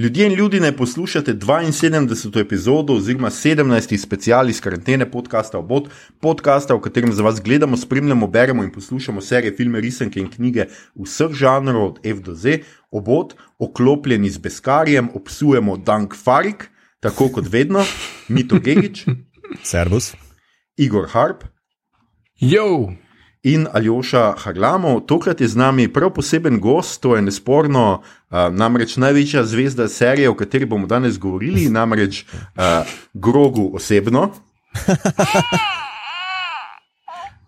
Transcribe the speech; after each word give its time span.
Ljudje 0.00 0.26
in 0.26 0.32
ljudje 0.32 0.60
ne 0.60 0.76
poslušate 0.76 1.34
72. 1.34 2.40
epizodo 2.40 2.92
oziroma 2.92 3.30
17. 3.30 3.96
special 3.96 4.48
iz 4.48 4.60
karantene 4.60 5.10
podcasta 5.10 5.58
Obot, 5.58 5.90
podcasta, 6.20 6.74
v 6.74 6.80
katerem 6.80 7.12
za 7.12 7.22
vas 7.22 7.42
gledamo, 7.42 7.76
spremljamo, 7.76 8.26
beremo 8.26 8.64
in 8.64 8.72
poslušamo 8.72 9.20
serije, 9.20 9.56
filme, 9.56 9.80
risanke 9.80 10.20
in 10.20 10.30
knjige 10.30 10.64
vseh 10.94 11.32
žanrov 11.32 11.84
od 11.84 11.98
F 12.04 12.20
do 12.20 12.34
Z. 12.34 12.58
Obot, 12.90 13.34
oklopljeni 13.58 14.30
z 14.30 14.38
Beskarjem, 14.38 15.10
obsujemo 15.14 15.76
Dank 15.76 16.16
Farik, 16.24 16.70
tako 17.00 17.28
kot 17.28 17.52
vedno, 17.52 17.84
Mito 18.28 18.58
Gigič, 18.58 19.04
Servus. 19.62 20.14
Igor 20.76 21.08
Harp 21.12 21.44
Jo, 22.40 22.92
in 23.42 23.66
Aljoša 23.72 24.34
Harlamov. 24.38 25.00
Tokrat 25.00 25.40
je 25.40 25.48
z 25.48 25.56
nami 25.56 25.88
prav 25.92 26.10
poseben 26.14 26.60
gost, 26.60 27.00
to 27.02 27.16
je 27.16 27.22
nesporno, 27.22 28.02
uh, 28.02 28.36
namreč 28.52 28.96
največja 28.96 29.44
zvezda 29.44 29.88
serije, 29.88 30.30
o 30.30 30.34
kateri 30.34 30.66
bomo 30.66 30.86
danes 30.86 31.18
govorili, 31.18 31.68
namreč 31.68 32.24
uh, 32.24 32.86
Grogu 33.14 33.70
osebno. 33.74 34.30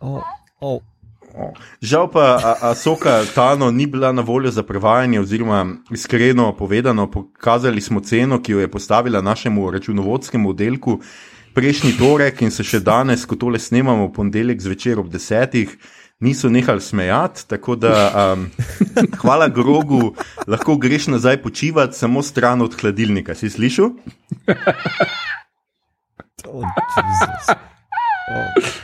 Oh, 0.01 0.23
oh. 0.61 0.81
Žal 1.83 2.11
pa 2.11 2.57
Asoka 2.61 3.23
Tano 3.35 3.71
ni 3.71 3.87
bila 3.87 4.13
na 4.13 4.23
voljo 4.23 4.51
za 4.51 4.63
prevajanje, 4.63 5.21
oziroma 5.21 5.67
iskreno 5.91 6.53
povedano, 6.57 7.11
pokazali 7.11 7.81
smo 7.81 8.01
ceno, 8.01 8.43
ki 8.43 8.53
jo 8.53 8.61
je 8.61 8.71
postavila 8.71 9.21
našemu 9.21 9.71
računovodskemu 9.71 10.51
oddelku 10.51 11.01
prejšnji 11.55 11.97
torek 11.99 12.43
in 12.43 12.51
se 12.51 12.65
še 12.65 12.81
danes, 12.81 13.27
ko 13.29 13.37
tole 13.37 13.61
snemamo, 13.61 14.11
ponedeljek 14.13 14.63
zvečer 14.63 15.03
ob 15.03 15.11
desetih. 15.13 15.75
Niso 16.23 16.47
nehali 16.47 16.81
smejati, 16.81 17.49
tako 17.51 17.75
da 17.75 17.95
um, 18.35 18.45
hvala 19.23 19.49
grogu, 19.51 20.13
lahko 20.47 20.77
greš 20.79 21.09
nazaj 21.11 21.41
počivati, 21.43 21.99
samo 21.99 22.23
stran 22.23 22.63
od 22.63 22.77
hladilnika. 22.79 23.35
Si 23.35 23.51
slišal? 23.51 23.91
Oh, 26.53 26.67
Jezus. 26.99 27.55
oh. 27.55 28.83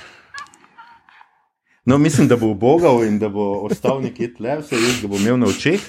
No, 1.84 1.98
mislim, 1.98 2.28
da 2.28 2.36
bo 2.36 2.46
ubogal 2.46 3.04
in 3.04 3.18
da 3.18 3.28
bo 3.28 3.64
ostal 3.66 4.02
nekje 4.02 4.34
tle, 4.34 4.58
vse 4.60 4.76
jaz 4.76 5.00
ga 5.02 5.08
bom 5.08 5.20
imel 5.20 5.38
na 5.40 5.48
očeh. 5.50 5.82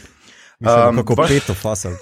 Mislim, 0.61 0.88
Um, 0.89 0.95
kako 0.95 1.15
baš- 1.15 1.27
peto 1.29 1.53
fasal. 1.53 1.91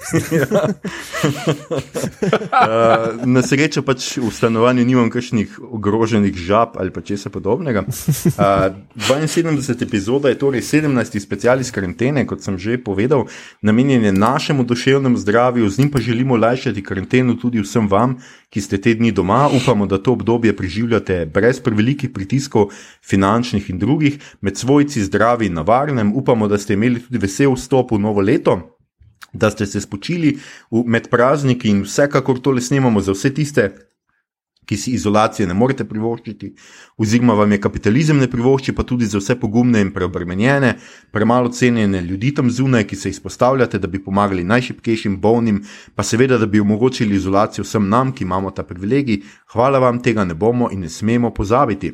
Uh, 2.47 3.25
na 3.25 3.41
srečo 3.41 3.81
pač 3.85 4.17
v 4.17 4.29
stanovanju 4.33 4.85
nimam 4.85 5.09
kakšnih 5.13 5.59
ogroženih 5.61 6.33
žab 6.33 6.73
ali 6.75 6.89
pa 6.91 7.01
česa 7.01 7.29
podobnega. 7.29 7.83
Uh, 7.85 8.73
72 8.97 9.83
epizoda 9.83 10.29
je 10.29 10.37
torej 10.37 10.61
17. 10.61 11.19
special 11.19 11.61
iz 11.61 11.71
karantene, 11.71 12.25
kot 12.25 12.41
sem 12.41 12.57
že 12.57 12.77
povedal, 12.77 13.27
namenjen 13.61 14.03
je 14.03 14.11
našemu 14.11 14.63
duševnemu 14.63 15.17
zdravju, 15.17 15.69
z 15.69 15.77
njim 15.77 15.91
pa 15.91 15.99
želimo 15.99 16.37
lajšati 16.37 16.83
karanteno 16.83 17.33
tudi 17.33 17.61
vsem 17.61 17.87
vam, 17.87 18.17
ki 18.49 18.61
ste 18.61 18.77
te 18.77 18.93
dni 18.93 19.11
doma. 19.11 19.49
Upamo, 19.53 19.85
da 19.85 19.97
to 19.97 20.11
obdobje 20.13 20.55
preživljate 20.55 21.25
brez 21.25 21.59
prevelikih 21.59 22.09
pritiskov, 22.09 22.71
finančnih 23.03 23.69
in 23.69 23.79
drugih, 23.79 24.17
med 24.41 24.57
svojci 24.57 25.03
zdravi 25.03 25.45
in 25.45 25.53
na 25.53 25.61
varnem. 25.61 26.13
Upamo, 26.15 26.47
da 26.47 26.57
ste 26.57 26.73
imeli 26.73 27.03
tudi 27.03 27.17
vesel 27.17 27.53
vstop 27.53 27.91
v 27.91 27.99
novo 27.99 28.21
leto 28.21 28.46
da 29.33 29.51
ste 29.51 29.65
se 29.65 29.81
spočili 29.81 30.37
med 30.71 31.09
prazniki 31.09 31.69
in 31.69 31.83
vsekakor 31.83 32.39
tole 32.41 32.61
snemamo 32.61 33.01
za 33.01 33.11
vse 33.11 33.33
tiste, 33.33 33.69
ki 34.67 34.77
si 34.77 34.91
izolacije 34.91 35.47
ne 35.47 35.55
morete 35.55 35.85
privoščiti, 35.87 36.49
oziroma 36.99 37.37
vam 37.39 37.51
je 37.55 37.59
kapitalizem 37.63 38.17
ne 38.19 38.27
privošči, 38.27 38.73
pa 38.75 38.83
tudi 38.83 39.07
za 39.07 39.21
vse 39.21 39.37
pogumne 39.39 39.79
in 39.81 39.93
preobremenjene, 39.95 40.73
premalo 41.15 41.51
cenjene 41.55 42.01
ljudi 42.03 42.33
tam 42.35 42.51
zunaj, 42.51 42.83
ki 42.89 42.99
se 42.99 43.09
izpostavljate, 43.09 43.79
da 43.79 43.87
bi 43.87 44.03
pomagali 44.03 44.43
najšipkejšim, 44.43 45.15
bolnim, 45.23 45.61
pa 45.95 46.03
seveda, 46.03 46.37
da 46.37 46.45
bi 46.51 46.59
omogočili 46.59 47.15
izolacijo 47.15 47.63
vsem 47.63 47.87
nam, 47.89 48.11
ki 48.11 48.27
imamo 48.27 48.51
ta 48.51 48.67
privilegij. 48.67 49.21
Hvala 49.53 49.79
vam, 49.79 50.03
tega 50.03 50.27
ne 50.27 50.35
bomo 50.35 50.67
in 50.71 50.83
ne 50.83 50.89
smemo 50.89 51.31
pozabiti. 51.33 51.93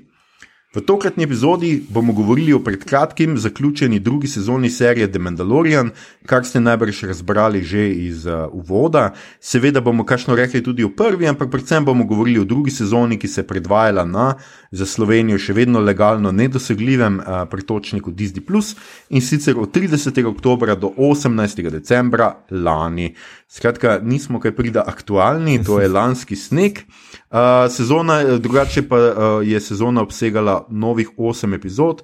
V 0.73 0.81
tokratni 0.81 1.23
epizodi 1.23 1.83
bomo 1.89 2.13
govorili 2.13 2.53
o 2.53 2.59
pred 2.59 2.83
kratkim 2.83 3.37
zaključeni 3.37 3.99
drugi 3.99 4.27
sezoni 4.27 4.69
serije 4.69 5.11
The 5.11 5.19
Mandalorian, 5.19 5.91
kar 6.25 6.45
ste 6.45 6.59
najbrž 6.59 7.03
razbrali 7.03 7.61
že 7.63 7.89
iz 7.89 8.25
uh, 8.25 8.49
uvoda. 8.51 9.11
Seveda 9.39 9.81
bomo 9.81 10.05
kakšno 10.05 10.35
rekli 10.35 10.63
tudi 10.63 10.83
o 10.83 10.89
prvi, 10.89 11.27
ampak 11.27 11.51
predvsem 11.51 11.85
bomo 11.85 12.05
govorili 12.05 12.39
o 12.39 12.43
drugi 12.43 12.71
sezoni, 12.71 13.19
ki 13.19 13.27
se 13.27 13.41
je 13.41 13.47
predvajala 13.47 14.05
na 14.05 14.33
za 14.71 14.85
Slovenijo 14.85 15.37
še 15.37 15.53
vedno 15.53 15.79
legalno 15.79 16.31
nedosegljivem 16.31 17.19
uh, 17.19 17.45
pretočniku 17.49 18.11
Disney 18.11 18.41
Plus 18.41 18.73
in 19.09 19.21
sicer 19.21 19.59
od 19.59 19.69
30. 19.77 20.25
oktober 20.25 20.73
do 20.75 20.89
18. 20.97 21.69
decembra 21.69 22.33
lani. 22.49 23.13
Skratka, 23.47 23.99
nismo 24.01 24.39
kaj 24.39 24.55
prida 24.55 24.81
aktualni, 24.87 25.59
to 25.63 25.77
je 25.79 25.87
lanski 25.97 26.35
sneg. 26.35 26.81
Uh, 27.29 27.69
sezona, 27.69 28.23
drugače 28.37 28.87
pa 28.89 28.97
uh, 28.97 29.13
je 29.45 29.59
sezona 29.61 30.01
obsegala 30.01 30.62
novih 30.69 31.09
8 31.17 31.55
epizod. 31.55 32.03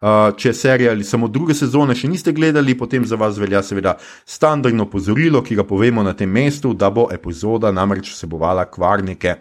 Uh, 0.00 0.32
če 0.36 0.54
serije 0.56 0.90
ali 0.90 1.04
samo 1.04 1.28
druge 1.28 1.52
sezone 1.54 1.92
še 1.94 2.08
niste 2.08 2.32
gledali, 2.32 2.72
potem 2.72 3.04
za 3.04 3.18
vas 3.20 3.36
velja 3.36 3.60
seveda 3.62 3.98
standardno 4.24 4.86
pozorilo, 4.88 5.42
ki 5.44 5.58
ga 5.58 5.66
povemo 5.68 6.02
na 6.02 6.14
tem 6.16 6.30
mestu, 6.32 6.72
da 6.72 6.88
bo 6.90 7.10
epizoda 7.12 7.68
namreč 7.72 8.08
vsebovala 8.14 8.64
kvarnike. 8.72 9.36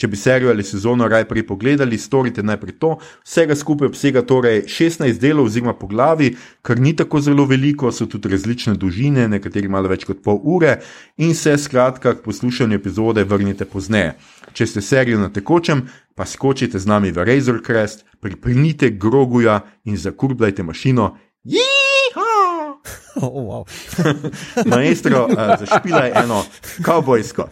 Če 0.00 0.08
bi 0.08 0.16
serijo 0.16 0.48
ali 0.48 0.64
sezono 0.64 1.08
raje 1.08 1.26
prej 1.28 1.44
pogledali, 1.46 1.98
storite 1.98 2.42
najprej 2.42 2.78
to. 2.80 2.94
Vsega 3.26 3.56
skupaj 3.56 3.90
obsega 3.90 4.22
torej 4.24 4.62
16 4.64 5.18
delov 5.20 5.50
oziroma 5.50 5.74
poglavi, 5.76 6.30
kar 6.64 6.80
ni 6.80 6.94
tako 6.96 7.20
zelo 7.20 7.44
veliko, 7.44 7.92
so 7.92 8.06
tudi 8.08 8.30
različne 8.32 8.78
dolžine, 8.80 9.28
nekateri 9.28 9.68
malo 9.68 9.92
več 9.92 10.06
kot 10.08 10.22
pol 10.24 10.40
ure 10.40 10.78
in 11.20 11.34
se 11.36 11.52
skratka 11.58 12.14
k 12.16 12.24
poslušanju 12.24 12.80
epizode 12.80 13.24
vrnite 13.28 13.68
pozneje. 13.68 14.14
Če 14.56 14.66
ste 14.66 14.80
serijo 14.80 15.20
na 15.20 15.28
tekočem, 15.28 15.84
pa 16.20 16.28
skočite 16.28 16.76
z 16.76 16.84
nami 16.84 17.16
v 17.16 17.24
Razor 17.24 17.64
Crest, 17.64 18.04
pripnite 18.20 18.92
groguja 18.92 19.64
in 19.88 19.96
zakurbljajte 19.96 20.60
mašino. 20.60 21.16
Oh, 23.16 23.32
wow. 23.32 23.64
Maestro, 24.68 25.24
uh, 25.24 25.56
zašpilaj 25.60 26.12
eno 26.14 26.44
kavbojsko. 26.84 27.48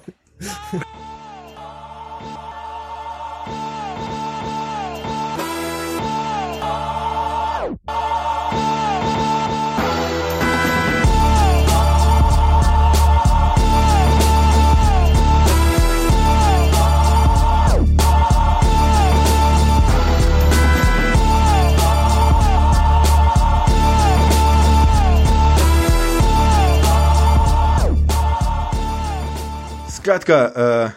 Skratka, 30.08 30.52
uh, 30.56 30.90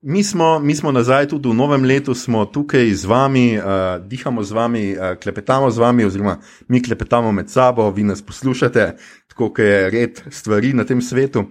mi, 0.00 0.24
smo, 0.24 0.58
mi 0.58 0.74
smo 0.74 0.92
nazaj 0.92 1.28
tudi 1.30 1.48
v 1.48 1.54
novem 1.54 1.84
letu, 1.84 2.14
smo 2.14 2.42
tukaj 2.44 2.88
z 2.90 3.06
vami, 3.06 3.54
uh, 3.54 4.02
dihamo 4.02 4.42
z 4.42 4.52
vami, 4.52 4.80
uh, 4.96 5.12
klepetamo 5.22 5.70
z 5.70 5.78
vami, 5.78 6.04
oziroma 6.04 6.40
mi 6.68 6.82
klepetamo 6.82 7.30
med 7.32 7.50
sabo, 7.50 7.86
vi 7.90 8.02
nas 8.02 8.22
poslušate, 8.22 8.96
tako 9.30 9.52
kot 9.52 9.62
je 9.62 9.90
red 9.90 10.18
stvari 10.30 10.72
na 10.74 10.82
tem 10.84 10.98
svetu. 11.02 11.44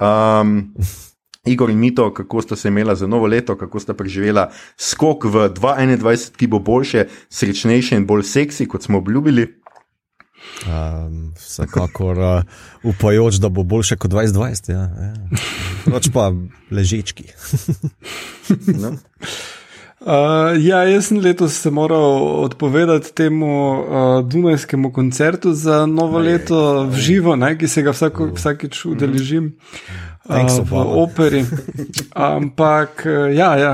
Um, 0.00 0.72
Igor 1.44 1.68
in 1.70 1.78
Mito, 1.78 2.08
kako 2.14 2.42
sta 2.42 2.56
se 2.56 2.68
imela 2.68 2.94
za 2.94 3.06
novo 3.06 3.26
leto, 3.26 3.56
kako 3.56 3.80
sta 3.80 3.94
preživela 3.94 4.48
skok 4.76 5.24
v 5.24 5.50
2021, 5.52 6.32
ki 6.36 6.46
bo 6.46 6.64
boljše, 6.64 7.04
srečnejše 7.28 8.00
in 8.00 8.06
bolj 8.06 8.24
seksi, 8.24 8.64
kot 8.64 8.88
smo 8.88 9.04
obljubili. 9.04 9.50
Um, 10.66 11.32
vsekakor 11.38 12.18
uh, 12.18 12.42
upajoč, 12.82 13.38
da 13.38 13.48
bo 13.48 13.62
boljše 13.62 13.96
kot 13.96 14.10
2020. 14.10 14.72
Ja, 14.72 14.80
ja. 14.80 15.14
Noč 15.86 16.10
pa 16.12 16.32
ležečki. 16.70 17.24
No? 18.82 18.96
Uh, 20.00 20.54
ja, 20.62 20.84
jaz 20.88 21.08
sem 21.10 21.18
letos 21.20 21.56
se 21.60 21.70
moral 21.70 22.22
odpovedati 22.44 23.12
temu 23.14 23.48
uh, 23.80 24.28
Dunajskemu 24.28 24.92
koncertu 24.92 25.52
za 25.54 25.86
novo 25.86 26.18
Ajaj, 26.18 26.32
leto 26.32 26.84
v 26.86 26.96
živo, 26.96 27.36
ne, 27.36 27.50
ki 27.58 27.68
se 27.68 27.82
ga 27.82 27.92
vsako, 27.92 28.30
vsakeč 28.34 28.84
udeležim 28.86 29.50
Thanks, 30.24 30.58
uh, 30.58 30.64
v 30.70 30.72
Obama. 30.72 31.02
operi. 31.02 31.44
Ampak 32.14 33.04
uh, 33.04 33.28
ja, 33.36 33.50
ja, 33.58 33.72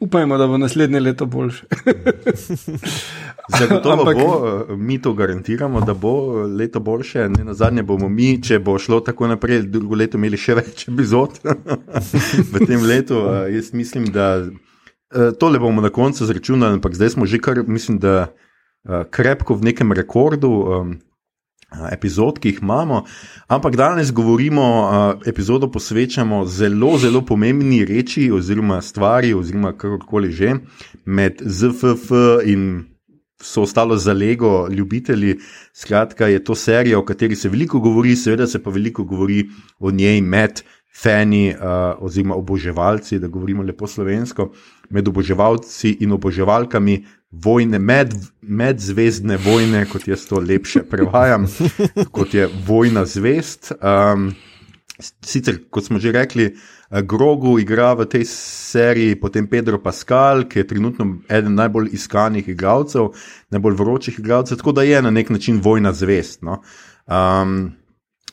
upajmo, 0.00 0.38
da 0.38 0.46
bo 0.46 0.58
naslednje 0.58 1.00
leto 1.00 1.26
boljše. 1.26 1.66
Zagotovo 3.48 4.02
Ampak- 4.02 4.16
bo, 4.16 4.64
eh, 4.68 4.76
mi 4.76 5.02
to 5.02 5.12
garantiramo, 5.12 5.80
da 5.80 5.94
bo 5.94 6.44
eh, 6.44 6.46
leto 6.46 6.80
boljše. 6.80 7.28
Ne 7.28 7.44
na 7.44 7.54
zadnje 7.54 7.82
bomo 7.82 8.08
mi, 8.08 8.42
če 8.42 8.58
bo 8.58 8.78
šlo 8.78 9.00
tako 9.00 9.26
naprej, 9.26 9.62
drugo 9.62 9.94
leto 9.96 10.18
imeli 10.18 10.36
še 10.36 10.54
več 10.54 10.88
epizod 10.88 11.40
v 12.52 12.66
tem 12.66 12.82
letu. 12.84 13.24
Jaz 13.48 13.72
mislim, 13.72 14.10
da 14.12 14.44
eh, 14.44 15.32
tole 15.40 15.58
bomo 15.58 15.80
na 15.80 15.90
koncu 15.90 16.26
zračunali, 16.26 16.76
ampak 16.76 16.94
zdaj 16.94 17.16
smo 17.16 17.26
že 17.26 17.40
kar, 17.40 17.64
mislim, 17.66 17.98
da 17.98 18.32
krepko 19.10 19.54
v 19.54 19.72
nekem 19.72 19.92
rekordu. 19.92 20.50
em, 20.80 20.98
epizod, 21.92 22.38
ki 22.40 22.48
jih 22.48 22.60
imamo. 22.62 23.02
Ampak 23.52 23.76
danes 23.76 24.08
govorimo, 24.12 24.64
epizodo 25.28 25.68
posvečamo 25.68 26.46
zelo, 26.48 26.94
zelo 26.96 27.20
pomembni 27.20 27.84
reči 27.84 28.30
oziroma 28.32 28.80
stvari, 28.80 29.34
oziroma 29.34 29.74
karkoli 29.76 30.32
že 30.32 30.54
med 31.04 31.42
ZFF 31.44 32.08
in. 32.48 32.88
So 33.42 33.62
ostalo 33.62 33.96
za 33.96 34.12
Lego, 34.12 34.68
ljubitelji. 34.70 35.36
Skratka, 35.72 36.26
je 36.26 36.44
to 36.44 36.54
serija, 36.54 36.98
o 36.98 37.04
kateri 37.04 37.36
se 37.36 37.48
veliko 37.48 37.78
govori, 37.80 38.16
seveda 38.16 38.46
se 38.46 38.62
pa 38.62 38.70
veliko 38.70 39.04
govori 39.04 39.46
o 39.78 39.90
njej 39.90 40.20
med 40.20 40.62
fani 41.02 41.54
uh, 41.54 41.62
oziroma 41.98 42.34
oboževalci, 42.34 43.18
da 43.18 43.28
govorimo 43.28 43.62
lepo 43.62 43.86
slovensko, 43.86 44.50
med 44.90 45.08
oboževalci 45.08 45.96
in 46.00 46.12
oboževalkami 46.12 47.04
vojne, 47.30 47.78
med, 47.78 48.14
medzvezdne 48.42 49.36
vojne, 49.36 49.84
kot 49.86 50.08
jaz 50.08 50.26
to 50.26 50.40
lepše 50.40 50.82
prevajam, 50.90 51.46
kot 52.10 52.34
je 52.34 52.48
vojna 52.66 53.04
zvest. 53.06 53.72
Um, 53.78 54.32
sicer, 54.98 55.60
kot 55.70 55.86
smo 55.86 55.98
že 56.02 56.12
rekli, 56.12 56.50
Grogu 56.90 57.58
igra 57.60 57.92
v 57.92 58.06
tej 58.08 58.24
seriji, 58.24 59.18
potem 59.20 59.46
Pedro 59.46 59.76
Pascal, 59.78 60.46
ki 60.48 60.62
je 60.62 60.66
trenutno 60.66 61.06
eden 61.28 61.54
najbolj 61.54 61.90
iskanih 61.92 62.48
igralcev, 62.48 63.10
najbolj 63.52 63.74
vročih 63.76 64.18
igralcev, 64.18 64.56
tako 64.56 64.72
da 64.72 64.82
je 64.82 65.02
na 65.02 65.10
nek 65.10 65.30
način 65.30 65.60
vojna 65.60 65.92
zvest. 65.92 66.42
No? 66.42 66.62
Um, 67.06 67.76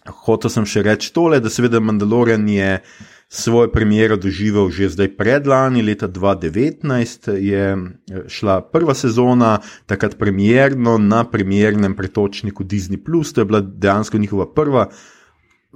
Hotel 0.06 0.52
sem 0.54 0.68
še 0.70 0.84
reči 0.86 1.10
tole, 1.14 1.40
da 1.42 1.50
seveda 1.50 1.80
Mandalorian 1.82 2.44
je 2.50 2.78
svojo 3.26 3.72
premiero 3.74 4.18
doživel 4.22 4.70
že 4.70 4.92
zdaj 4.94 5.16
predlani, 5.18 5.82
leta 5.82 6.08
2019 6.08 7.32
je 7.42 7.64
eh, 7.74 8.22
šla 8.30 8.62
prva 8.70 8.94
sezona, 8.94 9.58
takrat 9.90 10.18
premjerno 10.22 10.98
na 11.02 11.24
premjernem 11.26 11.96
pretočniku 11.98 12.64
Disney. 12.64 13.02
To 13.02 13.42
je 13.42 13.46
bila 13.46 13.62
dejansko 13.62 14.18
njihova 14.18 14.46
prva 14.54 14.90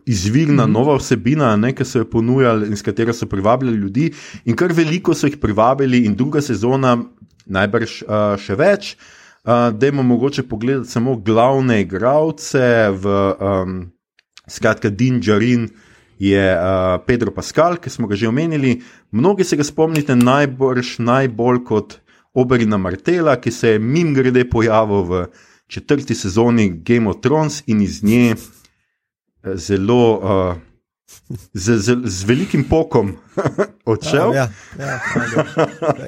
izvirna 0.06 0.66
mm 0.66 0.70
-hmm. 0.70 0.74
nova 0.74 0.96
vsebina, 0.96 1.74
ki 1.74 1.86
so 1.86 2.00
jo 2.00 2.06
ponujali 2.06 2.68
in 2.68 2.78
s 2.78 2.82
katero 2.82 3.14
so 3.14 3.26
privabljali 3.26 3.78
ljudi, 3.78 4.12
in 4.46 4.56
kar 4.56 4.74
veliko 4.74 5.14
so 5.14 5.28
jih 5.28 5.38
privabili, 5.38 6.06
in 6.06 6.16
druga 6.16 6.42
sezona, 6.42 6.98
najbrž 7.46 8.02
uh, 8.04 8.38
še 8.38 8.56
več. 8.56 8.98
Uh, 9.44 9.78
da 9.80 9.88
imamo 9.88 10.04
mogoče 10.04 10.44
pogledati 10.44 10.90
samo 10.90 11.16
glavne 11.16 11.82
igralce 11.82 12.90
v. 12.90 13.34
Um, 13.40 13.92
Skratka, 14.50 14.90
Din 14.90 15.22
Džarin 15.22 15.70
je 16.20 16.56
uh, 16.56 17.00
Pedro 17.06 17.32
Pascal, 17.32 17.78
ki 17.78 17.90
smo 17.90 18.08
ga 18.08 18.16
že 18.16 18.28
omenili. 18.28 18.82
Mnogi 19.12 19.44
se 19.44 19.56
ga 19.56 19.64
spomnite 19.64 20.16
najbolj, 20.16 20.98
najbolj 21.00 21.64
kot 21.64 22.00
Oberina 22.34 22.78
Martela, 22.78 23.38
ki 23.40 23.52
se 23.52 23.76
je 23.76 23.80
mim 23.80 24.14
grede 24.14 24.44
pojavil 24.50 25.04
v 25.04 25.26
četrti 25.68 26.16
sezoni 26.16 26.70
Game 26.84 27.10
of 27.10 27.22
Thrones 27.22 27.64
in 27.68 27.82
iz 27.82 28.04
nje 28.04 28.36
zelo. 29.56 30.02
Uh, 30.18 30.70
Z, 31.54 31.82
z, 31.82 32.06
z 32.06 32.24
velikim 32.24 32.64
pokom 32.70 33.16
odšel. 33.94 34.30
Ja, 34.34 34.46
ja, 34.78 35.00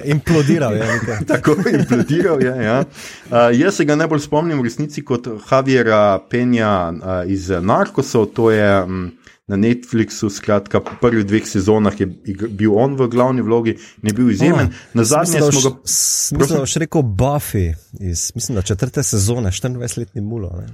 implodiral 0.04 0.76
je. 0.78 0.86
Tako 1.30 1.56
implodiral 1.58 2.42
je. 2.42 2.54
Ja. 2.64 2.76
Uh, 3.26 3.50
jaz 3.50 3.76
se 3.76 3.84
ga 3.84 3.96
najbolj 3.98 4.22
spomnim 4.22 4.60
v 4.62 4.66
resnici 4.70 5.02
kot 5.02 5.26
Javiera 5.26 6.22
Penja 6.30 6.94
uh, 6.94 7.26
iz 7.26 7.50
Narkosov, 7.50 8.30
to 8.30 8.50
je 8.54 8.82
um, 8.82 9.10
na 9.50 9.58
Netflixu, 9.58 10.30
skratka, 10.30 10.80
po 10.80 10.94
prvih 11.00 11.26
dveh 11.26 11.46
sezonah 11.46 12.00
je 12.00 12.06
bil 12.48 12.78
on 12.78 12.94
v 12.96 13.08
glavni 13.10 13.42
vlogi 13.42 13.74
in 13.74 14.08
je 14.08 14.14
bil 14.14 14.30
izjemen. 14.30 14.70
Oh, 14.70 14.94
na 14.94 15.04
zadnje 15.04 15.42
smo 15.42 15.60
ga. 15.66 15.74
Mislim, 15.82 16.58
da 16.58 16.66
še 16.66 16.86
rekel 16.86 17.02
Buffy 17.02 17.72
iz 18.00 18.30
mislim, 18.38 18.62
četrte 18.62 19.02
sezone, 19.02 19.50
24-letni 19.50 20.22
mulo. 20.22 20.54
Ne? 20.62 20.70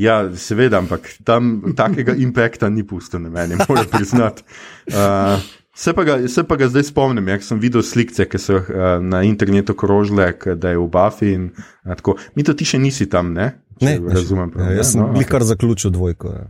Ja, 0.00 0.22
seveda, 0.32 0.80
ampak 0.80 1.08
tam 1.28 1.74
takega 1.76 2.14
impakta 2.16 2.70
ni 2.72 2.86
pusto 2.86 3.18
na 3.20 3.28
meni, 3.32 3.58
moram 3.68 3.88
priznati. 3.92 4.44
Uh, 4.88 5.42
se, 5.76 5.92
se 6.28 6.44
pa 6.44 6.56
ga 6.56 6.68
zdaj 6.68 6.88
spomnim, 6.88 7.28
jak 7.28 7.44
sem 7.44 7.60
videl 7.60 7.84
slike, 7.84 8.24
ki 8.32 8.40
so 8.40 8.62
uh, 8.62 8.96
na 9.04 9.22
internetu 9.28 9.76
krožile, 9.76 10.32
da 10.56 10.72
je 10.72 10.78
v 10.80 10.86
Buffy. 10.88 11.34
In, 11.36 11.50
uh, 11.84 12.24
Mi 12.34 12.46
to 12.46 12.56
ti 12.56 12.64
še 12.64 12.80
nisi 12.80 13.10
tam, 13.12 13.34
ne? 13.36 13.52
ne 13.80 13.98
razumem. 14.12 14.52
Ja, 14.56 14.72
jaz 14.80 14.94
sem 14.94 15.02
no, 15.02 15.12
okay. 15.12 15.28
kar 15.28 15.44
zaključil 15.44 15.92
dvojko. 15.92 16.32
Ja. 16.36 16.48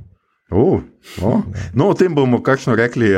Oh, 0.50 0.80
oh. 1.22 1.42
No, 1.74 1.90
o 1.90 1.94
tem 1.94 2.14
bomo 2.14 2.40
kakšno 2.42 2.74
rekli 2.74 3.12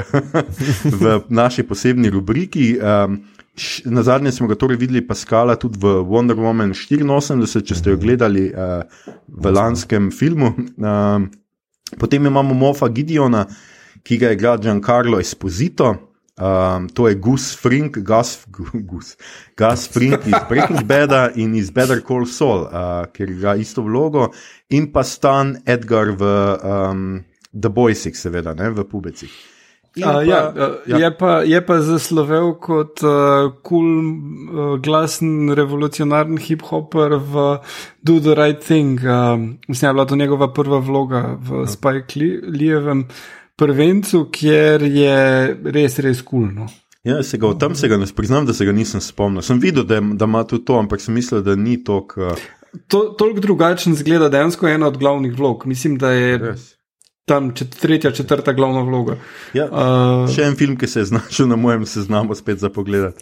v 1.00 1.14
naši 1.32 1.64
posebni 1.64 2.12
rubriki. 2.12 2.76
Um, 2.76 3.23
Na 3.84 4.02
zadnje 4.02 4.32
smo 4.32 4.46
ga 4.49 4.54
torej 4.56 4.78
videli, 4.81 5.02
Paskala, 5.04 5.58
tudi 5.60 5.76
v 5.76 6.00
Wonder 6.08 6.38
Woman 6.40 6.72
84, 6.72 7.60
če 7.60 7.76
ste 7.76 7.93
jo 7.93 7.99
gledali 8.00 8.46
uh, 8.49 8.81
v 9.28 9.52
lanskem 9.52 10.08
filmu. 10.08 10.54
Uh, 10.81 11.28
potem 12.00 12.25
imamo 12.26 12.56
Mofa 12.56 12.88
Gideona, 12.88 13.44
ki 14.00 14.16
ga 14.16 14.32
je 14.32 14.38
igral 14.40 14.56
Giancarlo 14.56 15.20
Esposito. 15.20 15.93
Um, 16.32 16.88
to 16.88 17.10
je 17.12 17.20
Gus 17.20 17.52
Frink, 17.60 18.00
Gus, 18.00 18.49
Gus, 18.49 19.16
Gus 19.52 19.84
Frink 19.93 20.25
iz 20.26 20.38
Breaking 20.49 20.87
Bada 20.90 21.28
in 21.37 21.52
iz 21.54 21.69
Better 21.70 22.00
Call 22.00 22.25
Saul, 22.25 22.64
uh, 22.72 23.04
ker 23.12 23.28
igra 23.28 23.52
isto 23.60 23.84
vlogo, 23.84 24.31
in 24.72 24.88
pa 24.96 25.04
Stan 25.04 25.58
Edgar 25.69 26.16
v 26.16 26.25
um, 26.64 27.02
The 27.52 27.69
Boysih, 27.69 28.16
seveda, 28.16 28.56
ne, 28.56 28.72
v 28.72 28.88
Pubecih. 28.88 29.37
Uh, 29.92 30.04
pa, 30.04 30.22
ja, 30.24 30.52
ja. 30.86 30.96
Je, 30.98 31.08
pa, 31.18 31.32
je 31.44 31.58
pa 31.66 31.76
zaslovel 31.84 32.54
kot 32.56 33.02
kul, 33.02 33.10
uh, 33.12 33.52
cool, 33.60 33.90
uh, 33.92 34.80
glasen, 34.80 35.52
revolucionaren 35.52 36.38
hip-hopper 36.40 37.18
v 37.20 37.44
Do 38.00 38.16
the 38.24 38.32
Right 38.32 38.64
Thing. 38.64 38.96
Uh, 39.04 39.36
mislim, 39.68 39.84
da 39.84 39.88
je 39.88 39.92
bila 39.92 40.06
to 40.06 40.16
njegova 40.16 40.52
prva 40.52 40.80
vloga 40.80 41.36
v 41.36 41.60
ja. 41.60 41.66
Spike 41.66 42.24
Lee'jevem 42.48 43.04
prvencu, 43.56 44.24
kjer 44.32 44.82
je 44.88 45.20
res, 45.76 46.00
res 46.00 46.24
kul. 46.24 46.48
Cool, 46.48 46.54
no. 46.56 46.72
Ja, 47.04 47.20
se 47.22 47.36
ga, 47.36 47.52
tam 47.60 47.74
se 47.74 47.88
ga 47.88 47.98
ne 48.00 48.06
priznam, 48.16 48.46
da 48.46 48.54
se 48.56 48.64
ga 48.64 48.72
nisem 48.72 49.00
spomnil. 49.00 49.44
Sem 49.44 49.60
videl, 49.60 49.84
da, 49.84 50.00
da 50.00 50.24
ima 50.24 50.46
tudi 50.48 50.64
to, 50.64 50.80
ampak 50.80 51.04
sem 51.04 51.14
mislil, 51.14 51.42
da 51.44 51.52
ni 51.56 51.82
to. 51.84 52.06
To, 52.88 53.10
toliko 53.18 53.44
drugačen 53.44 53.92
zgleda, 53.98 54.30
dejansko 54.32 54.68
je 54.68 54.78
ena 54.78 54.88
od 54.88 54.96
glavnih 54.96 55.36
vlog. 55.36 55.66
Mislim, 55.66 55.98
da 56.00 56.16
je. 56.16 56.38
Res 56.38 56.70
tam 57.24 57.54
čet, 57.54 57.76
tretja, 57.80 58.10
četrta 58.10 58.52
glavna 58.52 58.82
vloga. 58.82 59.16
Ja, 59.54 59.69
uh, 59.70 60.26
še 60.32 60.48
en 60.50 60.56
film, 60.58 60.76
ki 60.78 60.88
se 60.90 61.02
je 61.02 61.10
znašel 61.12 61.48
na 61.50 61.56
mojem 61.56 61.86
seznamu, 61.86 62.34
spet 62.34 62.62
za 62.62 62.70
pogled. 62.72 63.19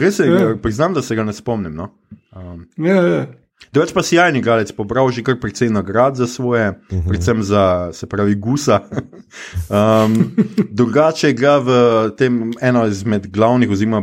Res 0.00 0.18
je, 0.18 0.28
ja. 0.32 0.52
priznam, 0.62 0.94
da 0.96 1.02
se 1.02 1.16
ga 1.16 1.24
ne 1.24 1.32
spomnim. 1.36 1.74
No? 1.76 1.90
Um, 2.32 2.64
ja, 2.80 3.00
ja. 3.02 3.24
Drugač 3.72 3.92
pa 3.94 4.02
si 4.04 4.16
jajni 4.16 4.42
galec, 4.44 4.72
pobral 4.76 5.08
že 5.14 5.22
kar 5.24 5.38
precej 5.40 5.70
nagrad 5.72 6.18
za 6.18 6.26
svoje, 6.26 6.70
uh 6.70 6.76
mhm. 6.92 7.00
-huh. 7.00 7.08
predvsem 7.08 7.42
za, 7.42 7.90
se 7.92 8.06
pravi, 8.06 8.34
gusa. 8.34 8.80
um, 9.70 10.34
drugače 10.70 11.32
ga 11.32 11.58
v 11.58 11.70
tem 12.18 12.52
eno 12.60 12.86
izmed 12.86 13.30
glavnih, 13.30 13.70
oziroma 13.70 14.02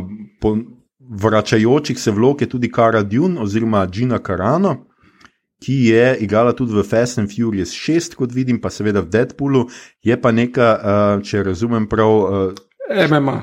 vračajočih 1.12 1.98
se 2.00 2.10
vlog 2.10 2.40
je 2.40 2.48
tudi 2.48 2.70
Kara 2.72 3.02
Dune 3.02 3.40
oziroma 3.40 3.86
Gina 3.86 4.18
Carano 4.18 4.91
ki 5.62 5.78
je 5.88 6.06
igrala 6.26 6.52
tudi 6.58 6.74
v 6.74 6.84
Fast 6.86 7.20
and 7.22 7.30
Furious 7.30 7.74
6, 7.78 8.16
kot 8.18 8.34
vidim, 8.34 8.60
pa 8.60 8.70
seveda 8.74 9.04
v 9.04 9.10
Deadpoolu, 9.14 9.66
je 10.02 10.16
pa 10.18 10.34
neka, 10.34 10.70
uh, 10.74 11.22
če 11.22 11.46
razumem 11.52 11.86
prav. 11.90 12.14
Uh, 12.22 12.64
MMA. 12.90 13.38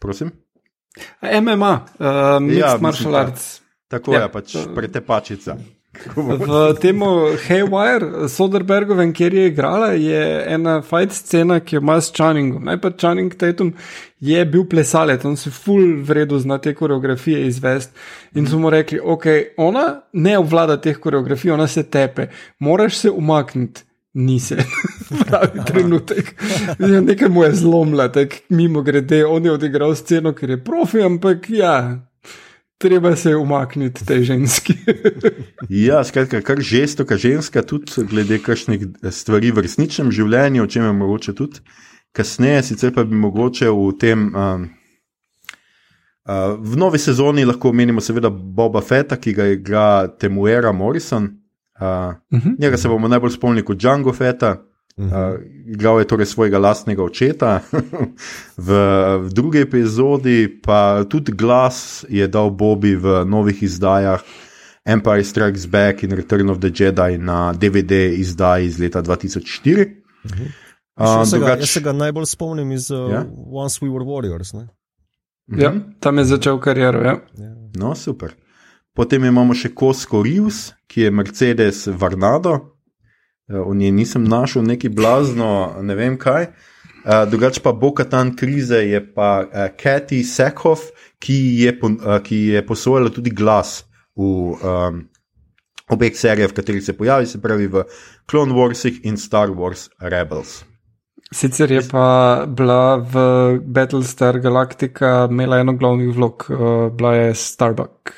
Prosim? 0.00 0.32
MMA, 1.22 1.74
uh, 2.00 2.48
ja, 2.50 2.74
martial 2.80 3.20
arts. 3.20 3.60
Tako 3.90 4.14
ja. 4.14 4.24
je, 4.24 4.32
pač 4.32 4.56
pretepačica. 4.74 5.56
V 6.16 6.74
tem 6.80 7.00
Haywire, 7.48 8.28
Soderbergovem, 8.28 9.12
kjer 9.12 9.34
je 9.34 9.46
igrala, 9.46 9.92
je 9.92 10.44
ena 10.48 10.82
fight 10.82 11.12
scena, 11.12 11.60
ki 11.60 11.76
jo 11.76 11.80
ima 11.80 12.00
s 12.00 12.12
Channingom. 12.12 12.64
Najprej 12.64 12.92
Channing 12.98 13.34
Tatum 13.34 13.72
je 14.20 14.44
bil 14.46 14.64
plesalec, 14.70 15.24
on 15.24 15.36
se 15.36 15.50
full 15.50 16.02
vredu 16.06 16.38
zna 16.38 16.58
te 16.58 16.74
koreografije 16.74 17.46
izvesti. 17.46 17.92
In 18.34 18.46
smo 18.46 18.70
rekli, 18.70 19.00
ok, 19.02 19.26
ona 19.56 20.00
ne 20.12 20.38
obvlada 20.38 20.80
teh 20.80 20.96
koreografij, 20.96 21.50
ona 21.50 21.66
se 21.66 21.82
tepe, 21.82 22.28
moraš 22.58 22.96
se 22.96 23.10
umakniti. 23.10 23.84
Ni 24.14 24.40
se, 24.40 24.56
pravi 25.26 25.60
trenutek. 25.66 26.34
Nekaj 26.78 27.28
mu 27.28 27.44
je 27.44 27.54
zlomila, 27.54 28.08
tako 28.12 28.36
mimo 28.48 28.82
grede, 28.82 29.24
on 29.26 29.44
je 29.44 29.52
odigral 29.52 29.94
sceno, 29.94 30.32
ker 30.34 30.50
je 30.50 30.64
profi, 30.64 31.02
ampak 31.02 31.50
ja, 31.50 32.09
treba 32.80 33.16
se 33.16 33.36
umakniti 33.36 34.06
te 34.06 34.22
ženski. 34.22 34.74
ja, 35.86 36.04
skratka, 36.04 36.40
kar 36.40 36.60
žesto, 36.60 37.04
kar 37.04 37.18
ženska, 37.18 37.62
tudi 37.62 38.06
glede 38.10 38.38
kakšnih 38.38 38.86
stvari 39.12 39.52
v 39.52 39.64
resničnem 39.66 40.08
življenju, 40.12 40.64
o 40.64 40.70
čem 40.70 40.86
je 40.88 40.92
mogoče 40.96 41.34
tudi 41.36 41.60
kasneje, 42.16 42.62
sicer 42.70 42.94
pa 42.94 43.04
bi 43.04 43.18
mogoče 43.20 43.68
v 43.68 43.90
tem. 44.00 44.30
Um, 44.34 44.64
uh, 46.24 46.56
v 46.56 46.80
novi 46.80 46.98
sezoni 46.98 47.44
lahko 47.44 47.74
omenimo 47.74 48.00
seveda 48.00 48.30
Boba 48.30 48.80
Fetta, 48.80 49.20
ki 49.20 49.36
ga 49.36 49.50
igra 49.52 50.08
Temuera 50.16 50.72
Morrison. 50.72 51.28
Uh, 51.80 51.84
uh 51.84 52.40
-huh. 52.40 52.56
Njega 52.58 52.76
se 52.76 52.88
bomo 52.88 53.08
najbolj 53.08 53.36
spomnili 53.36 53.64
kot 53.64 53.78
Django 53.78 54.12
Fetta. 54.12 54.56
Uh, 55.00 55.40
igral 55.66 55.96
je 55.96 56.04
torej 56.04 56.26
svojega 56.26 56.58
lastnega 56.58 57.00
očeta, 57.00 57.62
v, 58.58 58.68
v 59.18 59.28
drugi 59.30 59.58
epizodi 59.60 60.60
pa 60.60 60.80
tudi 61.04 61.32
glas 61.32 61.78
je 62.06 62.28
dal 62.28 62.50
Bobby 62.50 62.94
v 62.94 63.24
novih 63.24 63.62
izdajah 63.62 64.20
Empire 64.84 65.24
Strikes 65.24 65.64
Back 65.66 66.02
in 66.02 66.12
Return 66.12 66.50
of 66.50 66.58
the 66.58 66.68
Jedi 66.68 67.16
na 67.16 67.52
DVD 67.52 67.92
izdaji 68.12 68.66
iz 68.66 68.78
leta 68.78 69.00
2004. 69.00 69.88
Uh, 70.24 70.36
Jaz 70.98 71.30
se 71.30 71.38
ga- 71.38 71.40
drugač- 71.40 71.60
Jaz 71.60 71.70
se 71.70 71.80
ga 71.80 71.92
najbolj 71.94 72.26
spomnim 72.26 72.72
iz 72.72 72.90
uh, 72.90 73.08
Ja? 73.10 73.24
Once 73.46 73.80
We 73.80 73.88
Were 73.88 74.04
Warriors. 74.04 74.52
Ne? 74.52 74.68
Ja, 75.48 75.72
tam 75.98 76.18
je 76.18 76.24
začel 76.26 76.58
kariero. 76.58 77.00
Ja. 77.00 77.16
No, 77.74 77.94
super. 77.94 78.34
Potem 78.92 79.24
imamo 79.24 79.54
še 79.54 79.70
Cosco 79.70 80.20
Reeves, 80.22 80.74
ki 80.86 81.00
je 81.00 81.10
Mercedes 81.10 81.86
Varnado. 81.88 82.76
Eh, 83.50 83.58
O 83.58 83.74
njej 83.74 83.90
nisem 83.90 84.24
našel 84.24 84.62
neki 84.62 84.88
blazno, 84.88 85.74
ne 85.82 85.94
vem 85.94 86.18
kaj. 86.18 86.46
Uh, 87.00 87.30
drugače 87.30 87.60
pa 87.64 87.72
Bokatan 87.72 88.36
krize 88.36 88.76
je 88.76 89.00
pa 89.14 89.44
uh, 89.44 89.60
Kathy 89.82 90.22
Sekhoff, 90.24 90.90
ki 91.18 91.36
je, 91.62 91.72
pon, 91.80 91.96
uh, 91.96 92.18
ki 92.22 92.36
je 92.36 92.66
posojala 92.66 93.08
tudi 93.08 93.30
glas 93.30 93.86
v 94.16 94.22
um, 94.22 94.98
obeh 95.88 96.12
serijah, 96.12 96.50
v 96.50 96.58
katerih 96.58 96.84
se 96.84 96.92
pojavi, 96.96 97.26
se 97.26 97.40
pravi 97.40 97.66
v 97.72 97.86
Clone 98.30 98.52
Warsih 98.52 99.00
in 99.08 99.16
Star 99.16 99.48
Wars 99.48 99.88
Rebels. 99.98 100.60
Sicer 101.32 101.72
je 101.72 101.80
pa 101.88 102.44
bila 102.46 103.00
v 103.00 103.24
Battlestar 103.64 104.38
Galactica 104.38 105.24
imela 105.30 105.62
eno 105.64 105.72
glavnih 105.72 106.12
vlog, 106.16 106.46
uh, 106.50 106.92
bila 106.92 107.14
je 107.14 107.34
Starbuck. 107.34 108.12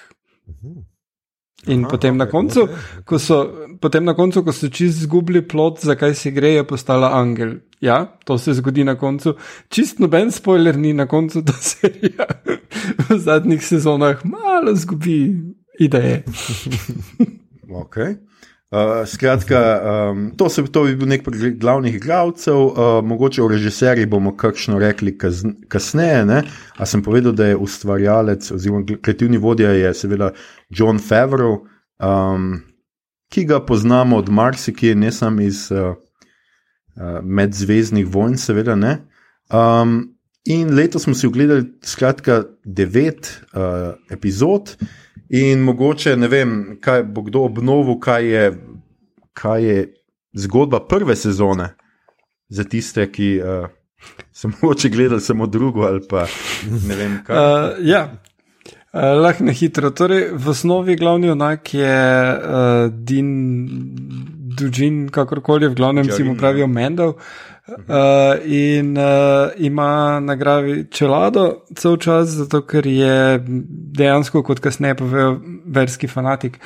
In 1.66 1.84
Aha, 1.84 1.90
potem, 1.90 2.16
na 2.18 2.26
koncu, 2.26 2.66
ko 3.06 3.18
so, 3.22 3.61
potem 3.82 4.04
na 4.04 4.14
koncu, 4.14 4.44
ko 4.46 4.54
so 4.54 4.70
čist 4.70 5.02
izgubili 5.02 5.42
plot, 5.48 5.82
zakaj 5.82 6.14
se 6.14 6.30
gre, 6.30 6.54
je 6.56 6.66
postala 6.66 7.12
angel. 7.18 7.58
Ja, 7.82 8.04
to 8.24 8.38
se 8.38 8.54
zgodi 8.54 8.84
na 8.86 8.94
koncu. 8.98 9.34
Čist 9.68 9.98
noben 9.98 10.30
spoiler 10.30 10.78
ni 10.78 10.92
na 10.94 11.08
koncu, 11.10 11.42
da 11.42 11.52
se 11.52 11.76
serija 11.82 12.26
v 13.08 13.18
zadnjih 13.18 13.66
sezonah 13.66 14.24
malo 14.24 14.74
zgubi 14.74 15.18
ideje. 15.78 16.22
Okay. 17.72 18.18
Uh, 18.70 19.06
skratka, 19.08 19.80
um, 20.12 20.30
to, 20.36 20.48
se, 20.48 20.62
to 20.72 20.82
bi 20.84 20.94
bil 20.96 21.08
nek 21.08 21.22
pregled 21.24 21.58
glavnih 21.60 21.94
igralcev, 21.96 22.56
uh, 22.56 22.90
mogoče 23.04 23.42
o 23.42 23.48
režiserjih 23.48 24.08
bomo 24.08 24.34
kakšno 24.36 24.78
rekli 24.80 25.14
kaz, 25.18 25.42
kasneje. 25.68 26.22
Ne? 26.28 26.42
A 26.76 26.86
sem 26.88 27.02
povedal, 27.04 27.32
da 27.32 27.50
je 27.50 27.56
ustvarjalec 27.56 28.50
oziroma 28.52 28.98
kreativni 29.00 29.40
vodja 29.40 29.74
je 29.76 29.94
seveda 29.94 30.30
John 30.68 31.00
Favreau, 31.00 31.62
um, 32.00 32.62
ki 33.32 33.44
ga 33.48 33.60
poznamo 33.64 34.16
od 34.16 34.28
marsikje, 34.28 34.94
ne 34.94 35.12
samo 35.12 35.40
iz 35.42 35.70
uh, 35.70 35.78
uh, 35.88 37.20
medzvezdnih 37.24 38.06
vojn, 38.06 38.36
seveda. 38.36 38.76
Um, 38.76 40.14
in 40.44 40.74
letos 40.76 41.06
smo 41.06 41.14
si 41.14 41.26
ogledali 41.26 41.64
skratka 41.82 42.42
devet 42.64 43.40
uh, 43.52 43.94
epizod. 44.10 44.76
In 45.28 45.64
mogoče 45.64 46.16
ne 46.16 46.28
vem, 46.28 46.76
kaj 46.80 47.06
bo 47.08 47.22
kdo 47.24 47.46
obnovil, 47.48 47.96
kaj 48.00 48.26
je, 48.26 48.52
kaj 49.32 49.64
je 49.64 49.86
zgodba 50.36 50.82
prve 50.88 51.16
sezone 51.16 51.70
za 52.48 52.64
tiste, 52.64 53.06
ki 53.12 53.30
uh, 53.40 53.70
so 54.32 54.48
mogoče 54.52 54.88
gledali 54.88 55.20
samo 55.20 55.46
drugo 55.46 55.86
ali 55.88 56.04
pa 56.08 56.26
ne 56.88 56.96
vem 56.96 57.16
kaj. 57.24 57.36
Uh, 57.36 57.80
ja, 57.80 58.22
uh, 58.92 59.00
lahko 59.22 59.44
na 59.44 59.52
hitro. 59.52 59.90
Torej, 59.90 60.30
v 60.32 60.48
osnovi 60.48 60.96
glavni 60.96 61.30
onak 61.30 61.74
je 61.74 61.96
uh, 62.32 62.90
Din 62.92 63.30
Dujin, 64.58 65.08
kakorkoli, 65.08 65.68
v 65.68 65.74
glavnem 65.74 66.10
si 66.12 66.24
mu 66.24 66.36
pravijo 66.36 66.66
Mendel. 66.66 67.16
Uh, 67.68 68.42
in 68.44 68.98
uh, 68.98 69.50
ima 69.56 70.20
nagravi 70.20 70.86
čelado 70.90 71.62
cel 71.76 71.96
čas, 71.96 72.28
zato 72.28 72.64
ker 72.66 72.86
je 72.86 73.38
dejansko, 73.96 74.42
kot 74.42 74.58
kasneje 74.60 74.96
povejo, 74.98 75.36
verski 75.66 76.10
fanatik 76.10 76.58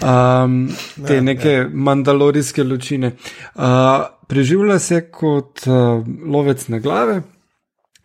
um, 0.00 0.70
te 1.06 1.20
neke 1.20 1.66
mandalorijske 1.68 2.64
ločine. 2.64 3.12
Uh, 3.54 4.08
preživlja 4.26 4.78
se 4.78 5.02
kot 5.10 5.66
uh, 5.66 6.00
lovec 6.26 6.68
na 6.68 6.78
glave. 6.78 7.20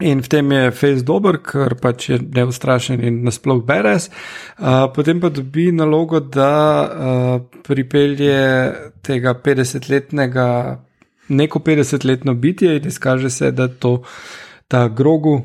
In 0.03 0.19
v 0.19 0.27
tem 0.27 0.51
je 0.51 0.71
Face 0.75 1.03
dober, 1.07 1.37
ker 1.39 1.77
pač 1.79 2.09
je 2.11 2.19
neustrašen 2.19 2.99
in 2.99 3.21
nasploh 3.23 3.61
beres. 3.63 4.09
Uh, 4.59 4.87
potem 4.91 5.21
pa 5.23 5.31
dobi 5.31 5.71
nalogo, 5.71 6.19
da 6.19 6.53
uh, 6.83 7.35
pripelje 7.63 8.39
tega 9.05 9.35
50-letnega, 9.39 10.47
neko 11.31 11.59
50-letno 11.63 12.35
bitje 12.35 12.77
in 12.79 12.89
izkaže 12.91 13.31
se, 13.31 13.51
da 13.51 13.67
to. 13.67 14.01
Ta 14.73 14.87
grogu, 14.87 15.35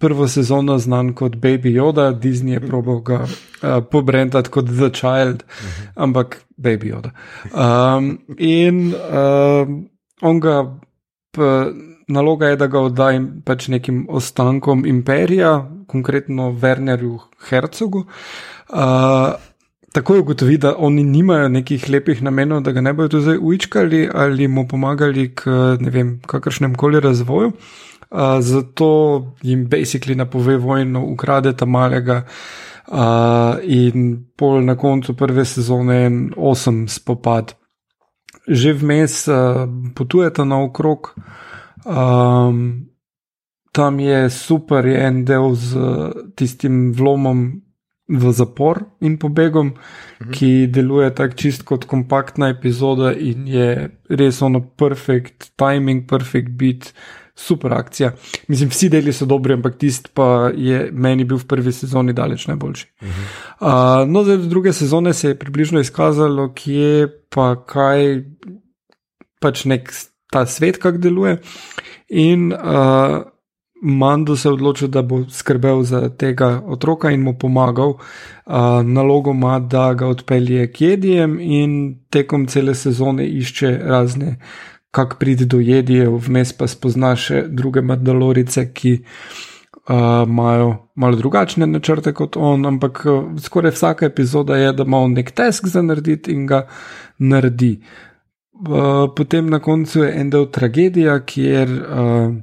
prvo 0.00 0.24
sezono 0.30 0.78
znan 0.80 1.10
kot 1.12 1.34
Baby 1.36 1.74
Yoda, 1.74 2.12
Disney 2.16 2.54
je 2.54 2.60
probal 2.62 3.00
ga 3.04 3.18
uh, 3.26 3.82
pobrendati 3.90 4.48
kot 4.48 4.70
The 4.70 4.88
Child, 4.94 5.42
ampak 6.00 6.38
Baby 6.56 6.94
Yoda. 6.94 7.10
Um, 7.52 8.22
in 8.38 8.94
uh, 8.94 9.68
on 10.22 10.40
ga, 10.40 10.62
p, 11.34 11.50
naloga 12.08 12.46
je, 12.48 12.56
da 12.56 12.66
ga 12.66 12.80
odda 12.80 13.10
im- 13.12 13.42
pač 13.44 13.68
nekim 13.68 14.06
ostankom 14.08 14.86
imperija, 14.86 15.70
konkretno 15.86 16.52
Wernerju 16.52 17.18
Herzogu. 17.48 18.06
Uh, 18.68 19.34
Takoj 19.94 20.18
ugotovi, 20.18 20.56
da 20.58 20.74
oni 20.78 21.04
nimajo 21.04 21.48
nekih 21.48 21.84
lepih 21.90 22.22
namenov, 22.22 22.64
da 22.66 22.72
ga 22.72 22.80
ne 22.80 22.92
bodo 22.92 23.20
zdaj 23.20 23.38
učkali 23.38 24.08
ali 24.14 24.48
mu 24.48 24.64
pomagali 24.68 25.28
k 25.34 25.46
vem, 25.80 26.20
kakršnem 26.26 26.74
koli 26.74 27.00
razvoju. 27.00 27.52
Uh, 28.10 28.18
zato 28.40 28.88
jim 29.42 29.68
basically 29.70 30.16
napove 30.16 30.56
vojno, 30.56 31.04
ukrade 31.06 31.52
ta 31.56 31.64
malega 31.64 32.24
uh, 32.88 33.54
in 33.62 34.24
pol 34.36 34.64
na 34.64 34.74
koncu 34.76 35.14
prve 35.14 35.44
sezone 35.44 36.06
en 36.06 36.32
osem 36.36 36.88
spopad. 36.88 37.54
Že 38.48 38.72
vmes 38.72 39.28
uh, 39.28 39.62
potujete 39.94 40.44
naokrog, 40.44 41.14
um, 41.84 42.86
tam 43.72 44.00
je 44.00 44.30
super, 44.30 44.86
je 44.86 45.06
en 45.06 45.24
del 45.24 45.54
z 45.54 45.76
uh, 45.76 46.10
tistim 46.36 46.92
vlomom 46.92 47.46
v 48.04 48.32
zapor 48.36 48.82
in 49.00 49.16
pobegom, 49.18 49.72
mhm. 49.72 50.32
ki 50.32 50.66
deluje 50.68 51.10
tako 51.16 51.36
čist 51.40 51.64
kot 51.64 51.88
kompaktna 51.88 52.50
epizoda 52.52 53.14
in 53.16 53.48
je 53.48 53.68
res 54.10 54.42
ono 54.42 54.60
perfect 54.60 55.54
timing, 55.56 56.04
perfect 56.08 56.52
beat, 56.58 56.92
super 57.34 57.72
akcija. 57.74 58.12
Mislim, 58.48 58.68
vsi 58.70 58.88
deli 58.92 59.12
so 59.12 59.26
dobri, 59.26 59.56
ampak 59.56 59.78
tisti 59.78 60.12
pa 60.14 60.52
je 60.54 60.90
meni 60.92 61.24
bil 61.24 61.40
v 61.40 61.48
prvi 61.50 61.72
sezoni 61.72 62.14
daleč 62.14 62.46
najboljši. 62.46 62.86
Mhm. 63.02 63.24
Uh, 63.60 64.04
no, 64.06 64.22
zdaj 64.24 64.38
do 64.44 64.52
druge 64.52 64.72
sezone 64.72 65.14
se 65.14 65.28
je 65.32 65.38
približno 65.38 65.80
izkazalo, 65.80 66.52
kje 66.54 67.08
pa 67.34 67.54
kaj 67.66 68.22
pač 69.40 69.64
nek 69.64 69.90
ta 70.34 70.42
svet, 70.50 70.80
kako 70.82 70.98
deluje. 71.06 71.38
In 72.10 72.50
uh, 72.52 73.22
Mando 73.84 74.36
se 74.36 74.48
je 74.48 74.52
odločil, 74.52 74.88
da 74.88 75.02
bo 75.02 75.24
skrbel 75.28 75.82
za 75.82 76.08
tega 76.08 76.62
otroka 76.66 77.10
in 77.10 77.20
mu 77.20 77.34
pomagal. 77.38 77.88
Uh, 77.90 78.54
nalogo 78.84 79.30
ima, 79.30 79.58
da 79.58 79.94
ga 79.94 80.06
odpelje 80.06 80.72
k 80.72 80.80
jedijem 80.80 81.36
in 81.40 81.98
tekom 82.10 82.46
cele 82.46 82.74
sezone 82.74 83.26
išče 83.26 83.80
razne, 83.84 84.38
kako 84.90 85.16
priti 85.20 85.44
do 85.44 85.60
jedijev, 85.60 86.16
vmes 86.16 86.52
pa 86.56 86.66
spozna 86.66 87.12
še 87.16 87.44
druge 87.48 87.82
Mandalorice, 87.82 88.70
ki 88.72 88.94
uh, 89.02 90.24
imajo 90.24 90.76
malo 90.94 91.16
drugačne 91.20 91.66
načrte 91.66 92.14
kot 92.16 92.38
on, 92.40 92.64
ampak 92.66 93.04
uh, 93.04 93.22
skoraj 93.40 93.76
vsaka 93.76 94.06
epizoda 94.06 94.56
je, 94.56 94.72
da 94.72 94.88
ima 94.88 95.02
on 95.04 95.12
nek 95.12 95.34
task 95.36 95.68
za 95.68 95.82
narediti 95.82 96.32
in 96.32 96.46
ga 96.46 96.64
naredi. 97.18 97.74
Uh, 98.54 99.10
potem 99.16 99.46
na 99.50 99.58
koncu 99.58 100.04
je 100.04 100.12
en 100.20 100.28
del 100.30 100.46
tragedija, 100.46 101.18
kjer 101.26 101.68
uh, 101.68 102.34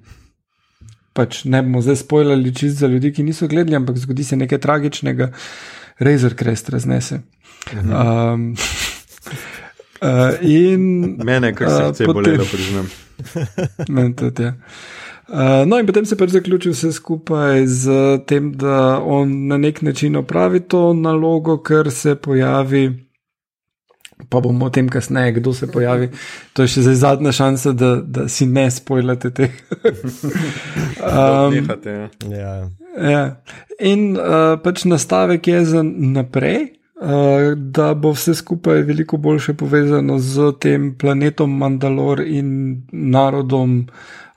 pač 1.15 1.43
ne 1.47 1.61
bomo 1.63 1.79
zdaj 1.81 2.01
spoilali 2.03 2.51
čist 2.55 2.81
za 2.83 2.87
ljudi, 2.91 3.13
ki 3.15 3.23
niso 3.23 3.47
gledali, 3.47 3.75
ampak 3.75 3.97
zgodi 3.97 4.23
se 4.23 4.35
nekaj 4.35 4.59
tragičnega, 4.59 5.31
Razer 5.99 6.35
Crest 6.35 6.69
raznese. 6.69 7.21
Um, 7.71 8.55
uh, 10.01 10.35
in 10.59 11.15
Mene 11.23 11.53
kar 11.55 11.67
Uh, 11.67 11.77
srce 11.77 12.05
potem- 12.05 12.13
bolelo, 12.13 12.45
priznam. 12.51 12.89
Meni 13.95 14.15
tudi, 14.15 14.43
ja. 14.43 14.55
Uh, 15.31 15.63
no, 15.65 15.79
in 15.79 15.85
potem 15.87 16.05
se 16.05 16.17
pač 16.19 16.33
zaključi 16.35 16.73
vse 16.73 16.91
skupaj 16.91 17.63
z 17.67 17.93
tem, 18.27 18.51
da 18.51 18.99
on 18.99 19.47
na 19.47 19.57
nek 19.57 19.79
način 19.81 20.15
opravi 20.19 20.59
to 20.59 20.91
nalogo, 20.93 21.61
ker 21.63 21.91
se 21.91 22.15
pojavi. 22.15 23.10
Pa 24.29 24.39
bomo 24.39 24.65
o 24.65 24.69
tem 24.69 24.89
kasneje, 24.89 25.31
kdo 25.39 25.53
se 25.53 25.67
pojavi. 25.71 26.09
To 26.53 26.65
je 26.65 26.73
še 26.75 26.85
zdaj 26.85 26.95
zadnja 26.95 27.31
šansa, 27.31 27.73
da, 27.77 27.95
da 28.01 28.27
si 28.29 28.45
ne 28.45 28.67
spojlate 28.71 29.31
tega. 29.31 29.79
um, 31.07 31.55
Nehate, 31.55 31.95
ja. 31.95 32.09
Ja. 32.37 32.53
Ja. 32.99 33.23
In 33.79 34.13
uh, 34.19 34.57
pač 34.63 34.85
nastavek 34.85 35.47
je 35.47 35.65
za 35.65 35.83
naprej, 35.85 36.59
uh, 37.01 37.53
da 37.55 37.93
bo 37.93 38.13
vse 38.15 38.35
skupaj 38.37 38.83
veliko 38.87 39.17
bolje 39.17 39.55
povezano 39.57 40.19
z 40.19 40.51
tem 40.61 40.91
planetom 40.97 41.57
Mandalor 41.57 42.21
in 42.21 42.83
narodom 42.91 43.85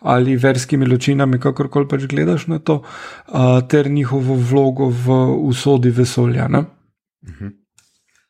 ali 0.04 0.36
verskimi 0.36 0.84
ločinami, 0.86 1.40
kakorkoli 1.40 1.88
pač 1.88 2.04
gledaš 2.08 2.46
na 2.52 2.58
to, 2.60 2.82
uh, 2.84 3.60
ter 3.68 3.88
njihovo 3.90 4.36
vlogo 4.36 4.90
v 4.92 5.16
usodi 5.48 5.90
vesolja. 5.90 6.48
Ne? 6.48 6.64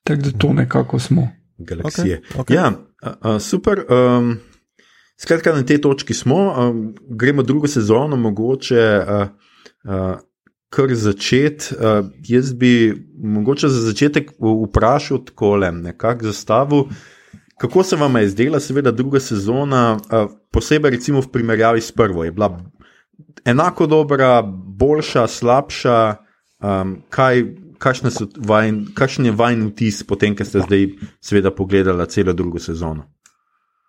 Tako 0.04 0.22
da 0.22 0.30
to 0.38 0.52
nekako 0.52 0.98
smo. 0.98 1.28
Galaksije. 1.64 2.20
Okay, 2.22 2.40
okay. 2.40 2.54
Ja, 2.54 2.68
uh, 2.70 3.34
uh, 3.34 3.40
super. 3.40 3.84
Um, 3.88 4.36
skratka, 5.20 5.52
na 5.52 5.62
tej 5.62 5.80
točki 5.80 6.14
smo, 6.14 6.52
um, 6.52 6.94
gremo 7.08 7.42
drugo 7.42 7.68
sezono, 7.68 8.16
mogoče 8.16 8.84
uh, 9.00 9.26
uh, 9.84 10.16
kar 10.70 10.94
začeti. 10.94 11.74
Uh, 11.74 12.06
jaz 12.28 12.52
bi 12.54 12.94
mogoče 13.22 13.68
za 13.68 13.80
začetek 13.80 14.32
vprašal 14.38 15.24
tako, 15.24 15.56
nekako 15.56 16.24
zastavil. 16.24 16.84
Kako 17.58 17.82
se 17.82 17.96
vam 17.96 18.16
je 18.16 18.28
zdela, 18.28 18.60
seveda, 18.60 18.90
druga 18.90 19.20
sezona, 19.20 19.96
uh, 19.96 20.30
posebej 20.52 20.90
recimo 20.90 21.20
v 21.20 21.30
primerjavi 21.30 21.80
s 21.80 21.92
prvo? 21.92 22.24
Je 22.24 22.32
bila 22.32 22.58
enako 23.44 23.86
dobra, 23.86 24.42
boljša, 24.78 25.26
slabša? 25.26 26.16
Um, 26.64 27.02
kaj, 27.10 27.44
vajn, 28.36 28.80
kakšen 28.94 29.28
je 29.28 29.32
vajen 29.32 29.66
vtis, 29.70 30.02
potem, 30.06 30.36
ko 30.36 30.44
ste 30.44 30.64
zdaj, 30.64 30.86
seveda, 31.20 31.52
pogledali 31.54 32.06
celo 32.10 32.32
drugo 32.32 32.58
sezono? 32.58 33.06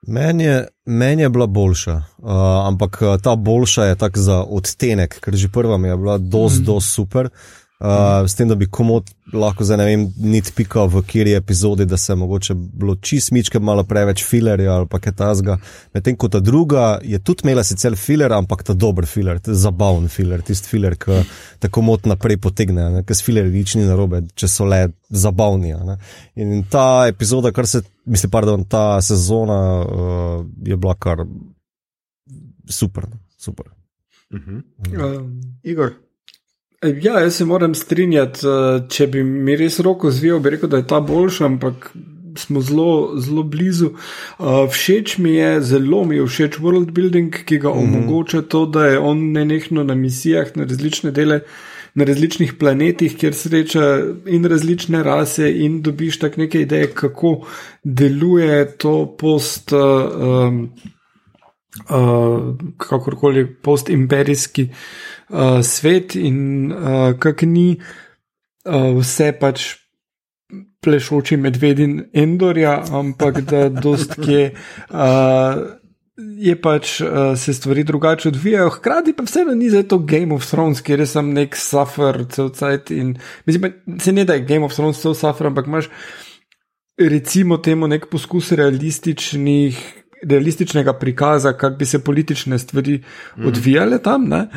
Meni 0.07 0.43
je, 0.43 0.67
men 0.85 1.19
je 1.19 1.29
bila 1.29 1.47
boljša, 1.47 1.95
uh, 1.95 2.31
ampak 2.67 2.99
ta 3.23 3.35
boljša 3.35 3.85
je 3.85 3.95
tako 3.95 4.19
za 4.19 4.41
odtenek, 4.43 5.17
ker 5.19 5.35
že 5.35 5.49
prva 5.49 5.77
mi 5.77 5.87
je 5.87 5.97
bila 5.97 6.17
dosti, 6.17 6.61
mm. 6.61 6.65
dosti 6.65 6.91
super. 6.91 7.29
Uh, 7.85 8.25
s 8.27 8.33
tem, 8.35 8.47
da 8.49 8.55
bi 8.55 8.65
komod 8.65 9.11
lahko 9.33 9.65
zdaj 9.67 9.77
ne 9.77 9.85
vem, 9.85 10.03
niti 10.17 10.53
pikal 10.55 10.87
v 10.89 11.01
kiri 11.05 11.35
epizodi, 11.37 11.85
da 11.85 11.97
se 11.97 12.15
mogoče 12.15 12.53
bilo 12.55 12.95
čist 12.95 13.29
mičke 13.35 13.59
malo 13.59 13.83
preveč 13.83 14.23
filerja 14.25 14.73
ali 14.73 14.87
pa 14.89 14.97
kaj 14.99 15.13
tasga. 15.19 15.57
Medtem 15.93 16.15
ko 16.17 16.29
ta 16.33 16.39
druga 16.39 16.85
je 17.03 17.19
tudi 17.19 17.45
imela 17.45 17.63
sicer 17.63 17.97
filer, 17.99 18.33
ampak 18.33 18.63
ta 18.65 18.73
dober 18.73 19.05
filer, 19.05 19.39
ta 19.43 19.53
zabaven 19.53 20.07
filer, 20.09 20.41
tisti 20.41 20.71
filer, 20.71 20.95
ki 20.97 21.19
tako 21.61 21.83
mod 21.85 22.07
naprej 22.09 22.39
potegne, 22.41 23.03
ker 23.05 23.17
s 23.17 23.25
filerji 23.25 23.53
nič 23.53 23.75
ni 23.77 23.85
narobe, 23.85 24.23
če 24.33 24.49
so 24.49 24.65
le 24.65 24.87
zabavni. 25.09 25.75
In 26.41 26.63
ta 26.71 27.05
epizoda, 27.11 27.51
kar 27.53 27.69
se, 27.69 27.83
mislim, 28.05 28.33
pardon, 28.33 28.65
ta 28.65 29.01
sezona 29.05 29.59
uh, 29.83 30.41
je 30.65 30.77
bila 30.77 30.97
kar 30.97 31.21
super. 32.65 33.05
super. 33.37 33.69
Uh 34.33 34.39
-huh. 34.41 35.19
um, 35.19 35.41
Igor. 35.63 36.04
Ja, 36.83 37.19
jaz 37.19 37.35
se 37.35 37.45
moram 37.45 37.75
strinjati, 37.75 38.47
eh, 38.47 38.81
če 38.89 39.07
bi 39.07 39.23
mi 39.23 39.55
res 39.55 39.79
roko 39.79 40.11
zvijal, 40.11 40.39
bi 40.39 40.49
rekel, 40.49 40.69
da 40.69 40.77
je 40.77 40.87
ta 40.87 40.99
boljša, 40.99 41.45
ampak 41.45 41.91
smo 42.37 42.61
zelo, 42.61 43.13
zelo 43.19 43.43
blizu. 43.43 43.89
Uh, 44.39 44.67
všeč 44.71 45.17
mi 45.17 45.35
je, 45.35 45.61
zelo 45.61 46.03
mi 46.05 46.15
je 46.15 46.25
všeč 46.25 46.59
world 46.59 46.91
building, 46.91 47.35
ki 47.45 47.57
ga 47.57 47.69
mm 47.69 47.73
-hmm. 47.73 47.83
omogoča 47.83 48.41
to, 48.41 48.65
da 48.65 48.85
je 48.85 48.99
on 48.99 49.31
nenehno 49.31 49.83
na 49.83 49.95
misijah 49.95 50.47
na 50.55 50.63
različne 50.63 51.11
dele. 51.11 51.39
Na 51.95 52.03
različnih 52.03 52.53
planetih, 52.53 53.17
kjer 53.17 53.33
sreča 53.33 54.03
in 54.25 54.45
različne 54.45 55.03
rase, 55.03 55.51
in 55.51 55.81
dobiš 55.81 56.19
tako 56.19 56.41
neke 56.41 56.61
ideje, 56.61 56.87
kako 56.87 57.47
deluje 57.83 58.77
to 58.77 59.15
post, 59.19 59.71
uh, 59.71 59.79
uh, 61.89 62.55
kakorkoli, 62.77 63.45
post-imperijski 63.63 64.69
uh, 65.29 65.61
svet 65.63 66.15
in 66.15 66.71
uh, 66.71 67.13
kak 67.19 67.41
ni 67.41 67.75
uh, 67.75 68.91
vse 68.99 69.31
pač 69.39 69.73
plešoči 70.85 71.37
medvedin 71.37 72.03
Endorja, 72.13 72.83
ampak 72.91 73.41
da 73.41 73.69
dostkje. 73.87 74.53
Uh, 74.89 75.81
Je 76.15 76.53
pač 76.55 77.01
uh, 77.03 77.33
se 77.35 77.51
stvari 77.53 77.83
drugače 77.83 78.29
odvijajo, 78.31 78.69
hkrati 78.77 79.11
pa 79.13 79.25
vseeno 79.27 79.51
ni 79.55 79.67
za 79.69 79.81
to 79.83 79.97
Game 79.99 80.31
of 80.35 80.45
Thrones, 80.47 80.79
kjer 80.81 81.01
je 81.03 81.07
sam 81.11 81.33
nek 81.35 81.57
suffer, 81.59 82.21
cel 82.31 82.53
cajt. 82.55 82.91
In 82.95 83.17
mislim, 83.45 83.73
se 83.99 84.13
ne 84.15 84.23
da 84.23 84.37
je 84.37 84.45
Game 84.47 84.63
of 84.63 84.71
Thrones 84.75 85.01
cel 85.03 85.13
suffer, 85.13 85.47
ampak 85.47 85.67
imaš 85.67 85.89
recimo 86.97 87.57
temu 87.57 87.87
nek 87.87 88.07
poskus 88.11 88.51
realističnih, 88.55 90.04
realističnega 90.23 90.93
prikaza, 90.93 91.53
kako 91.53 91.77
bi 91.77 91.85
se 91.85 92.03
politične 92.03 92.59
stvari 92.59 93.03
mm. 93.37 93.47
odvijale 93.47 94.01
tam. 94.03 94.29
Ne? 94.29 94.47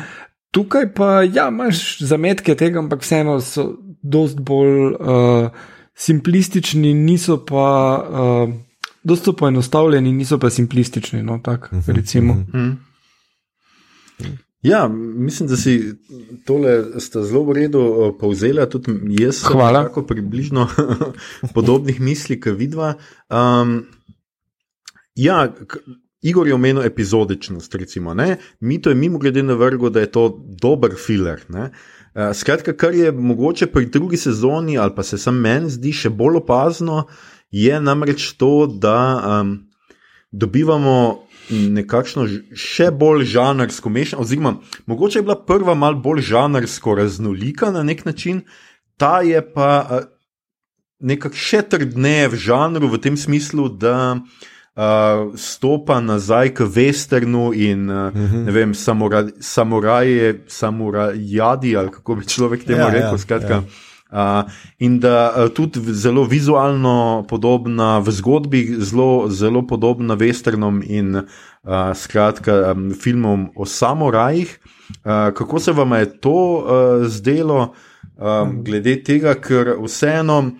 Tukaj 0.51 0.93
pa 0.93 1.21
ja, 1.21 1.47
imaš 1.47 1.99
zametke 1.99 2.55
tega, 2.55 2.79
ampak 2.79 3.01
vseeno 3.01 3.41
so 3.41 3.77
precej 4.01 4.39
bolj 4.39 4.93
uh, 4.93 5.49
simplistični, 5.95 6.93
niso 6.93 7.45
pa. 7.45 7.67
Uh, 8.09 8.55
Dosto 9.03 9.31
poenostavljeni, 9.33 10.11
niso 10.11 10.37
pa 10.39 10.49
simplistični. 10.49 11.23
No, 11.23 11.39
tak, 11.43 11.69
uh 11.71 11.79
-huh, 11.79 12.31
uh 12.31 12.35
-huh. 12.53 12.75
Ja, 14.61 14.87
mislim, 15.15 15.49
da 15.49 15.55
si 15.55 15.93
tole 16.45 16.83
zelo 17.23 17.43
v 17.43 17.53
redu 17.53 17.79
uh, 17.79 18.15
povzela. 18.19 18.65
Tudi 18.69 18.91
jaz 19.19 19.41
tako 19.41 20.03
približno 20.03 20.67
podobnih 21.55 22.01
misli, 22.01 22.39
kot 22.39 22.57
vidva. 22.57 22.93
Um, 23.29 23.85
ja, 25.23 25.47
Igor 26.21 26.47
je 26.47 26.53
omenil 26.53 26.83
epizodičnost, 26.83 27.75
recimo, 27.75 28.15
mi 28.59 28.81
to 28.81 28.89
je 28.89 28.95
mimo 28.95 29.19
glede 29.19 29.43
na 29.43 29.53
vrgo, 29.53 29.89
da 29.89 29.99
je 29.99 30.11
to 30.11 30.45
dober 30.61 30.91
filer. 31.05 31.41
Ne? 31.49 31.69
Uh, 32.15 32.35
skratka, 32.35 32.73
kar 32.73 32.95
je 32.95 33.11
mogoče 33.11 33.67
pri 33.67 33.85
drugi 33.85 34.17
sezoni, 34.17 34.77
ali 34.77 34.91
pa 34.95 35.03
se 35.03 35.17
sam 35.17 35.39
meni 35.39 35.69
zdi 35.69 35.93
še 35.93 36.09
bolj 36.09 36.41
opazno, 36.41 37.05
je 37.51 37.79
namreč 37.81 38.33
to, 38.37 38.67
da 38.67 38.99
um, 39.41 39.55
dobivamo 40.31 41.23
nekakšno 41.49 42.27
še 42.53 42.91
bolj 42.91 43.23
žanrsko 43.31 43.89
mešano, 43.89 44.21
oziroma 44.21 44.57
mogoče 44.85 45.19
je 45.19 45.23
bila 45.23 45.39
prva 45.45 45.73
mal 45.73 45.95
bolj 45.95 46.21
žanrsko 46.33 46.99
raznolika 46.99 47.71
na 47.71 47.83
nek 47.83 48.03
način, 48.05 48.43
ta 48.97 49.21
je 49.23 49.39
pa 49.53 49.71
uh, 49.79 50.03
nekako 50.99 51.39
še 51.39 51.63
trdneje 51.71 52.27
v 52.35 52.43
žanru, 52.49 52.91
v 52.91 52.99
tem 53.01 53.17
smislu, 53.17 53.69
da 53.69 54.19
uh, 54.79 55.35
stopa 55.35 55.99
nazaj 56.01 56.53
k 56.53 56.67
vesternu 56.75 57.51
in 57.53 57.89
uh, 57.89 57.95
uh. 57.95 58.13
-huh. 58.13 58.51
vem, 58.51 58.73
samura, 58.73 59.27
samuraje, 59.39 60.43
samurajadi 60.47 61.77
ali 61.77 61.91
kako 61.91 62.15
bi 62.15 62.25
človek 62.25 62.63
temu 62.63 62.79
ja, 62.79 62.89
rekel. 62.89 63.11
Ja, 63.11 63.17
skratka, 63.17 63.53
ja. 63.53 63.63
Uh, 64.11 64.51
in 64.79 64.99
da 64.99 65.33
uh, 65.37 65.53
tudi 65.53 65.93
zelo 65.93 66.23
vizualno 66.23 67.25
podobna 67.29 67.99
v 67.99 68.11
zgodbi, 68.11 68.75
zelo, 68.79 69.29
zelo 69.29 69.67
podobna 69.67 70.15
westernom 70.15 70.81
in 70.87 71.15
uh, 71.15 71.23
skratka 71.93 72.71
um, 72.71 72.91
filmom 72.91 73.49
o 73.55 73.65
samurajih. 73.65 74.59
Uh, 74.89 75.33
kako 75.33 75.59
se 75.59 75.71
vam 75.71 75.91
je 75.91 76.19
to 76.19 76.31
uh, 76.31 77.07
zdelo, 77.07 77.73
um, 78.17 78.63
glede 78.63 79.03
tega, 79.03 79.35
ker 79.35 79.75
vseeno. 79.83 80.51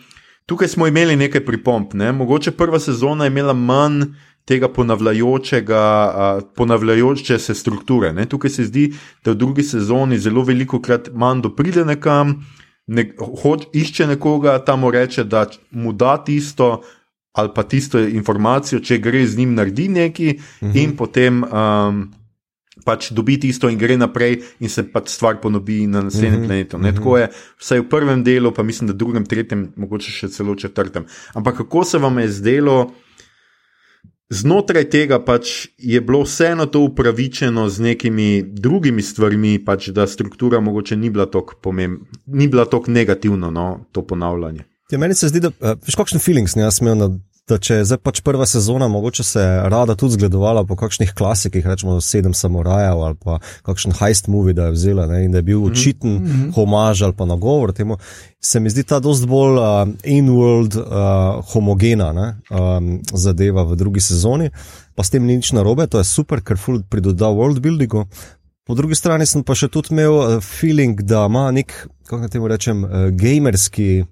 Tukaj 0.50 0.68
smo 0.68 0.88
imeli 0.88 1.16
nekaj 1.16 1.46
pripomp. 1.46 1.94
Ne? 1.94 2.12
Mogoče 2.12 2.52
prva 2.52 2.80
sezona 2.80 3.28
je 3.28 3.32
imela 3.32 3.54
manj 3.54 4.08
tega 4.50 4.68
ponavljajočega, 4.74 5.82
uh, 6.10 6.44
ponavljajoče 6.56 7.38
se 7.40 7.54
strukture. 7.56 8.14
Ne? 8.14 8.26
Tukaj 8.26 8.50
se 8.50 8.66
zdi, 8.66 8.88
da 9.26 9.32
v 9.32 9.38
drugi 9.38 9.64
sezoni 9.64 10.18
zelo 10.20 10.42
veliko 10.44 10.82
krat 10.82 11.12
Mando 11.14 11.52
pride 11.56 11.86
nekam, 11.86 12.34
ne, 12.88 13.12
hoč, 13.44 13.68
išče 13.74 14.08
nekoga, 14.08 14.58
tam 14.66 14.90
reče, 14.90 15.24
da 15.24 15.46
mu 15.72 15.94
da 15.94 16.18
tisto 16.18 16.82
ali 17.38 17.50
pa 17.56 17.64
tisto 17.64 18.00
informacijo, 18.00 18.80
če 18.82 18.98
gre 18.98 19.22
z 19.28 19.38
njim 19.38 19.54
naredi 19.54 19.88
nekaj, 19.88 20.30
uh 20.30 20.34
mhm. 20.34 20.72
-huh. 20.72 20.84
in 20.84 20.96
potem. 20.98 21.44
Um, 21.44 22.19
pač 22.90 23.12
dobi 23.14 23.38
tisto 23.38 23.70
in 23.70 23.78
gre 23.78 23.98
naprej, 23.98 24.40
in 24.60 24.72
se 24.74 24.84
pač 24.90 25.14
stvar 25.14 25.38
ponovi 25.42 25.86
na 25.88 26.02
naslednjem 26.08 26.40
mm 26.40 26.44
-hmm. 26.44 26.48
planetu. 26.48 26.78
Ne. 26.78 26.94
Tako 26.96 27.18
je 27.18 27.28
vsaj 27.60 27.80
v 27.80 27.90
prvem 27.90 28.24
delu, 28.24 28.52
pa 28.52 28.64
mislim, 28.64 28.88
da 28.88 28.94
v 28.94 28.98
drugem, 28.98 29.26
tretjem, 29.26 29.68
mogoče 29.76 30.12
še 30.12 30.30
celo 30.30 30.56
četrtem. 30.56 31.06
Ampak 31.34 31.58
kako 31.58 31.84
se 31.84 31.98
vam 31.98 32.20
je 32.20 32.28
zdelo? 32.30 32.92
Znotraj 34.30 34.90
tega 34.94 35.18
pač 35.26 35.68
je 35.78 36.02
bilo 36.02 36.22
vseeno 36.22 36.66
to 36.66 36.80
upravičeno 36.86 37.70
z 37.70 37.82
nekimi 37.82 38.44
drugimi 38.46 39.02
stvarmi, 39.02 39.58
pač 39.66 39.90
da 39.90 40.06
struktura 40.08 40.60
mogoče 40.60 40.96
ni 40.96 41.10
bila 41.10 41.26
tako 41.26 41.58
pomembna, 41.62 42.06
ni 42.28 42.48
bila 42.48 42.66
tako 42.66 42.92
negativna, 42.92 43.50
no, 43.50 43.86
to 43.92 44.06
ponavljanje. 44.06 44.66
Ja, 44.92 44.98
meni 44.98 45.16
se 45.16 45.28
zdi, 45.28 45.40
da 45.40 45.50
uh, 45.50 45.78
veš, 45.86 45.96
kakšen 45.96 46.22
feeling 46.22 46.50
sem 46.50 46.62
jaz 46.62 46.78
imel 46.82 46.98
na 46.98 47.10
da 47.50 47.58
če 47.62 47.80
je 47.80 47.86
zdaj 47.90 48.00
pač 48.06 48.22
prva 48.26 48.46
sezona, 48.50 48.88
mogoče 48.92 49.24
se 49.26 49.44
rada 49.72 49.96
tudi 50.00 50.18
zgledovala 50.18 50.64
po 50.68 50.78
kakšnih 50.80 51.14
klasikih, 51.18 51.66
rečemo 51.66 51.98
Sedem 52.02 52.34
samurajev 52.38 53.02
ali 53.06 53.18
pa 53.20 53.40
kakšen 53.66 53.96
heist 54.00 54.30
movie, 54.32 54.54
da 54.58 54.70
je 54.70 54.76
vzela 54.78 55.08
ne, 55.10 55.24
in 55.26 55.34
da 55.34 55.42
je 55.42 55.48
bil 55.50 55.60
mhm. 55.60 55.72
učiten 55.72 56.12
mm 56.12 56.26
-hmm. 56.26 56.54
homaž 56.56 57.02
ali 57.02 57.16
pa 57.18 57.26
nagovor 57.26 57.74
temu, 57.74 57.98
se 58.42 58.60
mi 58.60 58.70
zdi 58.70 58.84
ta 58.84 59.00
dost 59.00 59.28
bolj 59.28 59.58
uh, 59.58 59.88
in-world 60.04 60.76
uh, 60.76 60.86
homogena 61.54 62.14
ne, 62.14 62.36
um, 62.50 63.00
zadeva 63.14 63.64
v 63.64 63.76
drugi 63.76 64.02
sezoni, 64.02 64.50
pa 64.96 65.04
s 65.04 65.10
tem 65.10 65.26
ni 65.26 65.36
nič 65.36 65.52
narobe, 65.52 65.88
to 65.88 65.98
je 65.98 66.04
super, 66.04 66.42
ker 66.42 66.58
ful 66.58 66.82
pridoda 66.90 67.26
world 67.26 67.60
buildingu. 67.60 68.06
Po 68.66 68.76
drugi 68.76 68.96
strani 68.96 69.26
sem 69.26 69.44
pa 69.44 69.56
še 69.56 69.68
tudi 69.68 69.88
imel 69.92 70.14
uh, 70.14 70.42
feeling, 70.42 71.02
da 71.02 71.26
ima 71.26 71.52
nek, 71.52 71.88
kako 72.06 72.22
naj 72.22 72.30
temu 72.30 72.48
rečem, 72.48 72.84
uh, 72.84 72.90
gamerski 73.12 74.02
uh, 74.02 74.08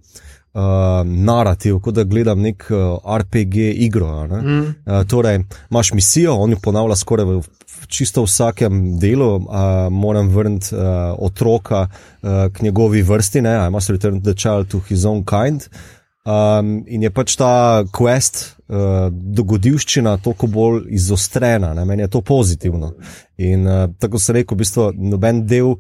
narativ, 1.05 1.79
kot 1.85 1.95
da 1.95 2.03
gledam 2.03 2.41
nek 2.41 2.65
uh, 2.71 3.17
RPG 3.17 3.55
igro. 3.87 4.09
Mm. 4.27 4.59
Uh, 4.59 5.03
torej, 5.07 5.43
imaš 5.69 5.93
misijo, 5.93 6.33
on 6.33 6.51
jo 6.51 6.57
ponavlja 6.63 6.95
skoraj 6.95 7.25
v 7.25 7.41
čisto 7.87 8.23
vsakem 8.23 8.97
delu, 8.99 9.35
uh, 9.35 9.43
moram 9.91 10.29
vrniti 10.29 10.75
uh, 10.75 10.81
otroka 11.19 11.87
uh, 11.87 12.29
k 12.53 12.61
njegovi 12.61 13.01
vrsti, 13.01 13.41
ne, 13.41 13.55
I 13.67 13.69
must 13.69 13.89
return 13.89 14.21
the 14.21 14.33
child 14.33 14.67
to 14.67 14.81
his 14.89 15.05
own 15.05 15.23
kind. 15.25 15.69
Um, 16.27 16.81
in 16.87 17.05
je 17.05 17.09
pač 17.15 17.37
ta 17.39 17.85
quest, 17.95 18.57
uh, 18.67 19.07
dogodivščina, 19.11 20.17
toliko 20.23 20.49
bolj 20.51 20.81
izostrena, 20.91 21.71
ne? 21.73 21.85
meni 21.87 22.03
je 22.03 22.09
to 22.17 22.21
pozitivno. 22.21 22.91
In 23.37 23.63
uh, 23.67 23.85
tako 23.99 24.19
se 24.19 24.35
reko, 24.35 24.55
v 24.55 24.65
bistvu 24.65 24.89
noben 24.97 25.45
del 25.47 25.77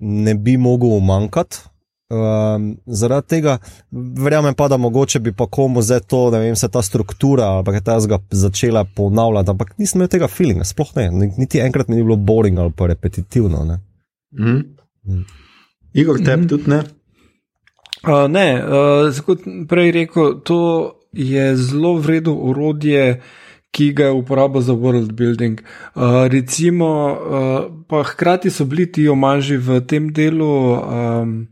ne 0.00 0.34
bi 0.34 0.56
mogel 0.56 0.96
umankati. 0.96 1.66
Um, 2.10 2.76
zaradi 2.86 3.28
tega 3.28 3.58
verjamem 4.18 4.54
pa, 4.54 4.66
da 4.68 4.76
mogoče 4.76 5.20
bi 5.22 5.32
pa 5.32 5.46
komu 5.46 5.82
zdaj 5.82 6.00
to, 6.10 6.24
da 6.30 6.40
vem, 6.42 6.56
se 6.56 6.68
ta 6.68 6.82
struktura 6.82 7.44
ali 7.44 7.64
pa 7.64 7.74
je 7.74 7.80
ta 7.86 8.00
zga 8.00 8.18
začela 8.30 8.84
ponavljati, 8.84 9.50
ampak 9.50 9.78
nisem 9.78 10.00
imel 10.00 10.08
tega 10.10 10.28
feelinga, 10.28 10.66
sploh 10.66 10.90
ne, 10.96 11.10
niti 11.38 11.60
enkrat 11.62 11.88
mi 11.88 11.96
ni 11.96 12.02
bilo 12.02 12.16
boring 12.16 12.58
ali 12.58 12.72
pa 12.76 12.88
repetitivno. 12.90 13.62
Ne? 13.64 13.78
Mm. 14.38 14.64
Mm. 15.06 15.24
Igor, 15.92 16.18
tebi 16.18 16.42
mm 16.42 16.48
tudi 16.48 16.70
ne? 16.70 16.82
Uh, 18.00 18.26
ne, 18.32 18.46
uh, 18.58 19.20
kot 19.26 19.46
prej 19.68 19.92
rekel, 19.92 20.40
to 20.44 20.58
je 21.12 21.56
zelo 21.56 21.94
vredno 22.00 22.34
urodje, 22.34 23.20
ki 23.70 23.92
ga 23.92 24.04
je 24.04 24.18
uporabljal 24.18 24.62
za 24.62 24.72
world 24.72 25.12
building. 25.12 25.60
Uh, 25.94 26.26
recimo, 26.26 26.90
uh, 27.12 27.70
pa 27.88 28.02
hkrati 28.02 28.50
so 28.50 28.64
bili 28.64 28.92
ti 28.92 29.08
omaži 29.08 29.56
v 29.56 29.80
tem 29.86 30.12
delu 30.12 30.50
um, 30.74 31.46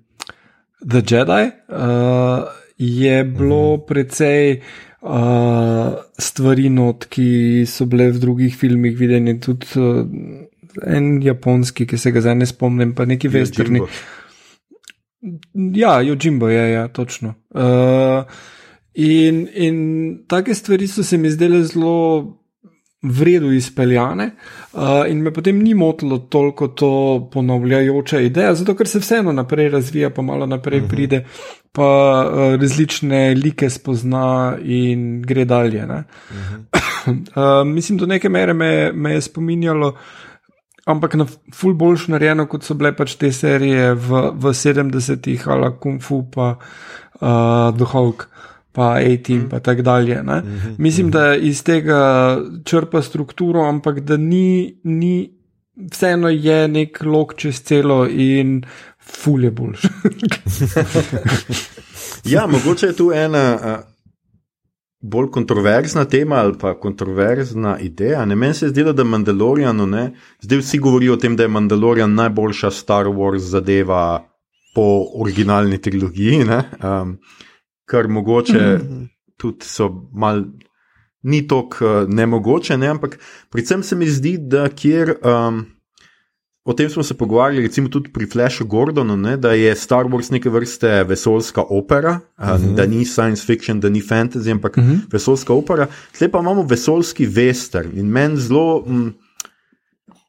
The 0.81 1.03
Jedi, 1.03 1.51
uh, 1.69 2.45
je 2.79 3.25
bilo 3.25 3.77
mhm. 3.77 3.87
precej. 3.87 4.61
Uh, 4.99 5.95
stvari, 6.19 6.69
not, 6.69 7.05
ki 7.07 7.63
so 7.71 7.87
bile 7.87 8.11
v 8.11 8.19
drugih 8.19 8.57
filmih 8.59 8.97
videne, 8.99 9.37
tudi 9.39 9.79
uh, 9.79 10.03
en 10.83 11.23
japonski, 11.23 11.87
ki 11.87 11.99
se 11.99 12.11
ga 12.11 12.21
zdaj 12.25 12.35
ne 12.41 12.49
spomnim, 12.51 12.97
pa 12.99 13.07
neki 13.07 13.31
vestrni. 13.31 13.81
Ja, 15.55 16.01
Jojimbo 16.03 16.49
je, 16.49 16.65
ja, 16.73 16.89
točno. 16.89 17.35
Uh, 17.55 18.27
in, 18.95 19.47
in 19.55 19.79
take 20.27 20.55
stvari 20.55 20.89
so 20.91 21.03
se 21.03 21.19
mi 21.19 21.31
zdele 21.31 21.63
zelo 21.63 22.38
vredno 23.03 23.53
izpeljane, 23.53 24.31
uh, 24.73 24.81
in 25.09 25.23
me 25.23 25.33
potem 25.33 25.59
ni 25.63 25.75
motilo 25.75 26.19
toliko 26.19 26.69
to 26.69 27.29
ponavljajoča 27.33 28.21
ideja, 28.21 28.55
zato 28.55 28.75
ker 28.75 28.89
se 28.89 28.99
vseeno 28.99 29.33
naprej 29.33 29.69
razvija, 29.69 30.11
pa 30.11 30.23
malo 30.23 30.47
naprej 30.47 30.81
uh 30.81 30.85
mhm. 30.85 30.93
-huh. 30.93 30.97
pride, 30.97 31.25
pa 31.73 32.31
uh, 32.33 32.61
različne 32.61 33.35
like 33.35 33.71
spozna 33.71 34.57
in 34.63 35.23
gre 35.23 35.45
dalje. 35.45 35.85
Uh 35.85 35.91
-huh. 37.07 37.61
uh, 37.63 37.67
mislim, 37.67 37.99
do 37.99 38.07
neke 38.07 38.29
mere 38.29 38.55
me, 38.55 38.93
me 38.93 39.13
je 39.13 39.21
spominjalo 39.21 39.97
ampak 40.89 41.15
na 41.15 41.27
ful 41.55 41.75
boljš 41.75 42.09
narejeno, 42.09 42.47
kot 42.49 42.65
so 42.65 42.75
bile 42.75 42.95
pač 42.97 43.15
te 43.21 43.31
serije 43.33 43.93
v, 43.95 44.23
v 44.41 44.55
70-ih, 44.57 45.49
ali 45.53 45.73
Kung 45.81 46.01
Fu, 46.03 46.23
pa 46.33 46.55
uh, 46.57 47.77
The 47.77 47.85
Hulk, 47.93 48.29
pa 48.73 48.95
A-Team, 48.95 49.41
mm. 49.41 49.49
pa 49.49 49.61
tako 49.61 49.83
dalje. 49.83 50.23
Mm 50.23 50.27
-hmm. 50.27 50.75
Mislim, 50.79 51.11
da 51.11 51.37
iz 51.37 51.65
tega 51.65 52.39
črpa 52.65 53.03
strukturo, 53.03 53.61
ampak 53.69 54.01
da 54.01 54.17
ni, 54.17 54.81
ni 54.85 55.31
vseeno 55.93 56.29
je 56.29 56.69
nek 56.69 57.03
lok 57.03 57.35
čez 57.35 57.63
celo 57.63 58.07
in 58.09 58.63
ful 59.01 59.45
je 59.45 59.51
boljš. 59.51 59.83
ja, 62.33 62.47
mogoče 62.47 62.87
je 62.87 62.97
tu 62.97 63.13
ena. 63.13 63.59
Uh 63.63 63.99
bolj 65.01 65.31
kontroverzna 65.31 66.05
tema 66.05 66.37
ali 66.37 66.55
pa 66.61 66.75
kontroverzna 66.81 67.79
ideja. 67.79 68.25
Ne 68.25 68.37
meni 68.37 68.55
se 68.55 68.67
je 68.67 68.71
zdelo, 68.71 68.93
da 68.93 69.03
je 69.03 69.09
Mandalorian, 69.09 69.91
ne? 69.91 70.13
zdaj 70.41 70.59
vsi 70.59 70.79
govorijo 70.79 71.13
o 71.13 71.17
tem, 71.17 71.37
da 71.37 71.43
je 71.43 71.49
Mandalorian 71.49 72.15
najboljša 72.15 72.71
Star 72.71 73.07
Wars 73.07 73.39
zadeva 73.39 74.25
po 74.75 75.05
originalni 75.21 75.79
trilogiji, 75.83 76.43
um, 76.43 77.19
kar 77.89 78.09
mogoče 78.09 78.59
mm 78.59 78.89
-hmm. 78.89 79.09
tudi 79.37 79.65
so 79.65 79.89
mal. 80.13 80.45
Ni 81.23 81.47
tako 81.49 81.85
uh, 81.85 82.09
nemogoče, 82.09 82.77
ne? 82.79 82.87
ampak 82.87 83.19
predvsem 83.51 83.83
se 83.83 83.97
mi 83.97 84.07
zdi, 84.07 84.37
da 84.39 84.69
kjer 84.69 85.15
um, 85.25 85.67
O 86.69 86.75
tem 86.75 86.91
smo 86.91 87.03
se 87.03 87.15
pogovarjali, 87.15 87.63
recimo 87.65 87.89
tudi 87.89 88.11
pri 88.13 88.27
Flashu 88.27 88.67
Gordonu, 88.69 89.17
ne, 89.17 89.37
da 89.41 89.55
je 89.57 89.73
Star 89.77 90.05
Wars 90.05 90.29
neke 90.33 90.51
vrste 90.53 91.05
vesoljska 91.05 91.63
opera, 91.63 92.21
uh 92.39 92.45
-huh. 92.45 92.75
da 92.75 92.87
ni 92.87 93.05
science 93.05 93.47
fiction, 93.47 93.81
da 93.81 93.89
ni 93.89 94.03
fantasy, 94.03 94.53
ampak 94.53 94.77
uh 94.77 94.85
mhm. 94.85 94.93
-huh. 94.93 95.13
vesoljska 95.13 95.53
opera. 95.53 95.87
Zdaj 96.17 96.29
pa 96.29 96.39
imamo 96.39 96.63
vesoljski 96.63 97.27
western 97.27 97.99
in 97.99 98.07
meni 98.07 98.37
zelo, 98.37 98.85
mm, 98.87 99.15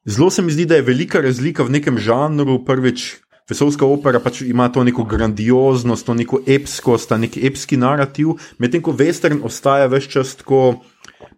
zelo 0.05 0.29
se 0.29 0.41
mi 0.41 0.51
zdi, 0.51 0.65
da 0.65 0.75
je 0.75 0.81
velika 0.81 1.21
razlika 1.21 1.63
v 1.63 1.69
nekem 1.69 1.97
žanru. 1.97 2.65
Prvič, 2.65 3.15
vesoljska 3.49 3.85
opera 3.85 4.19
pač 4.19 4.41
ima 4.41 4.69
to 4.69 4.83
neko 4.83 5.03
grandioznost, 5.03 6.05
to 6.05 6.13
neko 6.13 6.41
epskost, 6.47 7.09
ta 7.09 7.17
neki 7.17 7.45
epski 7.47 7.77
narativ, 7.77 8.37
medtem 8.57 8.83
ko 8.85 8.93
western 8.93 9.43
ostaja 9.43 9.89
več 9.91 10.09
čas 10.13 10.35
tako 10.39 10.79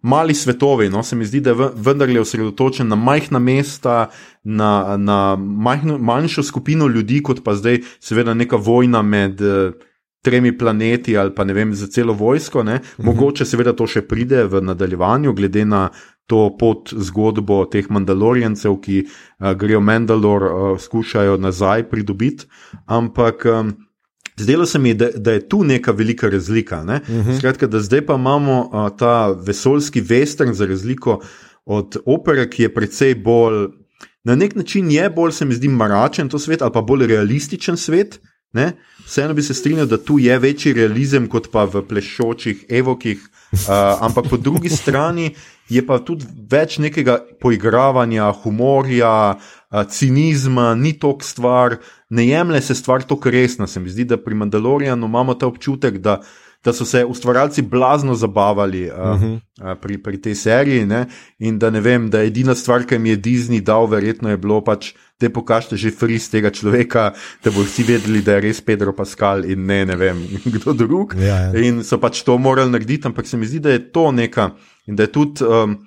mali 0.02 0.34
svetovi. 0.34 0.88
No, 0.90 1.02
se 1.02 1.16
mi 1.16 1.26
zdi, 1.26 1.40
da 1.40 1.50
je 1.50 1.70
vendarle 1.74 2.20
osredotočen 2.20 2.88
na 2.88 2.96
majhna 2.96 3.38
mesta, 3.38 4.10
na, 4.44 4.96
na 4.96 5.36
majhno, 5.36 5.98
manjšo 5.98 6.42
skupino 6.42 6.86
ljudi, 6.86 7.22
kot 7.22 7.44
pa 7.44 7.54
zdaj, 7.54 7.82
seveda, 8.00 8.34
neka 8.34 8.56
vojna 8.56 9.02
med. 9.02 9.40
Uh, 9.40 9.88
Tremi 10.22 10.52
planeti, 10.54 11.16
ali 11.18 11.32
pa 11.34 11.42
ne 11.42 11.50
vem, 11.50 11.72
za 11.74 11.88
celo 11.90 12.14
vojsko. 12.14 12.62
Ne. 12.62 12.76
Mhm. 12.78 13.06
Mogoče, 13.08 13.42
seveda, 13.42 13.72
to 13.74 13.88
še 13.90 14.04
pride 14.06 14.44
v 14.46 14.60
nadaljevanju, 14.62 15.32
glede 15.34 15.64
na 15.66 15.80
to 16.26 16.56
pot 16.58 16.92
zgodbo 16.96 17.64
teh 17.70 17.90
Mandalorijancev, 17.90 18.76
ki 18.80 19.04
uh, 19.04 19.52
grejo 19.58 19.80
Mandalor, 19.80 20.42
uh, 20.42 20.80
skušajo 20.80 21.36
nazaj 21.36 21.88
pridobiti. 21.90 22.46
Ampak 22.86 23.46
um, 23.46 23.74
Zdelo 24.36 24.66
se 24.66 24.78
mi 24.78 24.94
da, 24.94 25.10
da 25.16 25.32
je 25.32 25.48
tu 25.48 25.64
neka 25.64 25.92
velika 25.92 26.28
razlika. 26.28 26.84
Ne? 26.84 27.00
Uh 27.08 27.14
mhm. 27.14 27.30
-huh. 27.30 27.38
Skratka, 27.38 27.66
da 27.66 27.80
zdaj 27.80 28.06
pa 28.06 28.14
imamo 28.14 28.70
a, 28.72 28.90
ta 28.90 29.32
vesoljski 29.46 30.02
western, 30.02 30.52
za 30.52 30.66
razliko 30.66 31.20
od 31.64 31.96
opere, 32.06 32.50
ki 32.50 32.62
je 32.62 32.74
precej 32.74 33.14
bolj, 33.14 33.68
na 34.24 34.34
nek 34.34 34.54
način 34.54 34.90
je 34.90 35.10
bolj, 35.10 35.32
se 35.32 35.44
mi 35.44 35.54
zdi, 35.54 35.68
maračen 35.68 36.28
to 36.28 36.38
svet 36.38 36.62
ali 36.62 36.72
pa 36.72 36.80
bolj 36.80 37.06
realističen 37.06 37.76
svet. 37.76 38.20
Ne? 38.52 38.72
Vseeno 39.06 39.34
bi 39.34 39.42
se 39.42 39.54
strinjal, 39.54 39.86
da 39.86 39.96
tu 39.96 40.18
je 40.20 40.38
večji 40.38 40.72
realizem 40.76 41.28
kot 41.28 41.48
pa 41.52 41.64
v 41.64 41.82
plešočih 41.88 42.66
evokih, 42.68 43.22
uh, 43.52 44.04
ampak 44.04 44.28
po 44.30 44.36
drugi 44.36 44.68
strani 44.68 45.32
je 45.72 45.80
pa 45.86 45.98
tudi 45.98 46.28
več 46.50 46.76
nekega 46.78 47.16
poigravanja, 47.40 48.28
humorja, 48.44 49.36
uh, 49.36 49.82
cinizma, 49.88 50.74
ni 50.74 50.92
tok 50.98 51.24
stvar 51.24 51.78
ne 52.12 52.26
jemlje 52.26 52.60
se 52.60 52.74
stvar 52.74 53.02
tako 53.02 53.30
resno. 53.30 53.66
Se 53.66 53.80
mi 53.80 53.90
zdi, 53.90 54.04
da 54.04 54.16
pri 54.16 54.34
Mandalorianu 54.34 55.06
imamo 55.06 55.34
ta 55.34 55.46
občutek, 55.46 55.98
da, 55.98 56.20
da 56.64 56.72
so 56.72 56.84
se 56.84 57.04
ustvarjalci 57.04 57.62
blazno 57.62 58.14
zabavali 58.14 58.90
uh, 58.90 58.92
uh 58.92 59.22
-huh. 59.22 59.34
uh, 59.34 59.80
pri, 59.80 59.98
pri 60.02 60.20
tej 60.20 60.34
seriji. 60.34 60.86
Ne? 60.86 61.06
In 61.38 61.58
da 61.58 61.70
ne 61.70 61.80
vem, 61.80 62.10
da 62.10 62.22
edina 62.22 62.54
stvar, 62.54 62.86
ki 62.86 62.94
jim 62.94 63.06
je 63.06 63.16
Disney 63.16 63.60
dal, 63.60 63.86
verjetno 63.86 64.30
je 64.30 64.36
bilo 64.36 64.60
pač. 64.64 64.92
Te 65.18 65.30
pokažite 65.30 65.76
že 65.76 65.90
fris 65.90 66.30
tega 66.30 66.50
človeka, 66.50 67.12
da 67.44 67.50
bodo 67.50 67.64
vsi 67.64 67.82
vedeli, 67.82 68.22
da 68.22 68.32
je 68.32 68.40
res 68.40 68.60
Pedro 68.60 68.92
Pascal 68.92 69.44
in 69.44 69.66
ne, 69.66 69.84
ne 69.84 69.96
vem, 69.96 70.26
kdo 70.54 70.72
drug. 70.72 71.14
Ja, 71.14 71.36
ja. 71.36 71.60
In 71.60 71.84
so 71.84 71.98
pač 71.98 72.22
to 72.22 72.38
morali 72.38 72.70
narediti, 72.70 73.06
ampak 73.06 73.26
se 73.26 73.36
mi 73.36 73.46
zdi, 73.46 73.60
da 73.60 73.70
je 73.70 73.92
to 73.92 74.12
neka 74.12 74.50
in 74.86 74.96
da 74.96 75.02
je 75.02 75.12
tudi 75.12 75.44
um, 75.44 75.78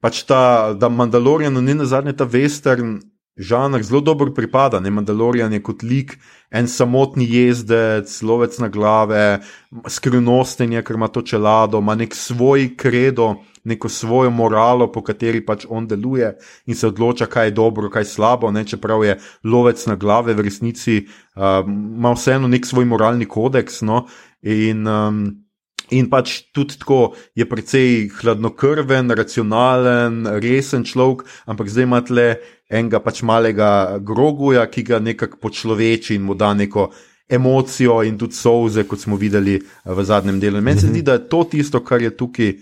pač 0.00 0.22
ta, 0.22 0.74
da 0.74 0.88
Mandalorian, 0.88 1.64
ne 1.64 1.74
na 1.74 1.84
zadnje 1.84 2.12
ta 2.12 2.24
western, 2.24 3.00
žanr 3.36 3.82
zelo 3.82 4.00
dobro 4.00 4.32
pripada. 4.34 4.80
Ne 4.80 4.90
Mandalorian 4.90 5.52
je 5.52 5.62
kot 5.62 5.82
lik, 5.82 6.16
en 6.50 6.68
samotni 6.68 7.26
jezdec, 7.28 8.10
lovec 8.22 8.58
na 8.58 8.68
glave, 8.68 9.40
skrivnosten 9.88 10.72
je, 10.72 10.82
ker 10.82 10.96
ima 10.96 11.08
to 11.08 11.22
čelado, 11.22 11.78
ima 11.78 11.94
nek 11.94 12.14
svoj 12.14 12.70
kredo, 12.76 13.34
neko 13.64 13.88
svojo 13.88 14.30
moralo, 14.30 14.86
po 14.92 15.02
kateri 15.02 15.42
pač 15.44 15.66
on 15.68 15.86
deluje 15.86 16.32
in 16.66 16.74
se 16.74 16.86
odloča, 16.86 17.26
kaj 17.26 17.50
je 17.50 17.56
dobro, 17.56 17.90
kaj 17.90 18.06
je 18.06 18.12
slabo. 18.12 18.50
Ne? 18.50 18.64
Čeprav 18.64 19.04
je 19.04 19.18
lovec 19.44 19.86
na 19.86 19.96
glave, 19.96 20.34
v 20.34 20.46
resnici 20.46 21.02
uh, 21.02 21.64
ima 21.66 22.14
vseeno 22.14 22.48
nek 22.48 22.66
svoj 22.66 22.84
moralni 22.84 23.26
kodeks. 23.26 23.82
No? 23.82 24.06
In, 24.42 24.86
um, 24.86 25.45
In 25.94 26.08
pač 26.10 26.40
tudi 26.54 26.78
tako 26.80 27.14
je 27.38 27.46
precej 27.46 28.08
hladnokrven, 28.18 29.12
racionalen, 29.14 30.24
resen 30.42 30.82
človek, 30.84 31.22
ampak 31.46 31.70
zdaj 31.70 31.86
ima 31.86 32.00
le 32.10 32.28
enega 32.70 32.98
pač 33.00 33.22
malega 33.22 33.98
groguja, 34.02 34.66
ki 34.66 34.82
ga 34.82 34.98
nekako 34.98 35.38
počloveči 35.38 36.16
in 36.18 36.26
mu 36.26 36.34
da 36.34 36.54
neko 36.54 36.90
emocijo 37.28 38.02
in 38.02 38.18
tudi 38.18 38.34
solze, 38.34 38.86
kot 38.86 39.00
smo 39.00 39.16
videli 39.16 39.56
eh, 39.56 39.62
v 39.86 40.04
zadnjem 40.04 40.40
delu. 40.40 40.60
Meni 40.60 40.80
se 40.80 40.86
mhm. 40.86 40.94
zdi, 40.94 41.02
da 41.02 41.12
je 41.12 41.28
to 41.28 41.44
tisto, 41.50 41.84
kar 41.84 42.02
je 42.02 42.10
tukaj 42.16 42.52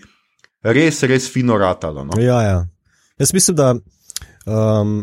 res, 0.61 1.03
res 1.03 1.29
fino 1.31 1.57
ratalo. 1.57 2.05
No? 2.05 2.21
Ja, 2.21 2.41
ja. 2.41 2.67
Jaz 3.19 3.33
mislim, 3.33 3.55
da 3.55 3.75
um, 4.45 4.97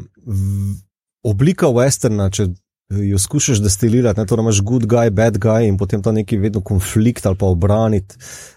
oblika 1.22 1.70
westerna, 1.72 2.28
če 2.30 2.50
jo 3.00 3.18
skušaš 3.18 3.62
destilirati, 3.62 4.20
ne, 4.20 4.26
torej 4.26 4.42
imaš 4.42 4.61
good 4.61 4.87
guy, 4.87 5.11
bad 5.11 5.38
guy 5.38 5.68
in 5.68 5.78
potem 5.78 6.02
ta 6.02 6.12
neki 6.12 6.37
vedno 6.37 6.61
konflikt 6.61 7.26
ali 7.26 7.37
pa 7.37 7.46
obraniti 7.46 8.16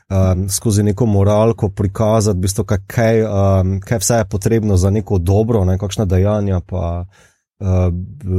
um, 0.10 0.50
skozi 0.50 0.84
neko 0.84 1.06
moralko, 1.06 1.69
prikazati, 1.69 2.39
bistvo, 2.39 2.63
kaj, 2.63 2.78
kaj, 2.88 3.21
um, 3.24 3.80
kaj 3.82 4.02
vse 4.02 4.13
je 4.13 4.26
potrebno 4.26 4.78
za 4.78 4.89
neko 4.89 5.17
dobro, 5.17 5.65
ne, 5.65 5.78
kakšna 5.78 6.06
dejanja 6.06 6.60
pa. 6.60 7.06
Uh, 7.60 7.88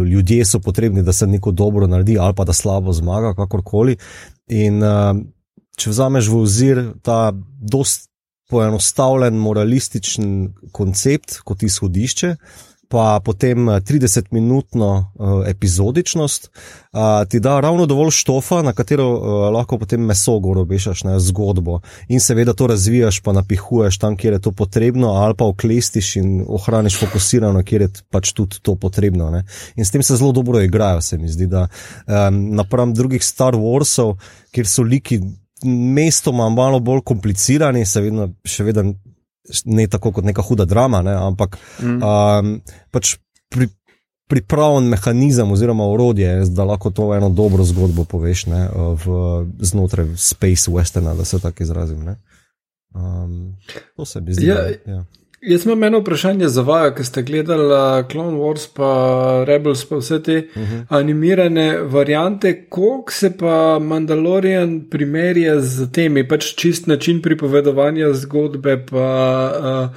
ljudje 0.06 0.44
so 0.44 0.58
potrebni, 0.60 1.02
da 1.02 1.12
se 1.12 1.26
neko 1.26 1.50
dobro 1.50 1.86
naredi, 1.86 2.18
ali 2.20 2.34
pa 2.36 2.44
da 2.44 2.52
slabo 2.52 2.92
zmaga, 2.92 3.30
kakorkoli. 3.34 3.96
In 4.52 4.82
uh, 4.82 5.16
če 5.80 5.90
vzameš 5.90 6.28
v 6.28 6.40
ozir 6.40 6.80
ta 7.02 7.32
dost 7.56 8.10
poenostavljen 8.50 9.38
moralističen 9.40 10.52
koncept 10.72 11.40
kot 11.48 11.62
izhodišče, 11.62 12.34
pa 12.88 13.20
potem 13.24 13.66
30-minutno 13.66 15.12
uh, 15.14 15.48
epizodičnost, 15.48 16.50
uh, 16.92 17.28
ti 17.28 17.40
da 17.40 17.60
ravno 17.60 17.86
dovolj 17.86 18.10
štofa, 18.10 18.62
na 18.62 18.72
katero 18.72 19.08
uh, 19.12 19.20
lahko 19.54 19.78
potem 19.78 20.04
meso 20.04 20.38
gor 20.38 20.58
obešaš, 20.58 21.04
ne 21.04 21.18
zgodbo. 21.20 21.80
In 22.08 22.20
seveda 22.20 22.54
to 22.54 22.66
razvijaš, 22.66 23.20
pa 23.20 23.32
napihuješ 23.32 23.98
tam, 23.98 24.16
kjer 24.16 24.32
je 24.32 24.40
to 24.40 24.52
potrebno, 24.52 25.08
ali 25.08 25.34
pa 25.34 25.44
oklestiš 25.44 26.16
in 26.16 26.44
ohraniš 26.48 26.98
fokusirano, 27.00 27.62
kjer 27.64 27.82
je 27.82 27.88
pač 28.10 28.32
tudi 28.32 28.62
to 28.62 28.74
potrebno. 28.74 29.30
Ne. 29.30 29.44
In 29.76 29.84
s 29.84 29.90
tem 29.90 30.02
se 30.02 30.16
zelo 30.16 30.32
dobro 30.32 30.60
igrajo, 30.62 31.00
se 31.00 31.18
mi 31.18 31.28
zdi, 31.28 31.46
da 31.46 31.66
um, 32.06 32.54
napram 32.54 32.94
drugih 32.94 33.24
Star 33.24 33.54
Warsov, 33.54 34.16
kjer 34.50 34.66
so 34.66 34.82
liki. 34.82 35.20
Mestoma 35.64 36.50
malo 36.52 36.82
bolj 36.84 37.00
komplicirani, 37.08 37.86
seveda, 37.88 38.26
še 38.44 38.64
vedno 38.66 38.90
ne 39.64 39.86
tako 39.86 40.12
kot 40.12 40.24
neka 40.24 40.42
huda 40.42 40.64
drama, 40.64 41.02
ne, 41.02 41.14
ampak 41.14 41.58
mm. 41.82 42.02
um, 42.02 42.60
pač 42.90 43.16
pri, 43.48 43.68
pripravljen 44.28 44.88
mehanizem 44.88 45.52
oziroma 45.52 45.86
orodje, 45.86 46.44
da 46.44 46.64
lahko 46.64 46.90
to 46.90 47.14
eno 47.14 47.28
dobro 47.28 47.64
zgodbo 47.64 48.04
poveš 48.04 48.46
ne, 48.46 48.68
v, 49.04 49.20
znotraj 49.60 50.16
Space 50.16 50.70
Westerna, 50.70 51.16
da 51.16 51.24
se 51.24 51.38
tako 51.40 51.62
izrazim. 51.62 52.16
Um, 52.94 53.56
to 53.96 54.04
se 54.04 54.20
mi 54.20 54.34
zdi. 54.34 54.46
Ja, 54.46 54.68
ja. 54.86 55.04
Jaz 55.40 55.66
imam 55.66 55.84
eno 55.84 55.98
vprašanje 55.98 56.48
za 56.48 56.62
vas, 56.62 56.94
ki 56.96 57.04
ste 57.04 57.22
gledali 57.22 58.04
Clone 58.10 58.38
Wars, 58.38 58.68
pa 58.74 59.44
Rebels, 59.46 59.84
pa 59.84 59.96
vse 59.96 60.22
te 60.22 60.36
uh 60.36 60.62
mhm. 60.62 60.74
-huh. 60.74 60.86
animirane 60.88 61.78
variante, 61.82 62.66
koliko 62.68 63.12
se 63.12 63.36
pa 63.38 63.78
Mandalorian 63.78 64.88
primerja 64.90 65.60
z 65.60 65.92
temi, 65.92 66.28
pač 66.28 66.54
čist 66.54 66.86
način 66.86 67.22
pripovedovanja 67.22 68.12
zgodbe, 68.12 68.86
pa 68.90 69.90
uh, 69.90 69.96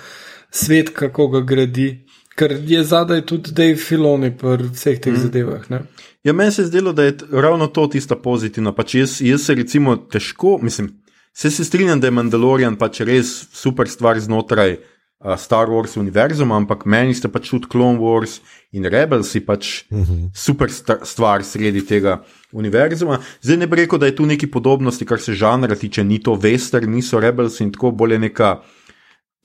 svet, 0.52 0.90
kako 0.90 1.28
ga 1.28 1.42
gradi. 1.42 2.06
Ker 2.36 2.58
je 2.66 2.84
zadaj 2.84 3.26
tudi 3.26 3.52
Dave 3.52 3.76
Filoni 3.76 4.38
pri 4.38 4.64
vseh 4.74 5.00
teh 5.00 5.14
mm. 5.14 5.18
zadevah. 5.18 5.70
Ne? 5.70 5.82
Ja, 6.24 6.34
meni 6.34 6.52
se 6.52 6.62
je 6.62 6.66
zdelo, 6.66 6.94
da 6.94 7.04
je 7.04 7.18
ravno 7.32 7.68
to 7.68 7.88
tista 7.88 8.16
pozitivna. 8.16 8.72
Pač 8.72 8.96
jaz, 8.96 9.22
jaz 9.22 9.42
se 9.42 9.56
recimo 9.56 9.96
težko, 9.96 10.60
mislim, 10.62 11.02
se, 11.34 11.52
se 11.52 11.66
strinjam, 11.66 12.00
da 12.00 12.08
je 12.08 12.12
Mandalorian 12.12 12.76
pač 12.76 13.00
res 13.00 13.48
super 13.52 13.88
stvar 13.88 14.20
znotraj 14.20 14.72
uh, 14.74 14.80
Star 15.20 15.68
Wars 15.68 15.98
univerzuma, 15.98 16.56
ampak 16.56 16.86
meni 16.88 17.12
sta 17.14 17.28
pač 17.28 17.50
tudi 17.52 17.68
Clone 17.68 18.00
Wars 18.00 18.40
in 18.72 18.88
Rebels 18.88 19.36
pač 19.46 19.84
uh 19.92 19.98
mhm. 19.98 20.04
-huh. 20.04 20.30
super 20.34 20.70
stvar 21.04 21.44
sredi 21.44 21.82
tega 21.82 22.24
univerzuma. 22.54 23.20
Zdaj 23.42 23.58
ne 23.58 23.68
bi 23.68 23.76
rekel, 23.76 24.00
da 24.00 24.06
je 24.06 24.16
tu 24.16 24.26
neki 24.26 24.48
podobnosti, 24.48 25.06
kar 25.06 25.20
se 25.20 25.34
žanra 25.34 25.76
tiče, 25.76 26.04
ni 26.04 26.20
to 26.20 26.36
western, 26.36 26.88
niso 26.88 27.20
Rebels 27.20 27.60
in 27.60 27.72
tako 27.72 27.92
bolje 27.92 28.20
neka. 28.20 28.62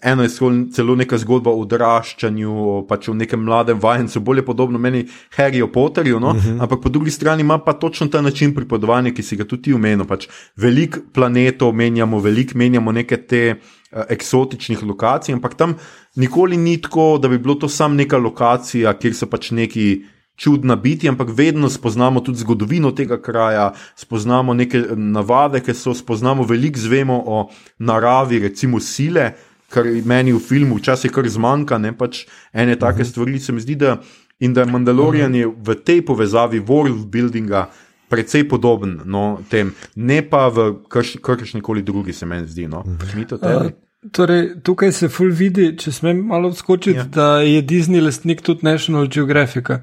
Eno 0.02 0.22
je 0.22 0.28
celo 0.72 0.94
neka 0.94 1.18
zgodba 1.18 1.50
o 1.50 1.60
odraščanju, 1.60 2.84
pač 2.88 3.08
o 3.08 3.14
nekem 3.14 3.40
mladem 3.40 3.80
vajencu, 3.80 4.20
bolje 4.20 4.44
podobno 4.44 4.78
meni 4.78 5.06
Harryju 5.36 5.72
Potterju, 5.72 6.20
no? 6.20 6.28
uh 6.28 6.36
mhm. 6.36 6.48
-huh. 6.48 6.62
ampak 6.62 6.80
po 6.82 6.88
drugi 6.88 7.10
strani 7.10 7.40
ima 7.40 7.58
pa 7.58 7.72
točno 7.72 8.06
ta 8.06 8.20
način 8.20 8.54
pripovedovanja, 8.54 9.10
ki 9.10 9.22
si 9.22 9.36
ga 9.36 9.44
tudi 9.44 9.74
umenil. 9.74 10.06
Pač 10.06 10.28
veliko 10.56 11.00
planetov 11.12 11.72
menjamo, 11.72 12.20
veliko 12.20 12.58
menjamo 12.58 12.92
neke 12.92 13.16
te 13.16 13.50
uh, 13.50 13.83
eksotičnih 14.08 14.82
lokacij, 14.82 15.34
ampak 15.34 15.54
tam 15.54 15.74
nikoli 16.16 16.56
ni 16.56 16.80
tako, 16.82 17.18
da 17.22 17.28
bi 17.28 17.38
bilo 17.38 17.54
to 17.54 17.68
samo 17.68 17.94
neka 17.94 18.18
lokacija, 18.18 18.92
kjer 18.98 19.14
so 19.14 19.30
pač 19.30 19.50
neki. 19.50 20.04
Čudna 20.34 20.74
biti, 20.74 21.06
ampak 21.06 21.28
vedno 21.30 21.68
spoznamo 21.70 22.18
tudi 22.20 22.40
zgodovino 22.42 22.90
tega 22.90 23.20
kraja, 23.22 23.68
spoznamo 23.94 24.54
neke 24.54 24.80
navade, 24.98 25.60
ki 25.62 25.70
so, 25.78 25.92
spoznamo 25.94 26.42
veliko 26.42 26.80
zvemo 26.82 27.20
o 27.26 27.44
naravi, 27.78 28.40
recimo 28.42 28.80
sile, 28.82 29.28
kar 29.70 29.86
meni 29.86 30.34
v 30.34 30.40
filmu 30.42 30.80
včasih 30.80 31.14
kar 31.14 31.28
zmanjka, 31.30 31.78
ne 31.78 31.94
pač 31.94 32.24
ene 32.52 32.74
take 32.74 32.86
uh 32.86 32.98
mhm. 32.98 33.02
-huh. 33.02 33.10
stvari. 33.10 33.38
Se 33.38 33.52
mi 33.52 33.60
zdi, 33.60 33.76
da, 33.76 34.00
da 34.40 34.64
Mandalorian 34.66 35.30
uh 35.30 35.36
-huh. 35.36 35.40
je 35.40 35.46
v 35.46 35.74
tej 35.84 36.02
povezavi 36.02 36.60
world 36.60 37.06
buildinga 37.06 37.70
precej 38.08 38.48
podoben 38.48 39.00
no, 39.04 39.40
tem, 39.50 39.72
ne 39.96 40.22
pa 40.22 40.48
v 40.48 40.86
kakršni 41.22 41.60
koli 41.60 41.82
drugi, 41.82 42.12
se 42.12 42.26
meni 42.26 42.46
zdi. 42.46 42.68
No. 42.68 42.84
Uh. 42.86 43.83
Torej, 44.12 44.60
tukaj 44.62 44.92
se 44.92 45.08
ful 45.08 45.30
vidi, 45.32 45.76
če 45.80 45.92
smem 45.92 46.26
malo 46.28 46.52
skočiti, 46.54 46.98
ja. 46.98 47.04
da 47.04 47.40
je 47.40 47.62
Disney 47.62 48.00
lastnik 48.04 48.42
tudi 48.44 48.60
National 48.66 49.06
Geographic. 49.08 49.68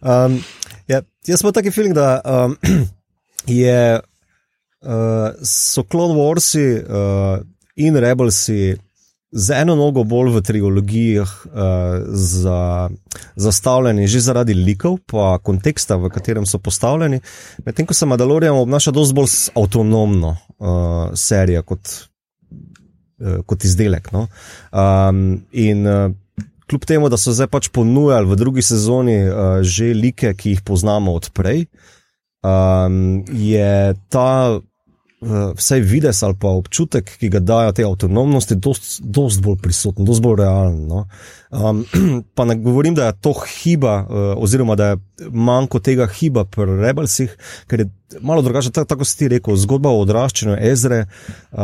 um, 0.00 0.40
Ja, 0.86 1.02
jaz 1.26 1.42
imam 1.42 1.52
taki 1.52 1.70
feeling, 1.70 1.94
da 1.94 2.20
um, 2.24 2.56
je, 3.60 4.00
uh, 4.82 5.30
so 5.42 5.82
Clone 5.82 6.14
Warsi 6.14 6.66
uh, 6.78 7.40
in 7.74 7.96
Rebelsi 7.96 8.76
z 9.32 9.50
eno 9.50 9.74
nogo 9.74 10.04
bolj 10.04 10.30
v 10.36 10.42
trilogijah 10.42 11.30
uh, 11.46 12.92
zastavljeni, 13.36 14.06
že 14.06 14.20
zaradi 14.20 14.54
likov, 14.54 14.98
pa 15.06 15.38
konteksta, 15.42 15.96
v 15.96 16.10
katerem 16.14 16.46
so 16.46 16.58
postavljeni. 16.58 17.20
Medtem 17.66 17.86
ko 17.86 17.94
se 17.94 18.06
Mandalorian 18.06 18.56
obnaša 18.56 18.94
dosti 18.94 19.14
bolj 19.14 19.32
avtonomno 19.54 20.36
uh, 20.36 21.10
serijo 21.14 21.62
kot, 21.62 21.90
uh, 23.20 23.42
kot 23.46 23.64
izdelek. 23.64 24.12
No? 24.12 24.28
Um, 24.70 25.42
in 25.52 25.86
uh, 25.86 26.14
kljub 26.70 26.86
temu, 26.86 27.10
da 27.10 27.18
so 27.18 27.34
zdaj 27.34 27.50
pač 27.50 27.68
ponujali 27.74 28.30
v 28.30 28.38
drugi 28.38 28.62
sezoni 28.62 29.18
uh, 29.26 29.58
že 29.62 29.90
like, 29.94 30.34
ki 30.38 30.54
jih 30.54 30.62
poznamo 30.62 31.14
odprej, 31.18 31.66
um, 32.46 33.24
je 33.26 33.94
ta 34.08 34.60
vsaj 35.56 35.80
vides 35.80 36.22
ali 36.22 36.36
pa 36.40 36.48
občutek, 36.48 37.16
ki 37.20 37.28
ga 37.32 37.40
dajo 37.40 37.72
te 37.72 37.84
avtonomnosti, 37.84 38.58
dosti 38.60 39.42
bolj 39.42 39.58
prisoten, 39.62 40.04
dosti 40.04 40.22
bolj 40.22 40.40
realen. 40.42 40.82
No? 40.88 41.06
Um, 41.50 41.84
pa 42.34 42.44
ne 42.44 42.54
govorim, 42.54 42.94
da 42.94 43.06
je 43.06 43.18
to 43.20 43.34
hiba, 43.62 44.06
uh, 44.08 44.42
oziroma 44.42 44.74
da 44.74 44.86
je 44.86 44.96
manjko 45.30 45.78
tega 45.78 46.06
hiba 46.06 46.44
pri 46.44 46.66
rebelsih, 46.80 47.36
ker 47.66 47.80
je 47.80 47.90
malo 48.20 48.42
drugače, 48.42 48.70
tako, 48.70 48.84
tako 48.84 49.04
si 49.04 49.18
ti 49.18 49.28
rekel, 49.28 49.56
zgodba 49.56 49.90
o 49.90 50.00
odraščanju 50.00 50.56
Ezre, 50.60 51.06
uh, 51.06 51.58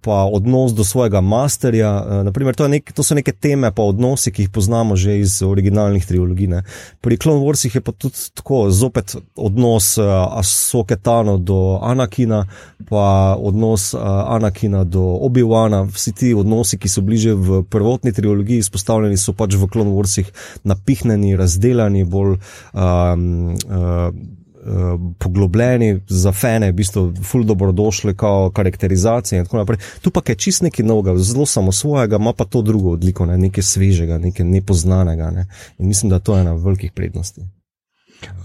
pa 0.00 0.24
odnos 0.24 0.72
do 0.72 0.84
svojega 0.84 1.20
masterja. 1.20 1.90
Uh, 1.92 2.24
naprimer, 2.24 2.54
to, 2.54 2.68
nek, 2.68 2.92
to 2.92 3.02
so 3.02 3.14
neke 3.14 3.32
teme, 3.32 3.72
pa 3.74 3.82
odnosi, 3.82 4.32
ki 4.32 4.46
jih 4.46 4.52
poznamo 4.52 4.96
že 4.96 5.18
iz 5.20 5.42
originalnih 5.42 6.06
trilogij. 6.06 6.62
Pri 7.00 7.16
Clone 7.20 7.44
Warsih 7.44 7.74
je 7.76 7.80
pa 7.80 7.92
tudi 7.92 8.30
tako, 8.34 8.70
zopet 8.70 9.16
odnos 9.36 9.98
uh, 9.98 10.06
Asoketano 10.38 11.36
do 11.38 11.78
Anakina, 11.82 12.46
pa 12.88 13.36
odnos 13.38 13.92
uh, 13.94 14.00
Anakina 14.32 14.84
do 14.84 15.02
Obi-Wana. 15.02 15.84
Vsi 15.92 16.12
ti 16.12 16.34
odnosi, 16.34 16.78
ki 16.78 16.88
so 16.88 17.04
bliže 17.04 17.34
v 17.34 17.62
prvotni 17.68 18.12
trilogiji 18.12 18.64
izpostavljeni, 18.64 19.16
so 19.22 19.36
pač 19.38 19.54
v 19.54 19.70
Clone 19.70 19.94
Warsih 19.94 20.28
napihnjeni, 20.68 21.36
razdeljeni, 21.38 22.04
bolj. 22.04 22.38
Um, 22.74 23.56
uh, 23.70 24.38
uh, 24.62 25.00
poglobljeni 25.18 26.00
za 26.08 26.32
fene, 26.32 26.70
v 26.70 26.74
bistvu, 26.74 27.04
ful 27.24 27.44
dobrodošli, 27.44 28.14
kot 28.16 28.54
karakterizacije 28.54 29.38
in 29.38 29.46
tako 29.46 29.62
naprej. 29.62 29.78
Tu 30.02 30.10
pa 30.10 30.22
je 30.28 30.34
čist 30.34 30.62
nekaj 30.62 30.86
novega, 30.86 31.18
zelo 31.18 31.46
samo 31.46 31.72
svojega, 31.72 32.16
ima 32.16 32.32
pa 32.32 32.44
to 32.44 32.62
drugo 32.62 32.92
odliko, 32.92 33.26
ne? 33.26 33.38
nekaj 33.38 33.62
svežega, 33.62 34.18
nekaj 34.18 34.46
nepoznanega. 34.46 35.30
Ne? 35.30 35.46
In 35.78 35.88
mislim, 35.88 36.10
da 36.10 36.18
to 36.18 36.36
je 36.36 36.40
ena 36.40 36.54
velikih 36.54 36.92
prednosti. 36.92 37.40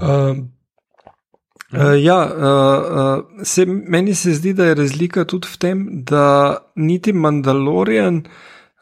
Uh, 0.02 0.38
Uh, 1.72 2.00
ja, 2.04 2.16
uh, 2.24 3.24
uh, 3.28 3.44
se, 3.44 3.66
meni 3.66 4.16
se 4.16 4.34
zdi, 4.34 4.54
da 4.54 4.66
je 4.66 4.76
razlika 4.76 5.26
tudi 5.26 5.48
v 5.52 5.58
tem, 5.60 5.82
da 6.08 6.58
niti 6.76 7.14
Mandalorian 7.14 8.18
uh, 8.18 8.32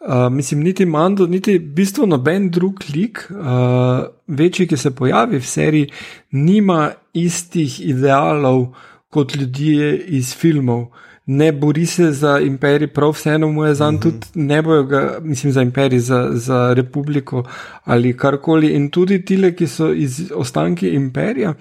Uh, 0.06 0.32
mislim, 0.32 0.60
niti 0.60 0.86
Mando, 0.86 1.26
niti 1.28 1.58
v 1.58 1.74
bistvu 1.74 2.06
noben 2.06 2.50
drug 2.54 2.84
lik, 2.94 3.24
uh, 3.32 4.06
večji, 4.28 4.68
ki 4.68 4.78
se 4.78 4.92
pojavi 4.96 5.40
v 5.40 5.48
seriji, 5.50 5.88
nima 6.32 6.92
istih 7.14 7.80
idealov 7.88 8.68
kot 9.10 9.34
ljudje 9.36 9.98
iz 9.98 10.36
filmov. 10.38 10.86
Ne 11.26 11.52
bori 11.52 11.86
se 11.86 12.12
za 12.12 12.36
imperij, 12.40 12.92
prav 12.94 13.16
vseeno 13.18 13.50
mu 13.52 13.64
je 13.66 13.74
za 13.74 13.90
njim, 13.92 13.96
mhm. 13.96 14.02
tudi 14.04 14.46
ne 14.46 14.62
bojo 14.62 14.84
ga, 14.84 15.18
mislim, 15.22 15.54
za 15.54 15.62
imperij, 15.62 16.00
za, 16.00 16.30
za 16.34 16.74
republiko 16.74 17.44
ali 17.84 18.18
karkoli. 18.18 18.76
In 18.78 18.90
tudi 18.90 19.26
tile, 19.26 19.56
ki 19.56 19.68
so 19.68 19.90
iz 19.94 20.32
ostanki 20.36 20.90
imperija, 20.90 21.54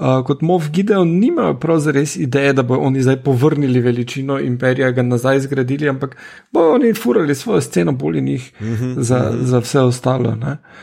uh, 0.00 0.24
kot 0.24 0.42
Mov 0.42 0.70
Gideon 0.72 1.08
nimajo 1.08 1.54
pravzaprav 1.60 2.04
ideje, 2.16 2.52
da 2.52 2.62
bodo 2.62 2.80
oni 2.80 3.02
zdaj 3.02 3.16
povrnili 3.22 3.80
veličino 3.80 4.40
imperija, 4.40 4.90
ga 4.90 5.02
nazaj 5.02 5.40
zgradili, 5.40 5.88
ampak 5.88 6.16
bodo 6.52 6.74
oni 6.74 6.94
furali 6.94 7.34
svojo 7.34 7.60
sceno 7.60 7.92
bolj 7.92 8.18
in 8.18 8.28
jih 8.28 8.52
mm 8.60 8.66
-hmm, 8.66 9.00
za, 9.00 9.18
mm 9.18 9.22
-hmm. 9.22 9.44
za 9.44 9.58
vse 9.58 9.80
ostalo. 9.80 10.36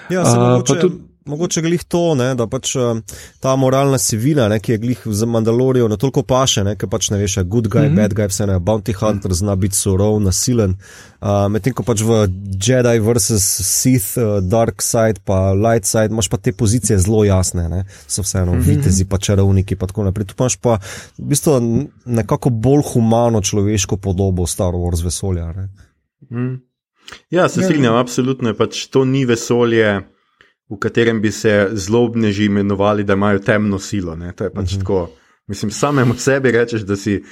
Ja, 0.09 0.21
uh, 0.21 0.63
tudi, 0.63 0.95
mogoče 1.27 1.61
glih 1.61 1.83
to, 1.83 2.15
ne, 2.15 2.29
da 2.35 2.47
pač 2.47 2.75
uh, 2.75 2.99
ta 3.43 3.55
moralna 3.55 3.97
sivila, 4.01 4.47
ne, 4.51 4.59
ki 4.59 4.71
je 4.71 4.77
glih 4.77 5.01
za 5.05 5.25
Mandalorijo 5.25 5.87
na 5.87 5.97
toliko 5.97 6.23
paše, 6.23 6.63
ne, 6.63 6.75
ker 6.79 6.89
pač 6.89 7.09
ne 7.13 7.19
veš, 7.21 7.39
good 7.45 7.67
guy, 7.67 7.87
mm 7.87 7.91
-hmm. 7.91 8.01
bad 8.01 8.13
guy, 8.13 8.27
vse 8.27 8.47
ne, 8.47 8.59
bounty 8.59 8.93
hunter 8.93 9.33
zna 9.33 9.55
biti 9.55 9.75
surov, 9.75 10.19
nasilen. 10.21 10.75
Uh, 11.21 11.47
Medtem 11.51 11.73
ko 11.73 11.83
pač 11.83 12.01
v 12.01 12.27
Jedi 12.67 12.99
vs. 12.99 13.41
Sith, 13.65 14.17
uh, 14.17 14.39
dark 14.41 14.81
side 14.81 15.19
pa 15.25 15.53
light 15.53 15.85
side, 15.85 16.11
imaš 16.11 16.29
pa 16.29 16.37
te 16.37 16.51
pozicije 16.51 16.99
zelo 16.99 17.23
jasne, 17.23 17.69
ne, 17.69 17.85
so 18.07 18.21
vseeno 18.21 18.53
mm 18.53 18.61
-hmm. 18.61 18.67
vitezi 18.67 19.05
pa 19.05 19.17
čarovniki 19.17 19.75
pa 19.75 19.87
tako 19.87 20.03
naprej. 20.03 20.25
Tu 20.25 20.33
imaš 20.39 20.55
pa 20.55 20.79
v 21.17 21.23
bistvu 21.23 21.61
nekako 22.05 22.49
bolj 22.49 22.81
humano 22.93 23.41
človeško 23.41 23.97
podobo 23.97 24.47
Star 24.47 24.73
Wars 24.73 25.03
vesolja. 25.03 25.53
Ne. 25.53 25.69
Mm. 26.31 26.67
Ja, 27.29 27.49
se 27.49 27.61
strinjam, 27.61 27.95
absolutno 27.95 28.49
je 28.49 28.57
pač 28.57 28.85
to 28.85 29.05
ni 29.05 29.25
vesolje 29.25 30.01
v 30.69 30.79
katerem 30.79 31.21
bi 31.21 31.31
se 31.31 31.69
zlobneži 31.71 32.45
imenovali, 32.45 33.03
da 33.03 33.13
imajo 33.13 33.39
temno 33.39 33.79
silo. 33.79 34.15
Ne? 34.15 34.31
To 34.31 34.43
je 34.43 34.53
pač 34.53 34.73
-hmm. 34.73 34.79
tako. 34.79 35.09
Mislim, 35.47 35.71
samemu 35.71 36.13
sebi 36.13 36.51
rečeš, 36.51 36.81
da 36.81 36.95
si 36.95 37.23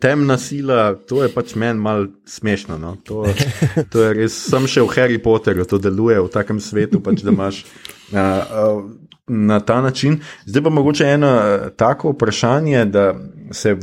temna 0.00 0.38
sila, 0.38 0.94
to 0.94 1.22
je 1.22 1.28
pač 1.28 1.54
meni 1.54 1.80
mal 1.80 2.06
smešno. 2.24 2.78
No? 2.78 2.96
To, 3.04 3.26
to 3.92 4.02
je 4.02 4.14
res, 4.14 4.36
sem 4.50 4.66
še 4.66 4.82
v 4.82 4.92
Harry 4.96 5.18
Potterju, 5.22 5.64
to 5.64 5.78
deluje 5.78 6.20
v 6.20 6.28
takem 6.32 6.60
svetu, 6.60 7.00
pač, 7.00 7.22
da 7.22 7.30
imaš 7.30 7.64
uh, 7.64 8.18
uh, 8.18 8.84
na 9.26 9.60
ta 9.60 9.80
način. 9.80 10.20
Zdaj 10.46 10.62
pa 10.62 10.70
mogoče 10.70 11.04
eno 11.04 11.32
tako 11.76 12.14
vprašanje, 12.14 12.84
da 12.84 13.14
se 13.50 13.76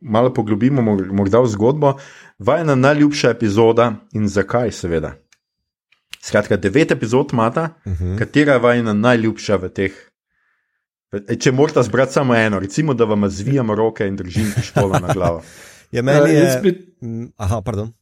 malo 0.00 0.34
poglobimo, 0.34 0.82
morda 1.12 1.40
v 1.40 1.48
zgodbo. 1.48 1.94
Vajna 2.38 2.74
najljubša 2.74 3.30
epizoda 3.30 3.92
in 4.12 4.28
zakaj, 4.28 4.72
seveda. 4.72 5.14
Skratka, 6.24 6.56
devet 6.56 6.90
epizod 6.90 7.32
imata, 7.32 7.68
uh 7.84 7.92
mhm. 7.92 8.04
-huh. 8.04 8.18
katera 8.18 8.52
je 8.52 8.58
vajna 8.58 8.92
najljubša 8.92 9.56
v 9.56 9.68
teh. 9.68 9.92
Če 11.38 11.52
morate 11.52 11.82
zbrati 11.82 12.12
samo 12.12 12.34
eno, 12.34 12.58
recimo, 12.58 12.94
da 12.94 13.04
vam 13.04 13.28
zvijam 13.30 13.70
roke 13.70 14.06
in 14.06 14.16
držim 14.16 14.52
pištolo 14.54 14.98
na 14.98 15.12
glavo. 15.14 15.42
Je 15.94 16.02
meni, 16.02 16.30
je... 16.30 16.56
Uh, 16.56 16.62
bi... 16.62 16.94
Aha, 17.36 17.60
pardon. 17.60 17.92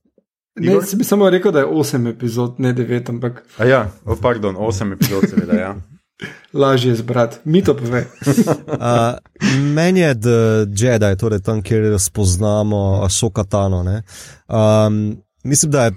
Ne, 0.56 0.72
jaz 0.72 0.94
bi 0.94 1.04
samo 1.04 1.30
rekel, 1.30 1.52
da 1.52 1.58
je 1.58 1.64
osem 1.66 2.06
epizod, 2.06 2.54
ne 2.58 2.72
devet, 2.72 3.08
ampak. 3.08 3.42
A 3.58 3.64
ja, 3.64 3.90
oh, 4.04 4.18
pardon, 4.22 4.56
osem 4.58 4.92
epizod, 4.92 5.24
seveda. 5.30 5.52
Ja. 5.52 5.74
Lažje 6.62 6.90
je 6.90 6.96
zbrati, 6.96 7.36
mi 7.44 7.62
to 7.64 7.76
pove. 7.76 8.04
uh, 8.66 9.18
meni 9.74 10.00
je 10.00 10.14
The 10.20 10.38
Jedi, 10.76 11.16
torej 11.20 11.42
tam, 11.42 11.62
kjer 11.62 11.98
spoznamo 11.98 13.02
Asokatano. 13.04 13.84
Um, 14.48 15.16
mislim, 15.44 15.72
da 15.72 15.84
je 15.84 15.92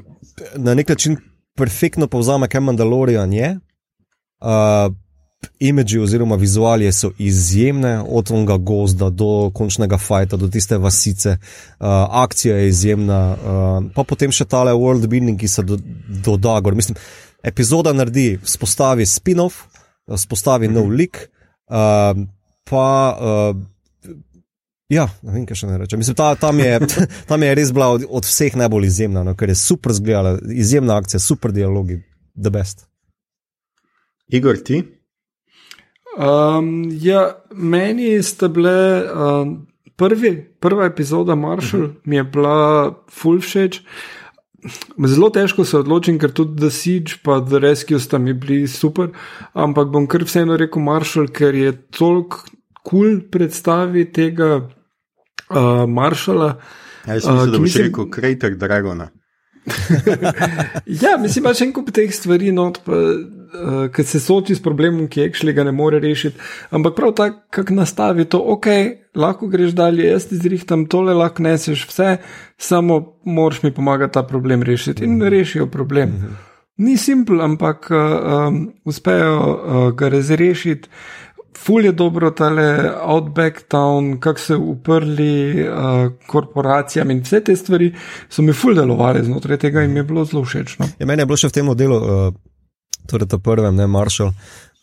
na 0.56 0.74
nek 0.74 0.90
način 0.90 1.18
perfektno 1.56 2.08
povzame, 2.08 2.48
kaj 2.48 2.62
Mandalorian 2.62 3.34
je. 3.34 3.56
Uh, 4.42 4.94
Imidži 5.60 6.00
oziroma 6.02 6.36
vizualije 6.36 6.92
so 6.92 7.12
izjemne, 7.22 8.00
od 8.10 8.32
onega 8.32 8.58
gozda 8.58 9.10
do 9.10 9.52
končnega 9.54 9.98
fajta, 9.98 10.38
do 10.42 10.48
tiste 10.48 10.78
vasice, 10.78 11.30
uh, 11.30 11.38
akcija 12.10 12.56
je 12.58 12.68
izjemna, 12.68 13.20
uh, 13.32 13.92
pa 13.96 14.04
potem 14.04 14.34
še 14.34 14.48
tale 14.50 14.74
world 14.74 15.06
building, 15.08 15.40
ki 15.40 15.48
se 15.48 15.64
doda. 15.64 16.60
Do 16.62 16.72
Mislim, 16.74 16.98
epizoda 17.44 17.94
naredi, 17.94 18.40
spostavi 18.44 19.06
spin-off, 19.06 19.68
spostavi 20.18 20.68
mm 20.68 20.72
-hmm. 20.72 20.76
nov 20.76 20.90
lik, 20.90 21.30
uh, 21.70 22.26
pa 22.64 23.18
uh, 23.20 23.75
Ja, 24.96 25.06
ne 25.26 25.34
vem, 25.36 25.46
kaj 25.48 25.60
še 25.60 25.70
ne 25.70 25.78
rečem. 25.82 26.00
Mislim, 26.00 26.16
ta, 26.18 26.32
tam, 26.40 26.60
je, 26.64 26.80
tam 27.30 27.44
je 27.44 27.54
res 27.58 27.72
bila 27.76 27.92
od, 27.98 28.06
od 28.08 28.28
vseh 28.28 28.56
najbolj 28.56 28.90
izjemna, 28.90 29.26
no, 29.28 29.36
ker 29.38 29.52
je 29.52 29.60
super 29.60 29.96
zgledala, 29.98 30.38
izjemna 30.52 31.00
akcija, 31.02 31.20
super 31.24 31.54
dialogi, 31.56 32.00
the 32.36 32.54
best. 32.54 32.88
Igor, 34.32 34.58
ti? 34.66 34.82
Um, 36.16 36.88
ja, 37.04 37.28
meni 37.52 38.16
sta 38.24 38.48
bile 38.48 38.76
um, 39.04 39.56
prvi, 40.00 40.38
prva 40.64 40.86
epizoda 40.86 41.36
Marshall, 41.36 41.84
uh 41.84 41.90
mhm. 41.90 41.98
-huh. 41.98 42.10
mi 42.10 42.16
je 42.16 42.24
bila 42.24 42.94
full 43.12 43.42
všeč. 43.42 43.82
Zelo 45.06 45.30
težko 45.30 45.66
se 45.66 45.78
odločim, 45.78 46.18
ker 46.20 46.32
tudi 46.32 46.62
The 46.62 46.70
Siege 46.70 47.20
in 47.26 47.46
The 47.50 47.60
Rescue 47.60 48.00
sta 48.00 48.18
mi 48.18 48.34
bili 48.34 48.68
super, 48.68 49.10
ampak 49.54 49.88
bom 49.88 50.08
kar 50.08 50.24
vseeno 50.24 50.58
rekel 50.58 50.82
Marshall, 50.82 51.28
ker 51.28 51.56
je 51.56 51.72
toliko 51.72 52.38
kul 52.84 53.20
cool 53.20 53.22
predstavi 53.32 54.12
tega 54.12 54.70
uh, 55.50 55.90
maršala. 55.90 56.60
Ja, 57.08 57.14
jaz 57.14 57.26
mislim, 57.26 57.38
uh, 57.38 57.52
da 57.52 57.60
boš 57.60 57.76
rekel, 57.76 58.10
krajter 58.10 58.56
Dragona. 58.56 59.10
ja, 61.02 61.18
mislim, 61.22 61.46
imaš 61.46 61.62
en 61.62 61.74
kup 61.74 61.90
teh 61.94 62.14
stvari, 62.14 62.52
no, 62.54 62.68
uh, 62.70 63.88
ki 63.94 64.04
se 64.04 64.20
sooči 64.20 64.56
s 64.56 64.64
problemom, 64.64 65.08
ki 65.10 65.22
je 65.22 65.54
ga 65.54 65.64
ne 65.64 65.72
more 65.72 66.00
rešiti. 66.00 66.38
Ampak 66.70 66.96
prav 66.96 67.14
tako, 67.18 67.40
kako 67.50 67.74
nastavi 67.74 68.26
to, 68.26 68.42
ok, 68.56 68.68
lahko 69.16 69.48
greš 69.48 69.72
dalje, 69.72 70.08
jaz 70.10 70.28
ti 70.30 70.38
zrihtam 70.38 70.86
tole, 70.86 71.14
lahko 71.14 71.44
neseš 71.44 71.88
vse, 71.90 72.18
samo 72.58 73.20
moraš 73.26 73.64
mi 73.64 73.74
pomagati 73.74 74.14
ta 74.14 74.24
problem 74.24 74.64
rešiti 74.64 75.04
in 75.04 75.18
mhm. 75.18 75.28
rešijo 75.28 75.68
problem. 75.68 76.10
Mhm. 76.10 76.34
Ni 76.78 76.98
simpel, 76.98 77.42
ampak 77.42 77.88
uh, 77.92 78.48
um, 78.48 78.74
uspejo 78.86 79.36
uh, 79.40 79.92
ga 79.96 80.10
razrešiti 80.10 80.90
ful 81.58 81.86
je 81.86 81.92
dobro 81.92 82.32
tale 82.32 82.92
Outback 83.02 83.68
Town, 83.68 84.20
kako 84.20 84.40
se 84.40 84.56
uprli 84.56 85.68
uh, 85.68 86.12
korporacijam 86.28 87.12
in 87.12 87.22
vse 87.24 87.44
te 87.44 87.56
stvari 87.56 87.94
so 88.30 88.42
mi 88.42 88.54
ful 88.54 88.76
delovali 88.76 89.24
znotraj 89.26 89.58
tega 89.58 89.84
in 89.84 89.92
mi 89.92 90.00
je 90.00 90.04
bilo 90.04 90.26
zelo 90.26 90.44
všeč. 90.44 90.78
No? 90.80 90.90
Ja, 91.00 91.06
meni 91.06 91.22
je 91.22 91.26
bilo 91.26 91.38
še 91.38 91.50
v 91.50 91.58
tem 91.58 91.72
delu, 91.78 91.98
uh, 91.98 92.34
torej 93.10 93.30
ta 93.32 93.40
prvem, 93.40 93.76
ne 93.76 93.88
Marshall. 93.88 94.34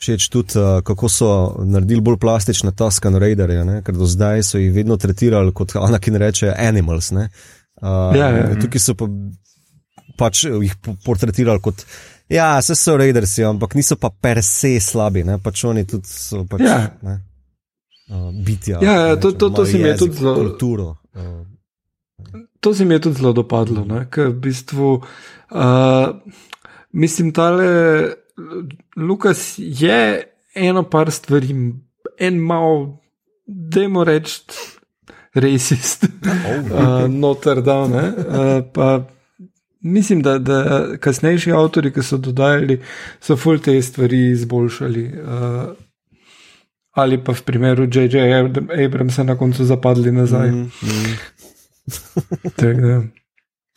Všeč 0.03 0.29
tudi, 0.35 0.59
uh, 0.59 0.81
kako 0.83 1.09
so 1.09 1.29
naredili 1.65 2.03
bolj 2.03 2.19
plastične 2.23 2.73
Tuscan 2.75 3.17
Raiderje, 3.23 3.83
ker 3.87 3.95
do 3.95 4.09
zdaj 4.11 4.43
so 4.47 4.59
jih 4.59 4.73
vedno 4.75 4.97
tretirali 4.97 5.55
kot 5.55 5.77
Anakin 5.79 6.19
reče, 6.19 6.51
animals. 6.59 7.13
Uh, 7.13 7.29
ja, 8.17 8.29
ja, 8.29 8.49
ja. 8.49 8.59
Tukaj 8.59 8.83
so 8.83 8.97
pa, 8.99 9.07
pač 10.19 10.45
jih 10.47 10.75
portretirali 11.07 11.63
kot 11.63 11.87
Ja, 12.33 12.59
vse 12.61 12.75
so 12.79 12.97
raidersi, 12.97 13.45
ampak 13.45 13.75
niso 13.77 13.99
pa 14.01 14.11
per 14.11 14.41
se 14.45 14.79
slabi, 14.81 15.25
ne? 15.29 15.37
pač 15.43 15.65
oni 15.69 15.85
tudi 15.89 16.09
so 16.09 16.47
pač, 16.49 16.65
ja. 16.65 16.79
ne, 17.05 17.19
uh, 18.09 18.31
bitja. 18.33 18.81
Ja, 18.81 18.95
ja 19.11 19.19
to, 19.21 19.35
to, 19.37 19.51
to 19.53 19.67
se 19.69 19.79
mi 19.79 19.91
je 19.91 19.97
tudi 20.01 20.17
zelo. 20.17 20.35
Kulturo. 20.41 20.89
Uh, 21.13 22.41
to 22.61 22.75
se 22.75 22.85
mi 22.89 22.97
je 22.97 23.05
tudi 23.09 23.21
zelo 23.21 23.35
dopadlo, 23.37 23.85
ker 24.11 24.33
v 24.33 24.39
bistvu, 24.49 24.91
uh, 24.97 26.09
mislim, 26.93 27.33
tale 27.37 27.69
Lukas 28.97 29.55
je 29.59 30.01
eno 30.55 30.89
par 30.89 31.13
stvari, 31.13 31.53
en 32.19 32.39
mal, 32.41 32.87
dajmo 33.47 34.05
reči, 34.09 34.41
racist, 35.35 36.09
oh. 36.25 36.71
uh, 36.73 37.11
noter 37.13 37.61
da, 37.65 37.83
ne. 37.89 38.07
Uh, 38.73 39.03
Mislim, 39.83 40.23
da, 40.23 40.39
da 40.39 40.87
kasnejši 41.01 41.53
avtori, 41.53 41.91
ki 41.93 42.03
so 42.07 42.17
dodajali, 42.17 42.79
so 43.21 43.37
ful 43.37 43.59
te 43.59 43.75
stvari 43.83 44.31
izboljšali. 44.31 45.07
Uh, 45.23 45.73
ali 46.93 47.19
pa 47.25 47.33
v 47.33 47.43
primeru 47.43 47.89
J.J. 47.89 48.21
Abramsa 48.87 49.25
na 49.25 49.37
koncu 49.39 49.65
zapadli 49.65 50.13
nazaj. 50.13 50.51
Mm, 50.51 50.71
mm. 50.83 51.17
tak, 52.61 52.77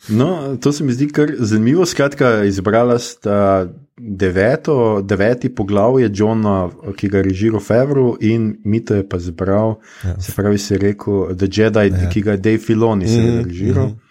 no, 0.08 0.56
to 0.60 0.72
se 0.72 0.84
mi 0.84 0.92
zdi 0.92 1.08
kar 1.08 1.32
zanimivo. 1.38 1.86
Skratka, 1.86 2.44
izbrala 2.44 2.98
sta 2.98 3.66
deveto, 3.96 5.02
deveti 5.02 5.48
poglavje 5.54 6.10
Johna, 6.14 6.70
ki 6.96 7.08
ga 7.08 7.18
je 7.18 7.22
režiral 7.22 7.60
Fevru, 7.60 8.16
in 8.20 8.56
Mito 8.64 8.94
je 8.94 9.08
pa 9.08 9.18
zbral, 9.18 9.78
ja. 10.04 10.20
se 10.20 10.32
pravi, 10.36 10.58
se 10.58 10.74
je 10.74 10.78
rekel 10.78 11.36
The 11.36 11.48
Jedi, 11.50 11.88
ja. 11.88 12.10
ki 12.10 12.22
ga 12.22 12.36
je 12.36 12.36
Dave 12.36 12.58
Filoni 12.58 13.06
mm, 13.06 13.44
režiral. 13.48 13.86
Mm. 13.86 14.05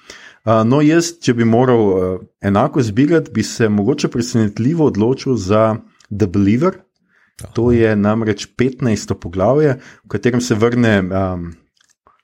No, 0.45 0.79
jaz, 0.85 1.15
če 1.25 1.33
bi 1.33 1.45
moral 1.45 1.83
uh, 1.89 2.17
enako 2.45 2.83
zbirati, 2.85 3.31
bi 3.33 3.43
se 3.43 3.69
mogoče 3.69 4.11
presenetljivo 4.13 4.85
odločil 4.91 5.39
za 5.41 5.75
The 6.09 6.27
Believer. 6.29 6.77
Aha. 7.41 7.51
To 7.57 7.71
je 7.71 7.95
namreč 7.95 8.45
15. 8.57 9.13
poglavje, 9.19 9.79
v 10.05 10.07
katerem 10.07 10.41
se 10.41 10.55
vrne 10.55 11.01
um, 11.01 11.49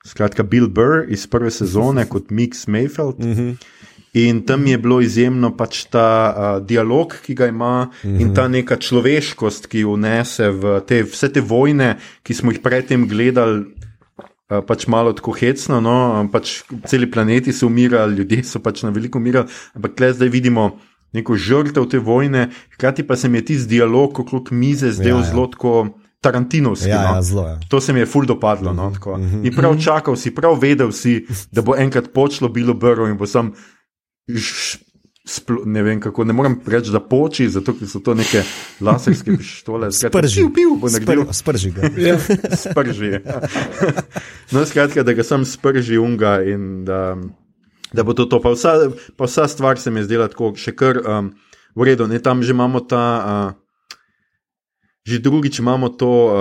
skratka, 0.07 0.43
Bill 0.43 0.69
Burr 0.69 1.09
iz 1.09 1.25
prve 1.27 1.51
sezone 1.51 2.05
kot 2.09 2.29
Mix 2.29 2.67
Mayfield. 2.67 3.19
Uh 3.19 3.25
mhm. 3.25 3.49
-huh. 3.49 3.55
In 4.13 4.41
tam 4.45 4.67
je 4.67 4.77
bilo 4.77 5.01
izjemno 5.01 5.57
pač 5.57 5.85
ta 5.85 6.35
uh, 6.35 6.67
dialog, 6.67 7.15
ki 7.25 7.33
ga 7.33 7.47
ima, 7.47 7.89
uh 7.89 8.09
-huh. 8.09 8.21
in 8.21 8.27
mhm. 8.27 8.35
ta 8.35 8.47
neka 8.47 8.75
človeškost, 8.75 9.67
ki 9.67 9.79
jo 9.79 9.93
vnese 9.93 10.49
v 10.49 10.81
te, 10.87 11.03
vse 11.03 11.29
te 11.33 11.41
vojne, 11.41 11.97
ki 12.23 12.33
smo 12.33 12.51
jih 12.51 12.59
predtem 12.59 13.07
gledali 13.07 13.65
pač 14.67 14.87
malo 14.91 15.13
tako 15.15 15.31
hecno, 15.37 15.79
no, 15.81 15.95
pač 16.31 16.61
celi 16.89 17.09
planeti 17.11 17.53
so 17.55 17.69
umirali, 17.69 18.17
ljudje 18.19 18.43
so 18.43 18.59
pač 18.63 18.83
na 18.83 18.91
veliko 18.91 19.21
umirali, 19.21 19.47
ampak 19.77 19.99
le 19.99 20.13
zdaj 20.13 20.31
vidimo 20.33 20.71
neko 21.15 21.35
žrtev 21.35 21.87
te 21.91 21.99
vojne, 21.99 22.49
hkrati 22.75 23.07
pa 23.07 23.15
se 23.15 23.29
mi 23.29 23.41
je 23.41 23.45
ti 23.45 23.59
z 23.59 23.67
dialog 23.67 24.19
okrog 24.19 24.51
mize 24.51 24.91
zdel 24.91 25.19
ja, 25.19 25.23
ja. 25.23 25.29
zelo 25.31 25.47
tako. 25.47 25.75
Tarantinovski. 26.21 26.85
Ja, 26.85 26.99
no. 27.01 27.15
ja, 27.15 27.21
zelo, 27.25 27.43
ja. 27.47 27.55
To 27.73 27.79
se 27.81 27.93
mi 27.93 27.99
je 28.03 28.05
ful 28.05 28.27
dopadlo. 28.29 28.73
No, 28.73 28.89
mm 28.89 28.93
-hmm. 28.93 29.45
In 29.47 29.55
prav 29.55 29.73
čakal 29.81 30.15
si, 30.15 30.29
prav 30.35 30.59
vedel 30.61 30.91
si, 30.91 31.25
da 31.51 31.61
bo 31.61 31.73
enkrat 31.75 32.13
počlo 32.13 32.49
bilo 32.49 32.73
brvo 32.73 33.07
in 33.07 33.17
bo 33.17 33.25
sem 33.25 33.49
splo, 35.25 35.61
ne 35.65 35.83
vem 35.83 35.99
kako, 36.01 36.23
ne 36.23 36.33
morem 36.33 36.57
reči, 36.65 36.91
da 36.91 36.99
poči, 36.99 37.49
zato 37.49 37.75
ker 37.77 37.89
so 37.89 38.01
to 38.03 38.13
neke 38.17 38.43
laserske 38.81 39.35
pištole. 39.37 39.91
Sprži, 39.91 40.47
piv, 40.55 40.75
piv 40.81 40.91
naredil. 40.91 41.25
sprži 41.33 41.71
ga. 41.75 41.89
Ja. 42.07 42.17
sprži. 42.57 43.11
no, 44.53 44.65
skratka, 44.65 45.03
da 45.03 45.13
ga 45.13 45.23
sem 45.23 45.45
sprži 45.45 46.01
unga 46.01 46.39
in 46.43 46.85
da, 46.85 47.15
da 47.93 48.03
bo 48.03 48.17
to 48.17 48.25
to. 48.25 48.41
Pa 48.41 48.55
vsa, 48.55 48.75
pa 49.17 49.29
vsa 49.29 49.47
stvar 49.47 49.79
se 49.79 49.91
mi 49.91 50.01
je 50.01 50.09
zdela 50.09 50.27
tako, 50.31 50.53
še 50.57 50.73
kar 50.75 51.01
um, 51.05 51.33
v 51.75 51.91
redu. 51.91 52.09
Ne, 52.09 52.19
tam 52.19 52.43
že 52.43 52.57
imamo 52.57 52.81
ta. 52.81 53.03
Uh, 53.21 53.60
Že 55.01 55.17
drugič 55.19 55.59
imamo 55.59 55.89
to 55.89 56.09
uh, 56.29 56.33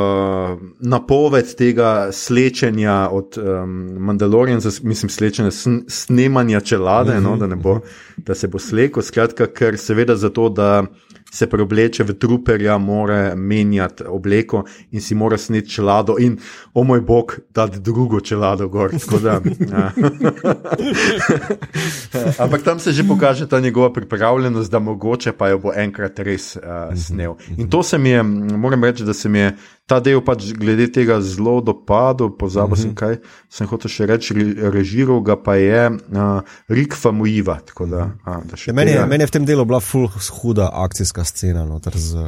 napoved 0.84 1.48
tega 1.56 2.12
slečenja 2.12 3.08
od 3.08 3.38
um, 3.40 3.96
Mandaloriana, 4.04 4.60
mislim, 4.82 5.10
slečenja, 5.10 5.50
sn 5.50 5.88
snemanja 5.88 6.60
čelade, 6.60 7.14
mm 7.14 7.24
-hmm. 7.24 7.40
no, 7.40 7.46
da, 7.46 7.56
bo, 7.56 7.80
da 8.16 8.34
se 8.34 8.48
bo 8.48 8.58
slekel. 8.58 9.02
Skratka, 9.02 9.46
ker 9.46 9.78
seveda 9.78 10.16
zato, 10.16 10.48
da 10.48 10.84
se 11.30 11.46
preobleče 11.46 12.04
v 12.04 12.14
truperja, 12.18 12.78
mora 12.78 13.34
menjati 13.36 14.04
obleko 14.06 14.64
in 14.90 15.00
si 15.00 15.14
mora 15.14 15.38
sneti 15.38 15.70
čelado 15.70 16.16
in, 16.18 16.38
o 16.74 16.84
moj 16.84 17.00
bog, 17.00 17.38
dati 17.54 17.80
drugo 17.80 18.20
čelado 18.20 18.68
gor. 18.68 18.90
Da, 19.22 19.40
ja. 19.70 19.92
Ampak 22.44 22.62
tam 22.62 22.78
se 22.78 22.92
že 22.92 23.04
pokaže 23.08 23.48
ta 23.48 23.60
njegova 23.60 23.92
pripravljenost, 23.92 24.70
da 24.70 24.78
mogoče 24.78 25.32
pa 25.32 25.48
jo 25.48 25.58
bo 25.58 25.72
enkrat 25.76 26.18
res 26.18 26.56
uh, 26.56 26.62
snel. 26.96 27.34
In 27.56 27.70
to 27.70 27.82
se 27.82 27.98
mi 27.98 28.08
je, 28.08 28.22
moram 28.22 28.84
reči, 28.84 29.04
da 29.04 29.14
se 29.14 29.28
mi 29.28 29.38
je 29.38 29.56
ta 29.90 29.98
del 29.98 30.22
pač 30.22 30.52
glede 30.54 30.86
tega 30.94 31.18
zelo 31.24 31.58
dopadel, 31.64 32.30
pozabil 32.38 32.78
sem, 32.78 32.92
kaj 32.94 33.18
sem 33.50 33.66
hotel 33.70 33.90
še 33.90 34.06
reči, 34.06 34.36
režiral 34.70 35.18
ga 35.26 35.34
pa 35.34 35.56
je 35.58 35.88
uh, 35.90 36.54
Rik 36.70 36.94
Famuiva. 36.94 37.58
Da, 37.66 38.06
a, 38.22 38.38
da 38.46 38.60
meni, 38.76 38.94
je, 38.94 39.02
meni 39.10 39.26
je 39.26 39.30
v 39.32 39.34
tem 39.34 39.48
delu 39.48 39.66
bila 39.66 39.82
full 39.82 40.06
huda 40.40 40.70
akcijska 40.86 41.26
scena. 41.26 41.66
Noter, 41.66 41.98
z, 41.98 42.22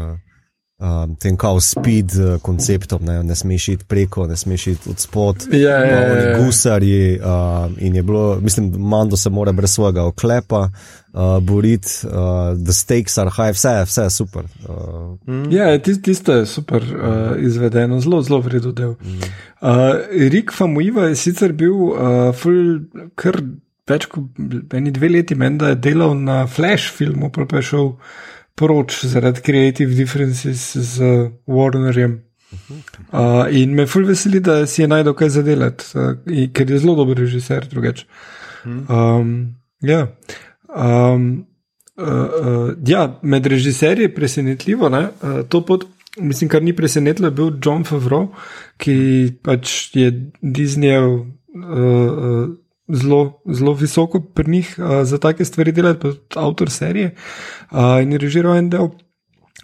Um, 0.83 1.15
tem 1.15 1.37
kao 1.37 1.61
speed 1.61 2.11
uh, 2.19 2.41
konceptom, 2.43 3.05
ne, 3.07 3.21
ne 3.23 3.35
smeš 3.39 3.69
iti 3.69 3.85
preko, 3.85 4.25
ne 4.27 4.37
smeš 4.37 4.67
iti 4.67 4.91
od 4.91 4.99
spod, 4.99 5.45
ja, 5.53 5.77
ja, 5.79 6.01
ja, 6.01 6.39
gusarji. 6.39 7.21
Uh, 7.21 7.71
in 7.79 7.95
je 7.95 8.03
bilo, 8.03 8.41
mislim, 8.41 8.73
Mando 8.79 9.17
se 9.17 9.31
mora 9.31 9.53
brez 9.53 9.71
svojega 9.71 10.05
oklepa 10.05 10.71
uh, 11.13 11.39
boriti, 11.43 11.89
uh, 12.07 12.65
the 12.65 12.73
stakes 12.73 13.19
are 13.19 13.31
high, 13.31 13.55
vse, 13.55 13.85
vse 13.87 14.03
je 14.03 14.11
super. 14.11 14.43
Uh, 14.69 15.19
mm. 15.27 15.53
Ja, 15.53 15.79
tisto 15.79 16.33
je 16.33 16.47
super 16.47 16.83
uh, 16.83 17.39
izvedeno, 17.39 18.01
zelo, 18.01 18.23
zelo 18.23 18.41
vredno 18.41 18.73
del. 18.73 18.91
Mm. 18.91 19.21
Uh, 19.61 19.71
Rik 20.33 20.53
Famuiva 20.53 21.07
je 21.13 21.17
sicer 21.17 21.53
bil 21.53 21.75
uh, 21.75 22.35
full, 22.35 22.81
kar 23.15 23.39
več 23.87 24.11
kot 24.11 24.35
dve 24.35 25.09
leti, 25.09 25.39
meni 25.39 25.63
da 25.63 25.73
je 25.73 25.81
delal 25.87 26.19
na 26.19 26.47
Flash 26.47 26.91
filmu, 26.97 27.31
pa 27.31 27.47
je 27.57 27.63
šel 27.71 27.91
proč 28.55 29.05
zaradi 29.05 29.41
Creative 29.41 29.95
Differences 29.95 30.77
z 30.77 31.03
Warnerjem. 31.47 32.21
Uh, 33.13 33.47
in 33.51 33.75
me 33.75 33.87
fulj 33.87 34.11
veseli, 34.11 34.41
da 34.41 34.67
si 34.67 34.83
je 34.83 34.89
najdel 34.89 35.15
kaj 35.17 35.31
zadelati, 35.39 35.87
uh, 35.97 36.49
ker 36.53 36.71
je 36.71 36.79
zelo 36.83 36.95
dober 36.99 37.17
režiser, 37.19 37.65
drugače. 37.71 38.05
Um, 38.65 39.55
ja. 39.81 40.07
Um, 40.69 41.47
uh, 41.97 42.09
uh, 42.09 42.71
ja, 42.87 43.19
med 43.23 43.47
režiserji 43.47 44.03
je 44.03 44.15
presenetljivo, 44.15 44.89
uh, 44.89 45.09
to 45.49 45.65
pot, 45.67 45.87
mislim, 46.19 46.51
kar 46.53 46.63
ni 46.63 46.77
presenetilo, 46.77 47.29
je 47.29 47.39
bil 47.41 47.53
John 47.65 47.85
Favreau, 47.89 48.29
ki 48.77 49.33
pač 49.43 49.97
je 49.97 50.13
Disneyev. 50.43 51.09
Uh, 51.53 51.69
uh, 51.73 52.62
zelo, 52.89 53.43
zelo 53.47 53.75
visoko 53.75 54.21
pri 54.21 54.51
njih 54.51 54.75
uh, 54.79 55.05
za 55.05 55.19
take 55.19 55.45
stvari 55.45 55.73
delati, 55.73 56.01
pa 56.01 56.41
avtor 56.41 56.71
serije 56.71 57.15
uh, 57.71 58.03
in 58.03 58.17
režiral 58.19 58.57
en 58.57 58.71
del. 58.71 58.89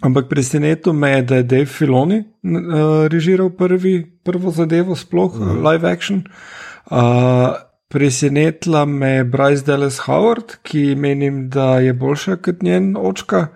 Ampak 0.01 0.29
presenetilo 0.29 0.93
me 0.93 1.09
je, 1.11 1.21
da 1.21 1.35
je 1.35 1.43
Dave 1.43 1.65
Filoni 1.65 2.19
uh, 2.19 3.07
režiral 3.07 3.49
prvi, 3.49 4.19
prvo 4.23 4.51
zadevo, 4.51 4.95
sploh 4.95 5.35
mhm. 5.35 5.43
-huh. 5.43 5.71
live 5.71 5.91
action. 5.91 6.23
Uh, 6.91 6.97
presenetila 7.89 8.85
me 8.85 9.09
je 9.09 9.23
Bryce 9.23 9.65
Dallas 9.65 9.97
Howard, 9.97 10.55
ki 10.63 10.95
menim, 10.95 11.49
da 11.49 11.79
je 11.79 11.93
boljša 11.93 12.35
kot 12.35 12.61
njen 12.61 12.95
očka. 12.97 13.47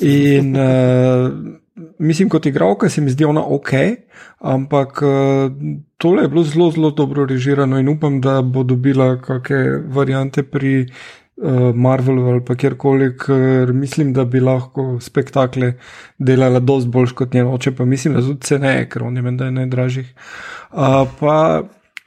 In 0.00 0.56
uh, 0.56 1.32
mislim, 1.98 2.28
kot 2.28 2.46
igralka 2.46 2.88
se 2.88 3.00
mi 3.00 3.10
zdi 3.10 3.24
ona 3.24 3.44
ok, 3.46 3.70
ampak 4.38 5.02
uh, 5.02 5.52
tole 6.00 6.22
je 6.22 6.28
bilo 6.28 6.42
zelo, 6.42 6.70
zelo 6.70 6.90
dobro 6.90 7.26
režirano 7.26 7.78
in 7.78 7.88
upam, 7.88 8.20
da 8.20 8.40
bo 8.42 8.62
dobila 8.64 9.18
kakšne 9.20 9.82
variante 9.92 10.42
pri 10.42 10.86
uh, 10.86 11.74
Marvelu 11.74 12.24
ali 12.30 12.44
pa 12.44 12.54
kjerkoli, 12.56 13.10
ker 13.20 13.72
mislim, 13.76 14.14
da 14.16 14.24
bi 14.24 14.40
lahko 14.40 14.96
spektakle 15.00 15.74
delala 16.18 16.60
dosti 16.60 16.88
bolj 16.88 17.12
kot 17.18 17.36
njen 17.36 17.52
oče, 17.52 17.74
pa 17.76 17.84
mislim, 17.84 18.16
da 18.16 18.24
tudi 18.24 18.48
cene, 18.48 18.72
ker 18.88 19.04
on 19.04 19.16
je 19.16 19.22
menda 19.22 19.50
je 19.50 19.56
najdražjih. 19.58 20.08
Uh, 20.72 21.04
pa 21.20 21.36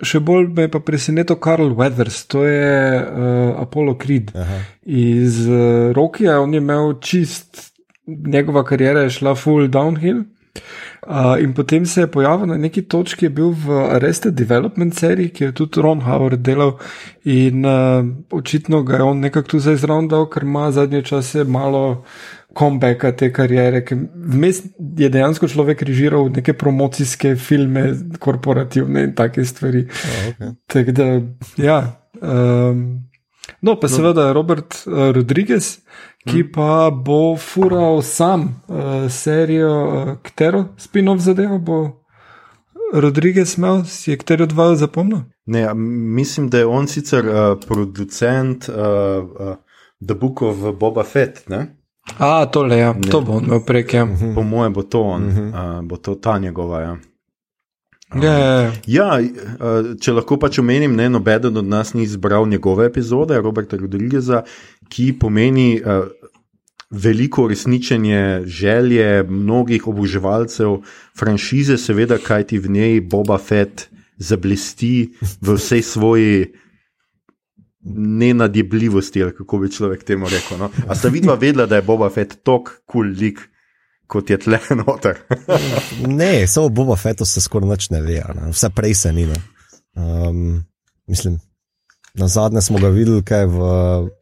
še 0.02 0.24
bolj 0.26 0.50
me 0.58 0.66
je 0.66 0.74
pa 0.74 0.82
presenetil 0.82 1.38
Karl 1.38 1.76
Weathers, 1.78 2.24
to 2.34 2.48
je 2.50 2.98
uh, 2.98 3.62
Apollo 3.62 4.00
Creed. 4.02 4.34
Aha. 4.34 4.64
Iz 4.90 5.44
uh, 5.46 5.94
Rokija 5.94 6.40
on 6.42 6.58
je 6.58 6.66
imel 6.66 6.96
čist, 6.98 7.70
njegova 8.08 8.66
karijera 8.66 9.06
je 9.06 9.20
šla 9.22 9.36
full 9.38 9.70
downhill. 9.70 10.26
Uh, 11.08 11.36
in 11.44 11.54
potem 11.54 11.86
se 11.86 12.02
je 12.02 12.08
pojavil 12.08 12.48
na 12.48 12.58
neki 12.58 12.82
točki, 12.82 13.26
je 13.26 13.30
bil 13.30 13.50
v 13.52 13.80
Arrested 13.96 14.34
Development 14.34 14.96
seriji, 14.96 15.30
ki 15.30 15.44
je 15.44 15.52
tudi 15.52 15.82
Ron 15.82 16.02
Howard 16.02 16.40
delal 16.40 16.78
in 17.24 17.66
uh, 17.66 18.06
očitno 18.32 18.84
ga 18.84 18.96
je 18.96 19.04
on 19.04 19.20
nekako 19.20 19.48
tu 19.48 19.60
zdaj 19.60 19.76
zravnal, 19.84 20.30
ker 20.32 20.44
ima 20.44 20.72
zadnje 20.72 21.02
čase 21.02 21.44
malo 21.44 22.04
comebacka 22.58 23.12
te 23.12 23.34
karijere. 23.34 23.84
Vmes 24.16 24.62
je 24.98 25.10
dejansko 25.10 25.48
človek 25.48 25.82
režiral 25.82 26.30
neke 26.36 26.54
promocijske 26.54 27.36
filme, 27.36 27.90
korporativne 28.20 29.04
in 29.04 29.16
take 29.16 29.46
stvari. 29.46 29.88
Oh, 29.90 30.28
okay. 30.30 30.56
Tako 30.68 30.92
da, 30.92 31.22
ja. 31.58 31.80
Um, 32.22 33.03
no, 33.62 33.80
pa 33.80 33.88
no. 33.88 33.96
seveda 33.96 34.32
Robert 34.34 34.76
uh, 34.88 35.12
Rodriguez 35.16 35.80
ki 36.30 36.52
pa 36.52 36.90
bo 36.92 37.36
fural 37.38 38.02
sam 38.02 38.42
uh, 38.68 39.12
serijo, 39.12 39.74
uh, 39.88 40.16
katero 40.22 40.66
spin-off 40.78 41.22
zadevo 41.22 41.60
bo 41.60 42.04
Rodriguez 42.94 43.58
imel, 43.58 43.84
si 43.86 44.12
je 44.12 44.18
katero 44.18 44.46
dva 44.46 44.76
zapomnil? 44.76 45.20
Ne, 45.46 45.74
mislim, 45.74 46.50
da 46.50 46.58
je 46.58 46.66
on 46.66 46.88
sicer 46.88 47.26
uh, 47.28 47.60
producent 47.68 48.70
uh, 48.70 48.76
uh, 48.76 49.56
The 50.08 50.14
Book 50.14 50.42
of 50.42 50.58
Boba 50.80 51.04
Fett. 51.04 51.50
Ne? 51.50 51.76
A, 52.18 52.46
tole, 52.46 52.78
ja, 52.78 52.94
ne. 52.94 53.10
to 53.12 53.22
bo 53.22 53.34
on 53.34 53.44
imel 53.44 53.64
prek. 53.66 53.94
Ja. 53.94 54.08
Po 54.36 54.44
mojem 54.44 54.74
bo 54.74 54.84
to 54.84 55.02
on, 55.02 55.24
uh 55.24 55.34
-huh. 55.34 55.80
uh, 55.80 55.86
bo 55.86 55.98
to 55.98 56.16
ta 56.16 56.38
njegova. 56.38 56.82
Ja. 56.82 56.98
Ja, 58.22 58.34
ja, 58.38 58.50
ja. 58.54 58.72
ja, 58.86 59.08
če 60.02 60.14
lahko 60.14 60.38
pač 60.42 60.60
omenim, 60.62 60.94
ne, 60.98 61.08
noben 61.10 61.50
od 61.50 61.66
nas 61.66 61.94
ni 61.98 62.06
izbral 62.06 62.46
njegove 62.50 62.86
epizode, 62.86 63.40
Roberta 63.42 63.80
Rodrigueza, 63.80 64.44
ki 64.94 65.14
pomeni 65.20 65.80
uh, 65.82 66.06
veliko 66.94 67.48
resničenje 67.48 68.44
želje 68.46 69.24
mnogih 69.30 69.88
oboževalcev 69.88 70.82
franšize, 71.18 71.78
seveda, 71.78 72.20
kaj 72.22 72.52
ti 72.52 72.60
v 72.62 72.70
njej 72.70 73.02
Boba 73.02 73.38
Fett 73.38 73.88
zablesti 74.18 75.14
v 75.42 75.58
vsej 75.58 75.82
svoji. 75.82 76.52
Nenadjebljivosti, 77.84 79.20
ali 79.24 79.34
kako 79.36 79.58
bi 79.60 79.68
človek 79.68 80.06
temu 80.08 80.30
rekel. 80.32 80.56
No? 80.56 80.70
A 80.88 80.96
sta 80.96 81.10
vidva 81.12 81.34
vedela, 81.36 81.66
da 81.68 81.76
je 81.76 81.84
Boba 81.84 82.08
Fett 82.10 82.38
tako 82.40 82.78
kul 82.88 83.10
cool 83.10 83.18
lik, 83.20 83.42
kot 84.14 84.30
je 84.30 84.38
tle 84.46 84.60
noter? 84.82 85.24
ne, 86.08 86.48
samo 86.48 86.70
Boba 86.70 86.96
Fettu 87.00 87.26
se 87.26 87.42
skoraj 87.42 87.70
noč 87.70 87.90
ne 87.94 88.04
ve, 88.06 88.22
ne? 88.38 88.52
vse 88.54 88.70
prej 88.76 88.94
se 89.02 89.14
ni. 89.14 89.26
Um, 89.98 90.62
mislim, 91.10 91.40
Na 92.14 92.28
zadnje 92.28 92.62
smo 92.62 92.78
ga 92.78 92.92
videli, 92.94 93.24
kaj 93.26 93.48
v 93.50 93.60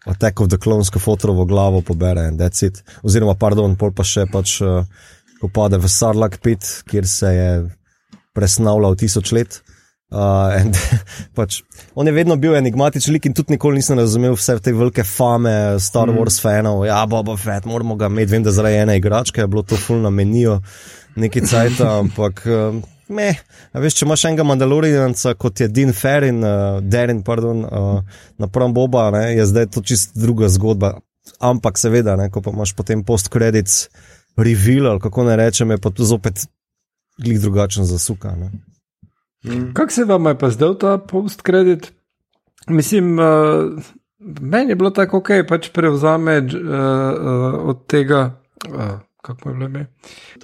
Attack 0.07 0.39
of 0.39 0.47
the 0.47 0.57
Clones, 0.57 0.89
ko 0.89 0.99
fotovo 0.99 1.43
glavo 1.45 1.81
pobere 1.83 2.23
in 2.29 2.37
decit. 2.39 2.79
Oziroma, 3.03 3.35
pardon, 3.35 3.75
pol 3.75 3.91
pa 3.91 4.05
še 4.07 4.23
pač, 4.31 4.61
uh, 4.63 4.87
ko 5.41 5.49
pade 5.51 5.75
v 5.75 5.91
Sarlak 5.91 6.37
pit, 6.39 6.63
kjer 6.87 7.07
se 7.07 7.33
je 7.35 7.49
presnavljal 8.31 8.95
tisoč 8.95 9.33
let. 9.35 9.59
Uh, 10.11 10.51
and, 10.59 10.75
pač, 11.37 11.61
on 11.95 12.07
je 12.07 12.11
vedno 12.11 12.35
bil 12.35 12.57
enigmatičen 12.57 13.13
lik 13.15 13.29
in 13.29 13.35
tudi 13.35 13.55
nikoli 13.55 13.79
nisem 13.79 13.99
razumel 13.99 14.33
vse 14.35 14.57
te 14.59 14.73
velike 14.75 15.05
fame 15.07 15.53
Star 15.79 16.09
mm. 16.11 16.17
Wars 16.19 16.41
fanov. 16.43 16.83
Ja, 16.85 17.05
Boba 17.07 17.37
Fett, 17.39 17.65
moramo 17.65 17.95
ga 17.95 18.09
imeti, 18.11 18.33
vem, 18.33 18.43
da 18.43 18.51
zaradi 18.51 18.81
ene 18.81 18.97
igračke 18.99 19.41
je 19.41 19.47
bilo 19.47 19.63
to 19.63 19.79
fulno 19.79 20.11
menijo, 20.11 20.59
neki 21.15 21.45
cajt, 21.47 21.79
ampak. 22.01 22.43
Uh, 22.43 22.81
me. 23.11 23.29
Veš, 23.73 23.99
če 23.99 24.05
imaš 24.07 24.25
enega 24.27 24.45
Mandalorijanca, 24.47 25.33
kot 25.39 25.61
je 25.63 25.69
Dean 25.71 25.93
Ferrin, 25.95 26.41
uh, 26.43 26.79
Darren, 26.83 27.21
pardon, 27.27 27.63
uh, 27.63 28.25
napram 28.41 28.75
Boba, 28.75 29.09
ne, 29.15 29.25
je 29.35 29.45
zdaj 29.47 29.69
to 29.75 29.83
čist 29.85 30.17
druga 30.19 30.49
zgodba. 30.51 30.97
Ampak 31.39 31.79
seveda, 31.79 32.17
ne, 32.19 32.27
ko 32.33 32.43
pa 32.43 32.51
imaš 32.51 32.73
potem 32.75 33.05
post-credits 33.07 33.85
reveal, 34.35 34.89
ali 34.91 35.03
kako 35.03 35.27
ne 35.29 35.39
rečem, 35.39 35.71
je 35.71 35.79
pa 35.79 35.91
to 35.95 36.07
zopet 36.07 36.45
glik 37.21 37.39
drugačen 37.39 37.85
za 37.85 37.99
suka. 37.99 38.35
Mm. 39.45 39.73
Kako 39.73 39.91
se 39.91 40.05
vam 40.05 40.25
je 40.25 40.37
pa 40.37 40.49
zdel 40.49 40.75
ta 40.77 40.97
post-credit? 40.97 41.91
Mislim, 42.67 43.19
uh, 43.19 43.25
meni 44.41 44.71
je 44.71 44.75
bilo 44.75 44.89
tako, 44.89 45.17
ok, 45.17 45.29
pač 45.47 45.69
prevzame 45.69 46.37
uh, 46.37 46.45
uh, 46.45 47.69
od 47.69 47.85
tega. 47.87 48.41
Uh, 48.69 48.99
Kako 49.21 49.49
je 49.49 49.55
bilo 49.55 49.65
ime? 49.65 49.85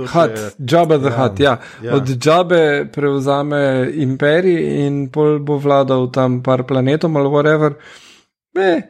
Hat, 0.08 0.32
Džabe 0.66 0.98
the 0.98 1.06
ja, 1.06 1.12
Hat. 1.12 1.40
Ja. 1.40 1.58
Ja. 1.84 1.96
Od 1.96 2.08
Džabe 2.18 2.88
prevzame 2.94 3.92
imperij 3.94 4.86
in 4.86 5.08
pol 5.10 5.40
bo 5.40 5.58
vladal 5.58 6.12
tam 6.12 6.44
par 6.44 6.64
planetom 6.64 7.16
ali 7.18 7.30
whatever. 7.30 7.74
Eh. 8.56 8.82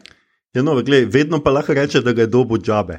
Ja, 0.58 0.64
no, 0.64 0.74
gled, 0.82 1.14
vedno 1.14 1.38
pa 1.43 1.51
lahko 1.53 1.74
reče, 1.74 2.01
da 2.01 2.12
ga 2.18 2.22
je 2.22 2.28
dobo 2.34 2.58
Džabe. 2.58 2.97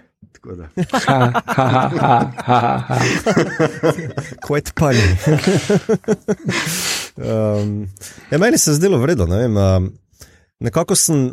Pa 4.75 4.93
ni. 4.93 5.03
um, 7.17 7.89
ja, 8.31 8.39
meni 8.39 8.59
se 8.59 8.71
je 8.71 8.75
zdelo 8.75 8.99
vredno. 8.99 9.27
Ne 9.27 9.47
um, 9.47 9.93
nekako 10.61 10.95
sem 10.95 11.33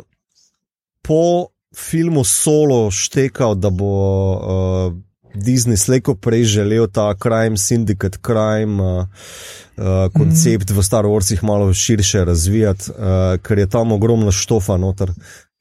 po 1.02 1.46
filmu 1.76 2.24
Solo 2.24 2.90
štekal, 2.90 3.54
da 3.54 3.70
bo. 3.70 3.94
Uh, 4.34 5.02
Disney 5.36 5.76
slejko 5.76 6.14
prej 6.14 6.44
želel 6.44 6.86
ta 6.88 7.14
crime, 7.22 7.56
syndicate 7.56 8.18
crime 8.24 8.82
uh, 8.82 9.04
uh, 9.76 10.12
koncept 10.12 10.70
mm 10.70 10.74
-hmm. 10.74 10.80
v 10.80 10.82
Star 10.82 11.04
Warsih 11.04 11.44
malo 11.44 11.74
širše 11.74 12.24
razvijati, 12.24 12.90
uh, 12.90 12.96
ker 13.42 13.58
je 13.58 13.66
tam 13.66 13.92
ogromno 13.92 14.32
štofa 14.32 14.76
noter, 14.76 15.10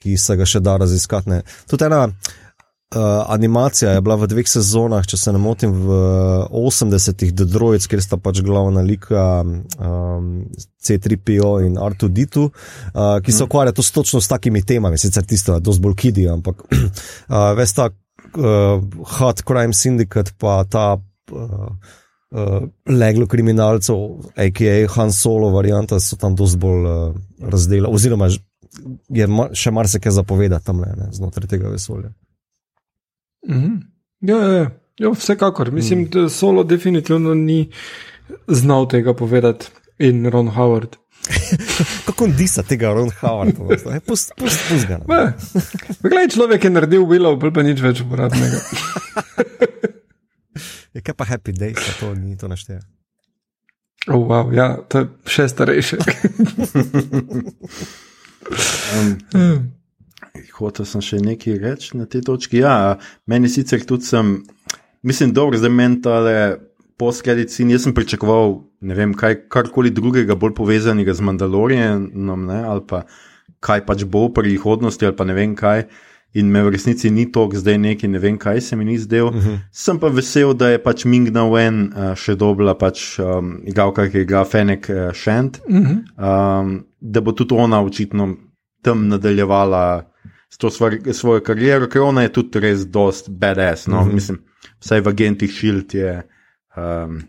ki 0.05 0.17
se 0.21 0.37
ga 0.37 0.45
še 0.45 0.61
da 0.61 0.77
raziskati. 0.77 1.31
Ne. 1.33 1.41
Tudi 1.69 1.87
ena 1.87 2.03
uh, 2.05 3.25
animacija 3.33 3.95
je 3.95 4.03
bila 4.05 4.15
v 4.21 4.29
dveh 4.29 4.47
sezonah, 4.49 5.05
če 5.07 5.17
se 5.17 5.33
ne 5.33 5.41
motim, 5.41 5.73
v 5.73 5.97
80-ih 6.53 7.33
The 7.33 7.47
Droids, 7.49 7.89
kjer 7.89 8.03
sta 8.05 8.19
pač 8.21 8.43
glavna 8.45 8.85
lika 8.85 9.41
um, 9.41 10.45
C3PO 10.85 11.57
in 11.65 11.81
R2D2, 11.81 12.45
uh, 12.45 13.17
ki 13.25 13.33
se 13.33 13.41
mhm. 13.41 13.49
ukvarjajo 13.49 13.81
točno 13.81 14.21
s 14.21 14.31
takimi 14.31 14.63
temami, 14.63 15.01
sicer 15.01 15.25
tisto 15.25 15.57
je 15.57 15.65
dosti 15.65 15.87
bolj 15.87 15.99
kidi, 16.05 16.29
ampak 16.29 16.63
uh, 16.69 17.51
veste 17.57 17.89
uh, 17.89 18.79
Hot 19.17 19.45
Crime 19.47 19.73
Syndicate, 19.73 20.37
pa 20.37 20.61
ta 20.69 20.87
uh, 20.95 21.69
uh, 22.31 22.57
leglo 22.85 23.27
kriminalcev, 23.27 24.29
a.k.a. 24.37 24.85
Han 24.95 25.13
Solo 25.13 25.49
varianta, 25.55 25.99
so 25.99 26.21
tam 26.21 26.37
dosti 26.37 26.61
bolj 26.61 26.91
uh, 26.91 27.23
razdeljeni, 27.41 27.89
oziroma 27.89 28.29
je 29.09 29.27
ma, 29.27 29.49
še 29.53 29.71
marsikaj 29.71 30.11
zapovedati 30.11 30.65
tam 30.65 30.81
ne, 30.81 31.09
znotraj 31.11 31.47
tega 31.47 31.69
vesolja. 31.69 32.11
-hmm. 33.47 33.81
Ja, 34.21 34.37
ja, 34.37 34.53
ja. 34.53 34.69
Jo, 34.97 35.11
vsekakor. 35.11 35.71
Mislim, 35.71 35.99
mm. 35.99 36.09
da 36.09 36.29
Solo 36.29 36.63
definitivno 36.63 37.33
ni 37.33 37.71
znal 38.47 38.87
tega 38.87 39.13
povedati 39.13 39.67
in 39.99 40.29
Ron 40.29 40.47
Howard. 40.47 40.95
Kako 42.05 42.27
disa 42.27 42.63
tega 42.63 42.93
Ron 42.93 43.09
Howarda? 43.21 43.99
Pust, 44.05 44.31
pust, 44.37 44.61
pust 44.69 44.87
ga. 44.87 44.99
Poglej, 46.01 46.29
človek 46.29 46.63
je 46.63 46.69
naredil 46.69 47.05
Willow, 47.05 47.37
pa 47.39 47.63
nič 47.65 47.81
več 47.81 48.01
uporabnega. 48.05 48.61
je 50.95 51.01
kaj 51.01 51.15
pa 51.17 51.25
Happy 51.25 51.51
Day, 51.51 51.73
da 51.73 51.91
to 51.99 52.13
ni 52.15 52.37
to 52.37 52.47
našteje? 52.47 52.79
Oh, 54.07 54.21
wow, 54.21 54.53
ja, 54.53 54.77
to 54.85 55.01
je 55.01 55.07
še 55.25 55.49
starejše. 55.49 55.97
um, 58.49 59.71
hotel 60.55 60.87
sem 60.87 61.03
še 61.03 61.19
nekaj 61.23 61.59
reči 61.61 61.97
na 61.99 62.07
tej 62.09 62.25
točki. 62.27 62.61
Ja, 62.63 62.97
meni 63.27 63.51
sicer 63.51 63.83
tudi 63.87 64.07
sem, 64.07 64.37
mislim, 65.05 65.33
dobro, 65.35 65.59
zdaj 65.59 65.73
mentale 65.73 66.35
poskredici, 66.99 67.65
jaz 67.67 67.85
sem 67.87 67.95
pričakoval, 67.95 68.61
ne 68.87 68.95
vem, 68.95 69.13
kaj, 69.17 69.45
karkoli 69.51 69.91
drugega, 69.91 70.37
bolj 70.39 70.55
povezanega 70.55 71.15
z 71.15 71.25
Mandalorianom, 71.27 72.49
ali 72.55 72.83
pa 72.87 73.03
kaj 73.65 73.83
pač 73.87 74.05
bo 74.07 74.27
v 74.29 74.35
prihodnosti, 74.37 75.03
ali 75.03 75.17
pa 75.17 75.27
ne 75.27 75.35
vem 75.35 75.55
kaj. 75.57 75.87
In 76.35 76.51
me 76.51 76.63
v 76.63 76.73
resnici 76.73 77.09
ni 77.11 77.29
to, 77.31 77.45
zdaj 77.53 77.77
neki, 77.79 78.07
ne 78.11 78.19
vem, 78.19 78.37
kaj 78.37 78.59
se 78.61 78.75
mi 78.75 78.85
ni 78.85 78.97
zdel. 78.99 79.27
Uh 79.27 79.35
mhm. 79.35 79.49
-huh. 79.49 79.59
Sem 79.71 79.99
pa 79.99 80.07
vesel, 80.07 80.53
da 80.53 80.69
je 80.69 80.83
pač 80.83 81.05
Ming 81.05 81.29
Na 81.31 81.43
Wen 81.49 81.93
uh, 81.93 82.15
še 82.15 82.35
dobila, 82.35 82.75
pač 82.77 83.19
um, 83.19 83.61
igalka, 83.63 84.09
ki 84.09 84.17
je 84.17 84.23
igra 84.23 84.45
Fenek 84.45 84.89
uh, 84.89 85.13
Shant, 85.13 85.61
uh 85.67 85.75
-huh. 85.75 86.61
um, 86.61 86.85
da 86.99 87.21
bo 87.21 87.31
tudi 87.31 87.55
ona 87.55 87.81
očitno 87.81 88.35
tam 88.81 89.07
nadaljevala 89.07 90.11
s 90.49 90.57
to 90.57 90.69
svoj, 90.69 90.99
svojo 91.13 91.41
kariero, 91.41 91.87
ker 91.87 92.01
ona 92.01 92.21
je 92.21 92.29
tudi 92.29 92.59
res 92.59 92.85
dost 92.87 93.29
badass. 93.29 93.87
No? 93.87 93.95
Uh 93.95 94.01
mhm. 94.01 94.09
-huh. 94.09 94.13
Mislim, 94.13 94.37
vsaj 94.79 95.01
v 95.01 95.07
agentih 95.07 95.51
Shield 95.51 95.93
je 95.93 96.23
um, 96.77 97.21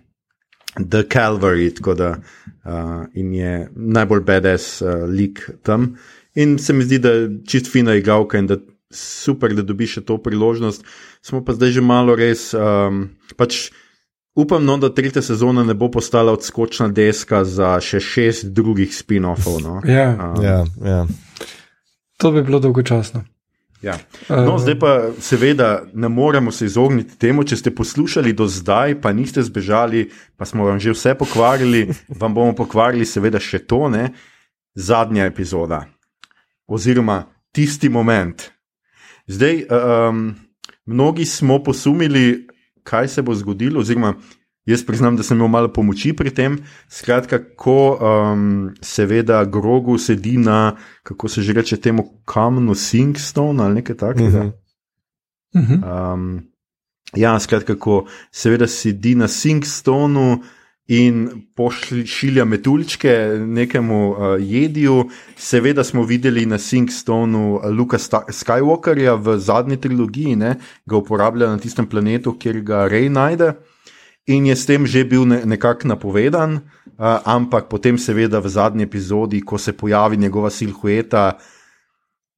The 0.91 1.03
Calvary, 1.03 1.75
tako 1.75 1.95
da 1.95 2.11
uh, 2.65 3.05
je 3.15 3.69
najbolj 3.75 4.21
bedes 4.21 4.83
uh, 4.83 5.09
lik 5.09 5.51
tam. 5.63 5.97
In 6.35 6.59
se 6.59 6.73
mi 6.73 6.85
zdi, 6.85 6.99
da 6.99 7.11
je 7.11 7.29
čist 7.47 7.73
fina 7.73 7.95
igralka 7.95 8.39
in 8.39 8.47
da 8.47 8.57
super, 8.97 9.55
da 9.55 9.63
dobiš 9.63 9.99
to 10.07 10.19
priložnost. 10.19 10.85
Smo 11.23 11.45
pa 11.45 11.53
zdaj 11.53 11.77
že 11.79 11.85
malo 11.85 12.17
res. 12.17 12.51
Um, 12.55 13.11
pač 13.37 13.71
upam, 14.37 14.65
no, 14.65 14.77
da 14.79 14.93
tretja 14.95 15.23
sezona 15.23 15.65
ne 15.65 15.75
bo 15.75 15.91
postala 15.91 16.33
odskočna 16.33 16.89
deska 16.89 17.45
za 17.45 17.77
še 17.81 18.01
šest 18.01 18.51
drugih 18.53 18.93
spin-offov. 18.93 19.63
No. 19.65 19.81
Ja, 19.85 20.11
um, 20.13 20.45
ja, 20.45 20.59
ja. 20.85 21.07
To 22.21 22.33
bi 22.33 22.43
bilo 22.43 22.61
dolgočasno. 22.61 23.25
Ja. 23.83 23.99
No, 24.29 24.55
uh, 24.55 24.61
zdaj 24.61 24.79
pa, 24.81 24.93
seveda, 25.21 25.85
ne 25.95 26.09
moremo 26.09 26.53
se 26.53 26.65
izogniti 26.65 27.19
temu, 27.19 27.45
če 27.45 27.59
ste 27.61 27.75
poslušali 27.75 28.33
do 28.33 28.49
zdaj, 28.49 28.97
pa 29.05 29.13
niste 29.13 29.45
zbežali, 29.45 30.09
pa 30.37 30.49
smo 30.49 30.65
vam 30.65 30.81
že 30.81 30.97
vse 30.97 31.15
pokvarili, 31.19 31.87
vam 32.21 32.35
bomo 32.35 32.57
pokvarili, 32.57 33.07
seveda, 33.07 33.41
še 33.41 33.61
to, 33.69 33.87
ne, 33.93 34.11
zadnja 34.75 35.29
epizoda, 35.29 35.85
oziroma 36.67 37.25
tisti 37.53 37.93
moment. 37.93 38.51
Zdaj, 39.27 39.65
um, 40.09 40.35
mnogi 40.87 41.25
smo 41.25 41.63
posumili, 41.63 42.47
kaj 42.83 43.09
se 43.09 43.23
bo 43.23 43.35
zgodilo, 43.35 43.81
oziroma 43.81 44.15
Jaz 44.67 44.83
priznam, 44.87 45.17
da 45.17 45.23
sem 45.23 45.39
imel 45.39 45.49
malo 45.49 45.69
pomoči 45.73 46.11
pri 46.13 46.31
tem. 46.35 46.59
Skratka, 46.91 47.39
ko 47.57 47.95
um, 47.95 48.73
seveda 48.83 49.45
grogu 49.45 49.95
sedi 49.99 50.35
na, 50.43 50.75
kako 51.07 51.29
se 51.29 51.43
že 51.43 51.53
reče, 51.53 51.77
temu 51.77 52.03
kamnu 52.25 52.75
Singstone 52.75 53.63
ali 53.63 53.75
nekaj 53.75 53.97
takega. 53.97 54.51
Uh 55.55 55.63
-huh. 55.63 56.15
um, 56.15 56.43
ja, 57.15 57.39
skratka, 57.41 57.79
ko 57.79 58.07
seveda 58.33 58.67
sedi 58.67 59.15
na 59.15 59.29
Singstoneu 59.29 60.39
in 60.89 61.47
pošilja 61.55 62.45
metuljčke 62.45 63.11
nekemu 63.47 64.11
uh, 64.11 64.19
jediju, 64.39 65.09
seveda 65.37 65.85
smo 65.85 66.05
videli 66.07 66.47
na 66.47 66.59
Singstoneu 66.59 67.61
Luka 67.75 67.99
Skywalkerja 67.99 69.15
v 69.15 69.39
zadnji 69.39 69.81
trilogiji, 69.81 70.37
ne, 70.37 70.55
ga 70.87 70.97
uporablja 70.97 71.49
na 71.51 71.59
tistem 71.59 71.89
planetu, 71.91 72.37
kjer 72.39 72.61
ga 72.63 72.87
Rey 72.91 73.11
najde 73.11 73.57
in 74.27 74.47
je 74.47 74.57
s 74.59 74.67
tem 74.67 74.87
že 74.87 75.07
bil 75.07 75.27
ne, 75.27 75.43
nekako 75.47 75.89
napovedan, 75.89 76.59
uh, 76.99 77.23
ampak 77.23 77.71
potem, 77.71 77.99
seveda, 77.99 78.43
v 78.43 78.51
zadnji 78.51 78.83
epizodi, 78.87 79.41
ko 79.41 79.59
se 79.59 79.73
pojavi 79.73 80.19
njegova 80.19 80.51
silhueta, 80.51 81.39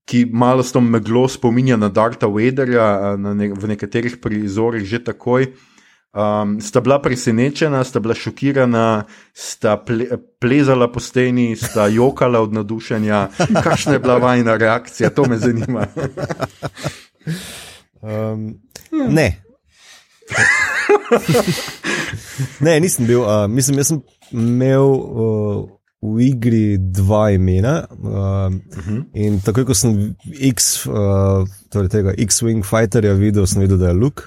ki 0.08 0.28
malo 0.32 0.64
s 0.64 0.72
tom 0.72 0.88
meglo 0.88 1.28
spominja 1.28 1.76
na 1.76 1.88
Darta 1.88 2.28
Vaderja, 2.28 3.14
uh, 3.14 3.20
na 3.20 3.34
ne, 3.34 3.52
v 3.52 3.72
nekaterih 3.72 4.20
prizorih 4.20 4.84
že 4.84 5.04
takoj. 5.04 5.52
Um, 6.08 6.60
sta 6.60 6.80
bila 6.80 6.96
presenečena, 7.02 7.84
sta 7.84 8.00
bila 8.00 8.14
šokirana, 8.14 9.04
sta 9.34 9.76
ple, 9.76 10.06
plezala 10.40 10.88
po 10.92 11.00
steni, 11.00 11.56
sta 11.56 11.86
jokala 11.86 12.40
od 12.40 12.52
nadušenja. 12.52 13.28
Kakšna 13.64 13.92
je 13.92 13.98
bila 13.98 14.16
vajna 14.18 14.56
reakcija, 14.56 15.10
to 15.10 15.28
me 15.28 15.38
zanima. 15.38 15.86
um, 18.00 18.56
ne, 18.90 19.42
ne, 22.60 22.80
nisem 22.80 23.06
bil. 23.06 23.20
Uh, 23.20 23.46
mislim, 23.50 23.78
jaz 23.78 23.92
sem 23.92 24.00
imel 24.32 24.88
uh, 24.88 25.68
v 26.02 26.28
igri 26.28 26.78
dva 26.78 27.30
imena. 27.30 27.86
Uh, 27.90 28.08
uh 28.08 28.86
-huh. 28.86 29.04
In 29.14 29.40
takoj, 29.40 29.64
ko 29.64 29.74
sem 29.74 30.14
X, 30.40 30.86
uh, 30.86 31.48
torej 31.68 31.88
tega 31.88 32.12
X-Wing 32.16 32.64
Fighterja 32.64 33.12
videl, 33.12 33.46
sem 33.46 33.62
videl, 33.62 33.78
da 33.78 33.88
je 33.88 33.92
Luke. 33.92 34.22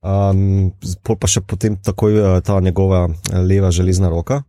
Um, 0.00 0.70
pa 1.04 1.28
še 1.28 1.42
potem 1.44 1.76
takoj 1.76 2.14
uh, 2.16 2.38
ta 2.40 2.56
njegova 2.60 3.08
leva 3.44 3.68
železna 3.74 4.08
roka. 4.08 4.42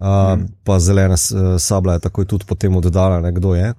Uh, 0.00 0.06
mm. 0.08 0.46
Pa 0.64 0.78
zelena 0.80 1.16
sabla 1.60 1.98
je 1.98 2.06
takoj 2.06 2.24
tudi 2.24 2.46
potem 2.48 2.76
oddala, 2.76 3.18
ne, 3.20 3.34
kdo 3.36 3.52
je. 3.54 3.74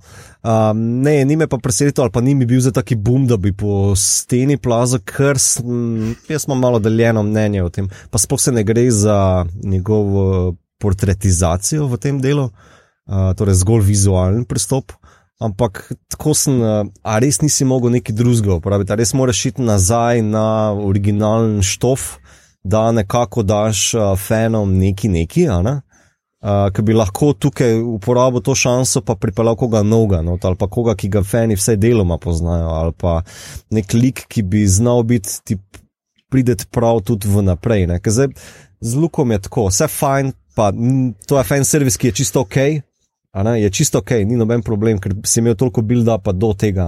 Uh, 0.45 0.69
ne, 0.77 1.15
ni 1.25 1.35
me 1.35 1.47
pa 1.49 1.57
presenetilo, 1.57 2.05
ali 2.05 2.13
pa 2.13 2.21
ni 2.21 2.35
mi 2.37 2.45
bil 2.45 2.61
za 2.61 2.71
taki 2.71 2.95
bum, 2.95 3.25
da 3.27 3.39
bi 3.41 3.51
po 3.57 3.95
steni 3.97 4.59
plazil, 4.61 5.01
ker 5.01 5.41
sem, 5.41 6.13
jaz 6.29 6.45
imam 6.45 6.61
malo 6.61 6.79
deljeno 6.79 7.25
mnenje 7.25 7.63
o 7.65 7.71
tem. 7.73 7.89
Pa 8.13 8.21
sploh 8.21 8.39
se 8.39 8.53
ne 8.53 8.63
gre 8.63 8.85
za 8.93 9.47
njegovo 9.63 10.53
portretizacijo 10.81 11.89
v 11.89 11.99
tem 12.01 12.21
delu, 12.21 12.51
uh, 12.51 13.33
torej 13.37 13.57
zgolj 13.65 13.89
vizualen 13.89 14.45
pristop. 14.45 14.93
Ampak 15.41 15.87
tako 16.11 16.35
sem, 16.37 16.59
a 16.61 17.19
res 17.19 17.39
nisi 17.41 17.65
mogel 17.65 17.95
neki 17.95 18.13
drugega 18.13 18.59
uporabiti, 18.59 18.93
res 18.95 19.15
moraš 19.17 19.45
iti 19.49 19.65
nazaj 19.65 20.21
na 20.21 20.45
originalen 20.77 21.63
štof, 21.65 22.19
da 22.63 22.91
nekako 22.93 23.41
daš 23.41 23.93
uh, 23.97 24.11
fenom 24.19 24.75
neki 24.77 25.09
neki, 25.09 25.47
a 25.49 25.61
ne? 25.65 25.79
uh, 26.41 26.67
ki 26.73 26.85
bi 26.85 26.95
lahko 26.97 27.31
tukaj 27.33 27.79
uporabil 27.95 28.43
to 28.45 28.55
šanso, 28.57 29.01
pa 29.05 29.15
pripeljal 29.15 29.57
koga 29.57 29.83
novega, 29.83 30.21
no, 30.25 30.37
ali 30.43 30.57
pa 30.57 30.67
koga, 30.67 30.95
ki 30.97 31.09
ga 31.09 31.23
fani 31.23 31.57
vsaj 31.57 31.77
deloma 31.81 32.17
poznajo, 32.21 32.69
ali 32.81 32.93
pa 32.97 33.21
nek 33.73 33.93
lik, 33.93 34.25
ki 34.29 34.43
bi 34.43 34.65
znal 34.67 35.03
biti 35.03 35.57
prideti 36.31 36.67
prav 36.71 37.01
tudi 37.05 37.29
vnaprej. 37.29 37.87
Zdaj, 38.05 38.31
z 38.81 38.95
lukom 38.95 39.31
je 39.31 39.41
tako, 39.47 39.67
vse 39.69 39.87
fajn, 39.91 40.31
pa 40.55 40.71
to 41.27 41.37
je 41.37 41.43
fan 41.47 41.65
servis, 41.67 41.97
ki 41.97 42.11
je 42.11 42.19
čisto 42.21 42.45
ok. 42.45 42.57
Je 43.33 43.69
čisto 43.69 43.99
ok, 43.99 44.11
ni 44.25 44.35
noben 44.35 44.61
problem, 44.61 44.99
ker 44.99 45.13
si 45.23 45.39
imel 45.39 45.55
toliko 45.55 45.81
build-upa 45.81 46.33
do 46.35 46.53
tega. 46.53 46.85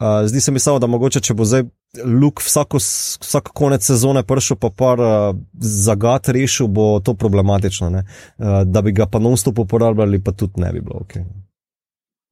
Uh, 0.00 0.24
zdi 0.24 0.40
se 0.40 0.52
mi 0.52 0.58
samo, 0.58 0.78
da 0.78 0.86
mogoče, 0.86 1.20
če 1.20 1.34
bo 1.36 1.44
zdaj 1.44 1.66
Luk 2.04 2.40
vsako, 2.40 2.78
vsako 3.20 3.52
konec 3.52 3.84
sezone 3.84 4.22
prišel 4.22 4.56
pa 4.56 4.70
par 4.70 5.00
uh, 5.02 5.36
zagad 5.60 6.28
rešil, 6.32 6.68
bo 6.70 7.00
to 7.04 7.14
problematično. 7.14 7.90
Uh, 7.90 8.62
da 8.64 8.82
bi 8.82 8.94
ga 8.96 9.06
pa 9.10 9.18
non-stop 9.18 9.58
uporabljali, 9.58 10.22
pa 10.24 10.32
tudi 10.32 10.62
ne 10.62 10.72
bi 10.72 10.80
bilo 10.80 11.02
ok. 11.02 11.16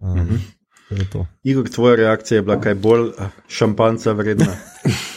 Um, 0.00 0.14
mm 0.14 0.28
-hmm. 0.28 1.24
Igor, 1.42 1.68
tvoja 1.68 1.96
reakcija 1.96 2.36
je 2.36 2.42
bila 2.42 2.60
kaj 2.60 2.74
bolj 2.74 3.10
šampanca 3.48 4.12
vredna? 4.12 4.46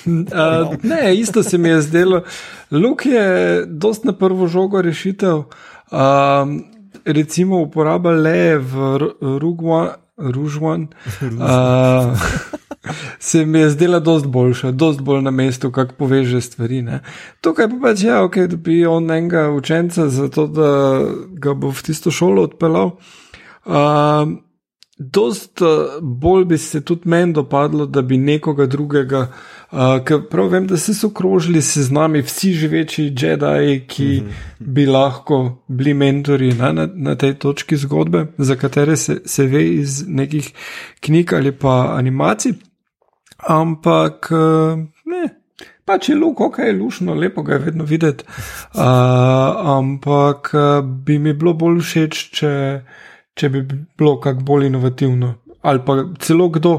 uh, 0.06 0.76
ne, 0.84 1.16
isto 1.16 1.44
se 1.44 1.58
mi 1.58 1.70
je 1.70 1.82
zdelo. 1.82 2.24
Luk 2.72 3.06
je 3.06 3.66
dost 3.66 4.04
na 4.04 4.14
prvo 4.14 4.48
žogo 4.48 4.82
rešitev. 4.82 5.38
Um, 5.38 6.66
recimo 7.06 7.62
uporaba 7.62 8.12
le 8.12 8.58
v 8.58 8.98
Ružvan. 10.18 10.88
Uh, 11.22 12.20
se 13.20 13.46
mi 13.46 13.60
je 13.60 13.70
zdela 13.70 14.00
dost 14.00 14.26
boljša, 14.26 14.72
dost 14.72 15.02
bolj 15.02 15.22
na 15.22 15.32
mestu, 15.32 15.72
kako 15.72 15.96
poveže 15.96 16.42
stvari. 16.42 16.82
Ne. 16.82 17.02
Tukaj 17.42 17.70
pa 17.70 17.76
pač 17.82 18.04
je, 18.04 18.10
ja, 18.10 18.22
okay, 18.24 18.48
da 18.48 18.56
bi 18.56 18.86
on 18.86 19.12
enega 19.12 19.50
učenca, 19.50 20.10
zato 20.10 20.48
da 20.48 20.72
ga 21.32 21.54
bo 21.54 21.72
v 21.72 21.84
tisto 21.84 22.12
šolo 22.12 22.44
odpeljal. 22.44 22.92
Uh, 23.66 23.74
dost 25.02 25.62
bolj 26.02 26.46
bi 26.46 26.58
se 26.58 26.84
tudi 26.86 27.10
meni 27.10 27.34
dopadlo, 27.34 27.86
da 27.86 28.02
bi 28.02 28.18
nekoga 28.18 28.66
drugega, 28.66 29.22
uh, 29.72 29.98
ker 30.06 30.22
prav 30.30 30.52
vem, 30.54 30.68
da 30.68 30.78
se 30.78 30.94
so 30.94 31.10
krožili 31.10 31.62
se 31.62 31.84
z 31.84 31.92
nami 31.92 32.22
vsi 32.22 32.54
živeči 32.54 33.04
Jedi, 33.18 33.84
ki 33.88 34.22
mm 34.22 34.28
-hmm. 34.28 34.34
bi 34.60 34.86
lahko 34.86 35.58
bili 35.68 35.94
mentori 35.94 36.54
na, 36.54 36.72
na, 36.72 36.90
na 36.94 37.16
tej 37.16 37.34
točki 37.34 37.78
zgodbe, 37.78 38.28
za 38.38 38.56
katere 38.56 38.98
se, 38.98 39.22
se 39.26 39.46
ve 39.46 39.68
iz 39.68 40.04
nekih 40.08 40.54
knjig 41.00 41.34
ali 41.34 41.52
pa 41.52 41.96
animacij 41.98 42.54
ampak 43.48 44.30
eh, 44.32 44.74
ne. 45.06 45.24
Pač 45.82 46.10
je 46.10 46.16
luk, 46.16 46.40
ok, 46.40 46.62
je 46.62 46.74
lušno, 46.78 47.14
lepo 47.18 47.42
ga 47.44 47.58
je 47.58 47.66
vedno 47.66 47.84
videti. 47.84 48.24
Uh, 48.78 48.86
ampak 49.78 50.52
eh, 50.54 50.82
bi 50.86 51.18
mi 51.20 51.34
bilo 51.34 51.54
bolj 51.58 51.82
všeč, 51.82 52.22
če, 52.38 52.52
če 53.42 53.50
bi 53.50 53.64
bilo 53.98 54.20
kako 54.22 54.46
bolj 54.46 54.70
inovativno. 54.70 55.34
Ali 55.66 55.82
pa 55.86 55.98
celo 56.22 56.50
kdo, 56.54 56.78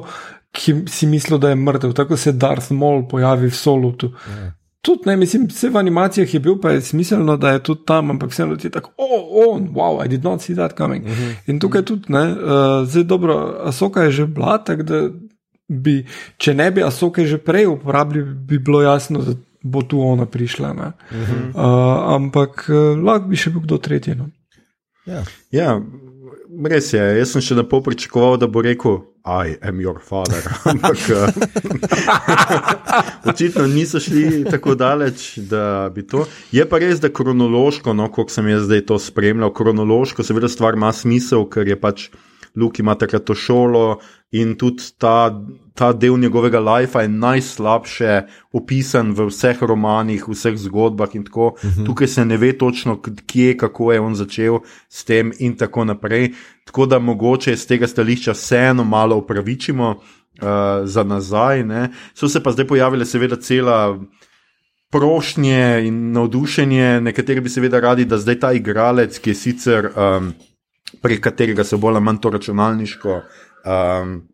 ki 0.54 0.82
si 0.90 1.06
misli, 1.10 1.38
da 1.42 1.50
je 1.50 1.58
mrtev, 1.58 1.94
tako 1.98 2.16
se 2.16 2.32
Darth 2.32 2.72
Maul 2.72 3.06
pojavi 3.10 3.50
v 3.50 3.56
solutu. 3.56 4.12
Yeah. 4.14 4.42
Ja. 4.44 4.50
Tudi 4.82 5.06
ne, 5.06 5.14
mislim, 5.16 5.44
vse 5.46 5.68
v 5.70 5.78
animacijah 5.78 6.32
je 6.34 6.40
bil, 6.42 6.56
pa 6.60 6.72
je 6.74 6.80
smiselno, 6.82 7.36
da 7.38 7.52
je 7.54 7.60
tudi 7.62 7.84
tam, 7.86 8.10
ampak 8.10 8.32
vseeno 8.32 8.56
ti 8.58 8.66
je 8.66 8.72
tako, 8.74 8.90
oh, 8.98 9.28
on, 9.48 9.68
wow, 9.76 10.00
I 10.04 10.08
did 10.10 10.24
not 10.26 10.42
see 10.42 10.56
that 10.58 10.74
coming. 10.78 11.04
Mhm. 11.04 11.12
-huh. 11.12 11.34
In 11.46 11.60
tukaj 11.60 11.82
tudi, 11.82 12.12
ne, 12.12 12.24
uh, 12.32 12.88
zdaj 12.88 13.04
dobro, 13.04 13.36
Asoka 13.64 14.02
je 14.02 14.10
že 14.10 14.26
bila, 14.26 14.58
tako 14.58 14.82
da 14.82 15.08
bi, 15.68 16.06
če 16.36 16.54
ne 16.54 16.70
bi 16.70 16.82
Asoke 16.82 17.26
že 17.26 17.38
prej 17.38 17.66
uporabili, 17.66 18.24
bi 18.24 18.58
bilo 18.58 18.82
jasno, 18.82 19.22
da 19.22 19.32
bo 19.62 19.82
tu 19.82 20.00
ona 20.00 20.26
prišla. 20.26 20.70
Uh 20.70 20.78
-huh. 20.78 21.48
uh, 21.54 22.14
ampak 22.14 22.66
uh, 22.68 23.04
lahko 23.04 23.28
bi 23.28 23.36
še 23.36 23.50
bil 23.50 23.60
kdo 23.60 23.78
tretji. 23.78 24.14
No? 24.14 24.28
Ja. 25.06 25.22
ja, 25.50 25.80
res 26.68 26.92
je. 26.92 27.00
Jaz 27.18 27.32
sem 27.34 27.44
še 27.44 27.56
lepo 27.58 27.80
pričakoval, 27.84 28.38
da 28.40 28.48
bo 28.50 28.62
rekel. 28.64 29.02
I 29.22 29.54
am 29.62 29.78
your 29.78 30.00
father. 30.02 30.42
Ampak 30.70 30.98
uh, 31.14 31.30
očitno 33.30 33.68
niso 33.70 34.00
šli 34.02 34.42
tako 34.50 34.74
daleč, 34.74 35.38
da 35.38 35.86
bi 35.94 36.02
to. 36.02 36.26
Je 36.50 36.66
pa 36.66 36.80
res, 36.82 36.98
da 37.00 37.12
kronološko, 37.12 37.94
no, 37.94 38.10
kot 38.10 38.34
sem 38.34 38.50
jaz 38.50 38.66
zdaj 38.66 38.82
to 38.90 38.98
spremljal, 38.98 39.52
kronološko, 39.54 40.26
seveda 40.26 40.50
stvar 40.50 40.74
ima 40.78 40.90
smisel, 40.96 41.46
ker 41.46 41.70
je 41.70 41.78
pač 41.78 42.10
Luki 42.58 42.82
ima 42.82 42.92
takrat 43.00 43.24
to 43.24 43.34
šolo 43.38 44.02
in 44.36 44.56
tudi 44.60 44.90
ta, 45.00 45.30
ta 45.74 45.92
del 45.92 46.18
njegovega 46.18 46.60
lajfa 46.60 47.02
je 47.02 47.08
najslabše 47.08 48.22
opisan 48.52 49.12
v 49.12 49.26
vseh 49.30 49.62
romanih, 49.62 50.24
vseh 50.28 50.56
zgodbah 50.56 51.14
in 51.14 51.24
tako. 51.24 51.46
Uh 51.46 51.64
mhm. 51.64 51.80
-huh. 51.80 51.86
Tukaj 51.86 52.06
se 52.06 52.24
ne 52.24 52.36
ve 52.36 52.52
točno, 52.58 53.02
kje, 53.26 53.56
kako 53.56 53.92
je 53.92 54.00
on 54.00 54.14
začel 54.14 54.58
s 54.88 55.04
tem 55.04 55.32
in 55.38 55.56
tako 55.56 55.84
naprej. 55.84 56.32
Tako 56.64 56.86
da 56.86 56.98
mogoče 56.98 57.56
z 57.56 57.66
tega 57.66 57.86
stališča 57.86 58.32
vseeno 58.32 58.84
malo 58.84 59.16
upravičimo 59.16 59.90
uh, 59.90 60.48
za 60.84 61.04
nazaj. 61.04 61.64
Ne. 61.64 61.90
So 62.14 62.28
se 62.28 62.42
pa 62.42 62.52
zdaj 62.52 62.66
pojavile, 62.66 63.04
seveda, 63.04 63.36
cela. 63.36 63.98
Prošnje 64.90 65.82
in 65.86 66.12
navdušenje, 66.12 67.00
nekateri 67.00 67.40
bi 67.40 67.48
seveda 67.48 67.80
radi, 67.80 68.04
da 68.04 68.18
zdaj 68.18 68.40
ta 68.40 68.52
igralec, 68.52 69.18
ki 69.18 69.30
je 69.30 69.34
sicer 69.34 69.88
um, 69.96 70.34
prek 71.00 71.20
katerega 71.20 71.64
so 71.64 71.78
bolj 71.78 71.96
ali 71.96 72.04
manj 72.04 72.18
to 72.20 72.30
računalniško 72.30 73.14
um, 73.64 74.28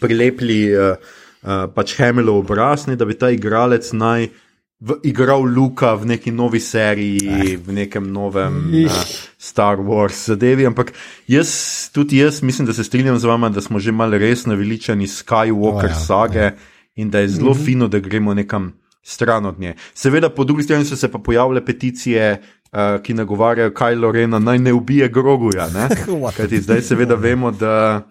prilepili 0.00 0.70
uh, 0.74 0.96
uh, 1.42 1.66
pač 1.74 1.96
Hamilov 2.00 2.44
obraz, 2.44 2.86
ne, 2.86 2.96
da 2.96 3.04
bi 3.04 3.18
ta 3.18 3.30
igralec 3.30 3.92
naj. 3.92 4.28
V, 4.76 4.92
igral 5.08 5.40
Luka 5.40 5.94
v 5.96 6.04
neki 6.04 6.34
novi 6.36 6.60
seriji, 6.60 7.56
v 7.56 7.72
nekem 7.72 8.10
novem 8.12 8.58
uh, 8.84 8.98
Star 9.40 9.80
Wars 9.80 10.26
zadevi. 10.28 10.66
Ampak 10.68 10.92
jaz, 11.24 11.88
tudi 11.96 12.20
jaz, 12.20 12.42
mislim, 12.44 12.68
da 12.68 12.74
se 12.76 12.84
strinjam 12.84 13.16
z 13.16 13.24
vama, 13.24 13.48
da 13.48 13.64
smo 13.64 13.80
že 13.80 13.92
malo 13.92 14.20
res 14.20 14.44
naveličani 14.44 15.08
Skywalker 15.08 15.88
oh, 15.88 15.96
ja, 15.96 16.00
sage 16.00 16.44
ja. 16.50 16.52
in 17.00 17.08
da 17.08 17.24
je 17.24 17.28
zelo 17.38 17.54
mm 17.54 17.56
-hmm. 17.56 17.64
fino, 17.64 17.88
da 17.88 17.98
gremo 17.98 18.34
nekam 18.34 18.74
stran 19.06 19.46
od 19.46 19.60
nje. 19.60 19.74
Seveda, 19.94 20.28
po 20.30 20.44
drugi 20.44 20.62
strani 20.62 20.84
so 20.84 20.96
se 20.96 21.08
pa 21.08 21.18
pojavile 21.18 21.64
peticije, 21.64 22.42
uh, 22.72 23.02
ki 23.02 23.14
nagovarjajo 23.14 23.70
Kajlo 23.74 24.12
Rena, 24.12 24.38
naj 24.38 24.58
ne 24.58 24.72
ubije 24.72 25.08
Groguja. 25.08 25.68
Ne? 25.74 25.88
Kajti 26.36 26.60
zdaj 26.60 26.82
seveda 26.82 27.14
vemo, 27.14 27.50
da 27.50 28.02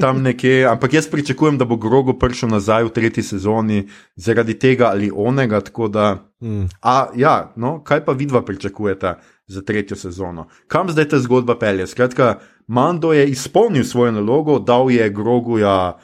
tam 0.00 0.22
nekje, 0.22 0.66
ampak 0.66 0.94
jaz 0.94 1.08
pričakujem, 1.10 1.58
da 1.58 1.64
bo 1.64 1.76
Grogu 1.76 2.18
prišel 2.18 2.48
nazaj 2.48 2.84
v 2.84 2.90
tretji 2.90 3.22
sezoni 3.22 3.88
zaradi 4.16 4.58
tega 4.58 4.90
ali 4.92 5.10
onega. 5.14 5.60
Da, 5.90 6.16
mm. 6.40 6.64
a, 6.82 7.06
ja, 7.16 7.52
no, 7.56 7.80
kaj 7.84 8.04
pa 8.04 8.12
vidva 8.12 8.44
pričakujete 8.44 9.14
za 9.46 9.62
tretjo 9.62 9.96
sezono? 9.96 10.48
Kam 10.66 10.90
zdaj 10.90 11.08
ta 11.08 11.18
zgodba 11.18 11.58
pelje? 11.58 11.86
Skratka, 11.86 12.38
Mando 12.66 13.12
je 13.12 13.26
izpolnil 13.28 13.84
svojo 13.84 14.12
nalogo, 14.12 14.58
dal 14.58 14.90
je 14.90 15.10
Groguja. 15.10 15.98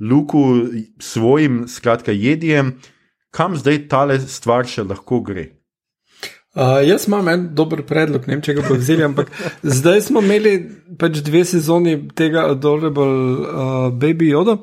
Luku 0.00 0.40
svojim, 0.98 1.68
skratka, 1.68 2.12
jedijem, 2.12 2.80
kam 3.30 3.56
zdaj 3.56 3.88
tale 3.88 4.18
stvar 4.20 4.66
še 4.66 4.82
lahko 4.82 5.20
gre. 5.20 5.59
Uh, 6.50 6.80
jaz 6.82 7.06
imam 7.06 7.28
en 7.30 7.42
dober 7.54 7.84
predlog, 7.86 8.24
ne 8.26 8.34
vem, 8.34 8.42
če 8.42 8.56
ga 8.56 8.64
bo 8.66 8.74
vzeli, 8.74 9.04
ampak 9.06 9.28
zdaj 9.62 10.00
smo 10.08 10.22
imeli 10.24 10.54
pač 11.00 11.22
dve 11.24 11.44
sezoni 11.48 11.96
tega 12.14 12.44
Adorable 12.52 13.06
uh, 13.08 13.90
Baby 13.90 14.30
Yoda 14.34 14.58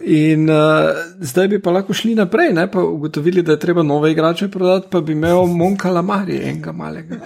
in 0.00 0.48
uh, 0.48 0.94
zdaj 1.20 1.48
bi 1.48 1.58
pa 1.60 1.74
lahko 1.74 1.92
šli 1.94 2.14
naprej, 2.16 2.52
ne 2.56 2.64
pa 2.70 2.80
ugotovili, 2.80 3.42
da 3.42 3.52
je 3.52 3.60
treba 3.60 3.82
nove 3.82 4.12
igrače 4.12 4.48
prodati, 4.48 4.88
pa 4.90 5.00
bi 5.00 5.12
imel 5.12 5.46
Monka 5.46 5.90
Lamari, 5.90 6.38
enega 6.40 6.72
malega. 6.72 7.18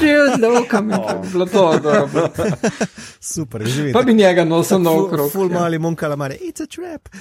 Že 0.00 0.06
je 0.06 0.36
zelo 0.38 0.62
kamen, 0.70 1.00
bilo 1.32 1.46
to. 1.46 1.64
Super, 3.34 3.66
živi. 3.66 3.92
Pa 3.92 4.02
bi 4.02 4.14
njega 4.14 4.44
nosil 4.44 4.78
na 4.78 4.92
okrog. 4.92 5.32
Ful 5.32 5.50
ja. 5.50 5.58
mali 5.60 5.78
Monka 5.78 6.08
Lamari, 6.08 6.38
it's 6.40 6.62
a 6.62 6.66
trap. 6.66 7.08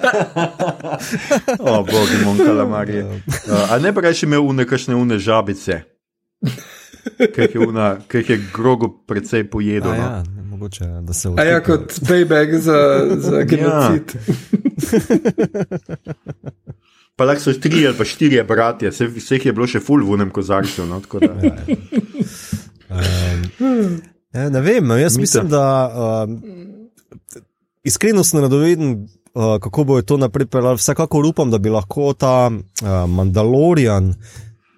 o, 1.58 1.78
oh, 1.78 1.84
bogi 1.84 2.24
Monka 2.24 2.52
Lamari. 2.52 3.00
Uh, 3.02 3.72
a 3.72 3.78
ne 3.78 3.92
bi 3.92 4.00
reči 4.00 4.26
imel 4.26 4.40
unekašne 4.46 4.94
une 4.94 5.18
žabice, 5.18 5.82
ki 7.34 7.40
jih 7.40 7.50
je, 8.12 8.24
je 8.28 8.40
grogo 8.54 8.88
precej 9.06 9.50
pojedel. 9.50 9.90
No? 9.90 9.96
Ja, 9.96 10.22
mogoče, 10.50 10.84
da 10.84 11.12
se 11.12 11.28
vse. 11.28 11.48
Ja, 11.48 11.60
kot 11.64 12.00
payback 12.08 12.58
za, 12.58 13.06
za 13.16 13.36
ja. 13.36 13.44
genocid. 13.44 14.02
pa 17.16 17.24
lahko 17.28 17.42
so 17.42 17.52
tri 17.60 17.86
ali 17.86 17.96
pa 17.96 18.04
štiri 18.04 18.42
bratje, 18.48 18.90
vseh 18.90 19.46
je 19.46 19.52
bilo 19.52 19.66
še 19.68 19.80
full 19.84 20.04
v 20.04 20.10
unem 20.16 20.30
kozarcu. 20.32 20.86
No, 20.88 21.00
ja, 21.20 21.34
ja. 21.44 21.54
um, 23.60 24.00
ne 24.32 24.60
vem, 24.64 24.86
no, 24.86 24.96
jaz 24.96 25.16
Mita. 25.16 25.20
mislim, 25.20 25.48
da 25.52 25.64
um, 26.24 26.40
iskreno 27.84 28.24
sem 28.24 28.40
radoveden. 28.40 29.08
Eh, 29.30 29.58
kako 29.62 29.84
bo 29.84 30.02
to 30.02 30.16
naprej 30.18 30.46
pelalo. 30.50 30.74
Vsekakor 30.74 31.22
upam, 31.26 31.50
da 31.50 31.58
bi 31.58 31.70
lahko 31.70 32.12
ta 32.18 32.50
uh, 32.50 32.56
Mandalorian 33.06 34.14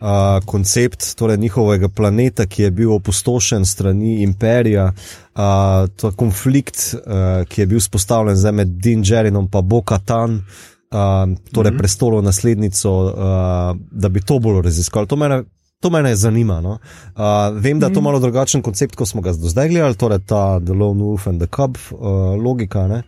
uh, 0.02 0.44
koncept, 0.46 1.14
torej 1.16 1.36
njihovega 1.36 1.88
planeta, 1.88 2.46
ki 2.46 2.62
je 2.62 2.70
bil 2.70 2.92
opustošen 2.92 3.64
strani 3.66 4.22
imperija, 4.22 4.90
uh, 4.92 5.88
ta 5.96 6.10
konflikt, 6.16 6.94
uh, 6.94 7.46
ki 7.48 7.62
je 7.62 7.66
bil 7.66 7.80
spostavljen 7.80 8.54
med 8.54 8.68
Dinjerinom 8.68 9.48
in 9.54 9.68
Bokatan, 9.68 10.34
uh, 10.34 11.38
torej 11.52 11.70
mm 11.70 11.74
-hmm. 11.74 11.78
prestolo 11.78 12.22
naslednico, 12.22 12.90
uh, 13.04 13.80
da 13.90 14.08
bi 14.08 14.20
to 14.20 14.38
bolj 14.38 14.62
raziskali. 14.62 15.06
To 15.06 15.16
mene 15.16 15.44
to 15.80 15.90
mene 15.90 16.16
zanima. 16.16 16.60
No. 16.60 16.70
Uh, 16.70 17.60
vem, 17.60 17.80
da 17.80 17.86
je 17.86 17.92
to 17.92 18.00
Mhm. 18.00 18.04
malo 18.04 18.18
drugačen 18.18 18.62
koncept, 18.62 18.96
kot 18.96 19.08
smo 19.08 19.20
ga 19.20 19.32
do 19.32 19.48
zdaj 19.48 19.68
gledali, 19.68 19.94
torej 19.94 20.18
ta 20.26 20.60
The 20.60 20.72
Lone 20.72 21.02
Wolf 21.02 21.26
and 21.26 21.40
the 21.40 21.46
Cub 21.46 21.76
uh, 21.90 21.98
logika. 22.44 22.88
Ne. 22.88 23.02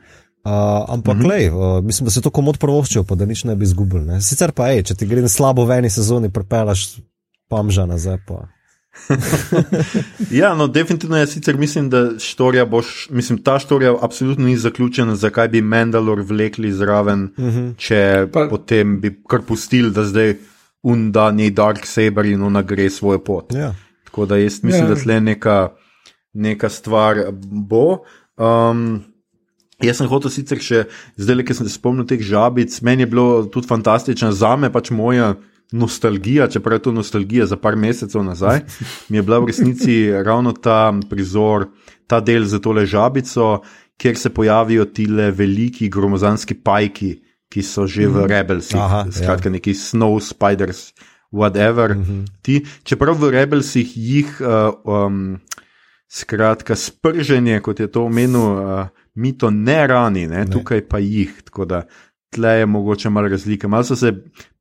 Uh, 0.44 0.50
ampak, 0.88 1.16
mm. 1.16 1.20
-hmm. 1.20 1.28
lej, 1.28 1.48
uh, 1.50 1.84
mislim, 1.84 2.04
da 2.04 2.10
se 2.10 2.20
to 2.20 2.30
komod 2.30 2.58
provoščijo, 2.58 3.04
pa 3.04 3.14
da 3.14 3.26
nič 3.26 3.44
ne 3.44 3.56
bi 3.56 3.64
izgubili. 3.64 4.04
Ne. 4.04 4.20
Sicer 4.20 4.52
pa 4.52 4.68
je, 4.68 4.82
če 4.82 4.94
ti 4.94 5.06
gre 5.06 5.28
slabo 5.28 5.64
v 5.64 5.70
eni 5.70 5.90
sezoni, 5.90 6.30
prepelaš 6.30 6.96
pamža 7.48 7.86
nazaj. 7.86 8.18
Pa. 8.26 8.48
Ja, 10.30 10.54
no, 10.54 10.66
definitivno 10.66 11.16
jaz 11.16 11.30
sicer 11.32 11.56
mislim, 11.56 11.90
da 11.90 12.18
štorija 12.18 12.64
boš, 12.64 13.08
mislim, 13.10 13.38
ta 13.42 13.58
štorija 13.58 13.94
absolutno 14.02 14.46
ni 14.46 14.56
zaključena, 14.56 15.16
zakaj 15.16 15.48
bi 15.48 15.62
Mandalor 15.62 16.20
vlekli 16.20 16.72
zraven, 16.72 17.18
Mm 17.20 17.30
-hmm. 17.44 17.74
če 17.76 18.26
Pa- 18.32 18.46
potem 18.50 19.00
bi 19.00 19.22
kar 19.28 19.40
pustili, 19.42 19.90
da 19.90 20.04
zdaj 20.04 20.34
unda 20.82 21.30
ni 21.30 21.50
Dark 21.50 21.86
Saber 21.86 22.26
in 22.26 22.42
ona 22.42 22.62
gre 22.62 22.90
svojo 22.90 23.18
pot. 23.18 23.52
ja. 23.54 23.74
Tako 24.04 24.26
da 24.26 24.36
jaz 24.36 24.62
mislim, 24.62 24.84
Ja. 24.84 24.88
ja. 24.88 24.94
da 24.94 25.00
tle 25.00 25.20
neka, 25.20 25.68
neka 26.32 26.68
stvar 26.68 27.16
bo. 27.42 27.98
Um, 28.36 29.04
jaz 29.86 30.00
sem 30.00 30.10
hotel 30.10 30.32
sicer 30.32 30.60
še, 30.62 30.84
zdaj, 31.20 31.44
ker 31.46 31.56
sem 31.56 31.68
se 31.68 31.76
spomnil 31.76 32.06
teh 32.08 32.22
žabic, 32.22 32.76
meni 32.86 33.04
je 33.04 33.10
bilo 33.14 33.26
tudi 33.52 33.70
fantastično, 33.70 34.32
za 34.32 34.56
me 34.56 34.72
pač 34.72 34.92
moja. 34.94 35.34
Nostalgija, 35.74 36.44
čeprav 36.52 36.76
je 36.76 36.82
to 36.84 36.90
nostalgija 36.94 37.46
za 37.50 37.56
par 37.58 37.74
mesecev 37.74 38.22
nazaj, 38.22 38.60
mi 39.08 39.18
je 39.18 39.22
bila 39.26 39.40
v 39.42 39.48
resnici 39.48 39.94
ravno 40.12 40.52
ta 40.52 40.92
prizor, 41.10 41.64
ta 42.06 42.20
del 42.20 42.44
za 42.46 42.60
tole 42.62 42.84
žabico, 42.86 43.64
kjer 43.98 44.18
se 44.20 44.30
pojavijo 44.30 44.84
ti 44.84 45.06
veliki 45.08 45.88
gromozanski 45.88 46.54
pajki, 46.54 47.10
ki 47.48 47.62
so 47.62 47.86
že 47.86 48.06
v 48.10 48.26
Rebelsih, 48.26 48.78
Aha, 48.78 49.06
skratka, 49.10 49.50
neki 49.50 49.74
Snow 49.74 50.18
Spiders, 50.20 50.92
whatever. 51.32 51.94
Mm 51.94 52.04
-hmm. 52.04 52.24
ti, 52.42 52.64
čeprav 52.82 53.18
v 53.18 53.30
Rebelsih 53.30 53.96
jih, 53.96 54.40
uh, 54.40 54.74
um, 54.84 55.38
skratka, 56.14 56.76
sprženje, 56.78 57.60
kot 57.64 57.80
je 57.80 57.90
to 57.90 58.04
omenil, 58.06 58.46
uh, 58.54 58.88
mito 59.14 59.50
ne 59.50 59.86
rani, 59.86 60.26
ne? 60.26 60.44
Ne. 60.44 60.50
tukaj 60.50 60.84
pa 60.88 60.98
jih. 61.02 61.42
Tako 61.44 61.64
da 61.64 61.82
tle 62.34 62.50
je 62.58 62.66
mogoče 62.66 63.10
malo 63.10 63.28
razlike. 63.28 63.68
Malo 63.68 63.84
so 63.84 63.96
se 63.96 64.12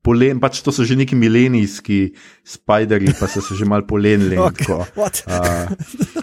polen, 0.02 0.40
pač 0.40 0.60
to 0.62 0.72
so 0.72 0.84
že 0.84 0.96
neki 0.96 1.16
milenijski 1.18 2.14
spideri, 2.44 3.14
pa 3.20 3.26
so 3.26 3.42
se 3.42 3.54
že 3.58 3.64
malo 3.64 3.86
polenili. 3.86 4.36
Okay. 4.44 4.66
tako. 4.66 4.86
Uh, 5.26 5.70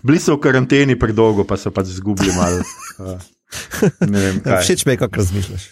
bili 0.03 0.19
so 0.19 0.35
v 0.35 0.39
karanteni 0.43 0.99
predolgo, 0.99 1.43
pa 1.43 1.57
so 1.57 1.71
pač 1.71 1.87
izgubili 1.95 2.31
malo. 2.35 2.63
Uh, 2.99 3.19
vem, 3.99 4.39
kaj. 4.43 4.63
Všeč 4.63 4.85
mi 4.85 4.93
je, 4.93 4.97
kako 4.97 5.15
razmišljaš. 5.15 5.63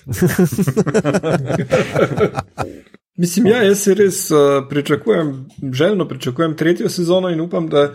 Mislim, 3.19 3.49
ja, 3.51 3.63
jaz 3.67 3.81
res 3.99 4.19
uh, 4.31 4.63
pričakujem, 4.69 5.33
željno 5.75 6.07
pričakujem 6.07 6.53
tretjo 6.57 6.89
sezono 6.89 7.29
in 7.29 7.41
upam, 7.41 7.67
da 7.67 7.89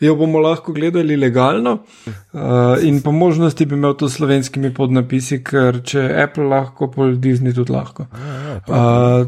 jo 0.00 0.14
bomo 0.16 0.38
lahko 0.38 0.72
gledali 0.72 1.16
legalno. 1.16 1.72
Uh, 2.06 2.42
in 2.82 3.00
po 3.02 3.12
možnosti 3.12 3.66
bi 3.66 3.74
imel 3.74 3.96
to 3.98 4.08
s 4.08 4.20
slovenskimi 4.20 4.70
podnapisi, 4.74 5.40
ker 5.44 5.82
če 5.82 6.06
Apple 6.22 6.46
lahko, 6.52 6.90
pol 6.94 7.18
Disney 7.18 7.54
tudi 7.54 7.74
lahko. 7.74 8.06
Uh, 8.68 9.26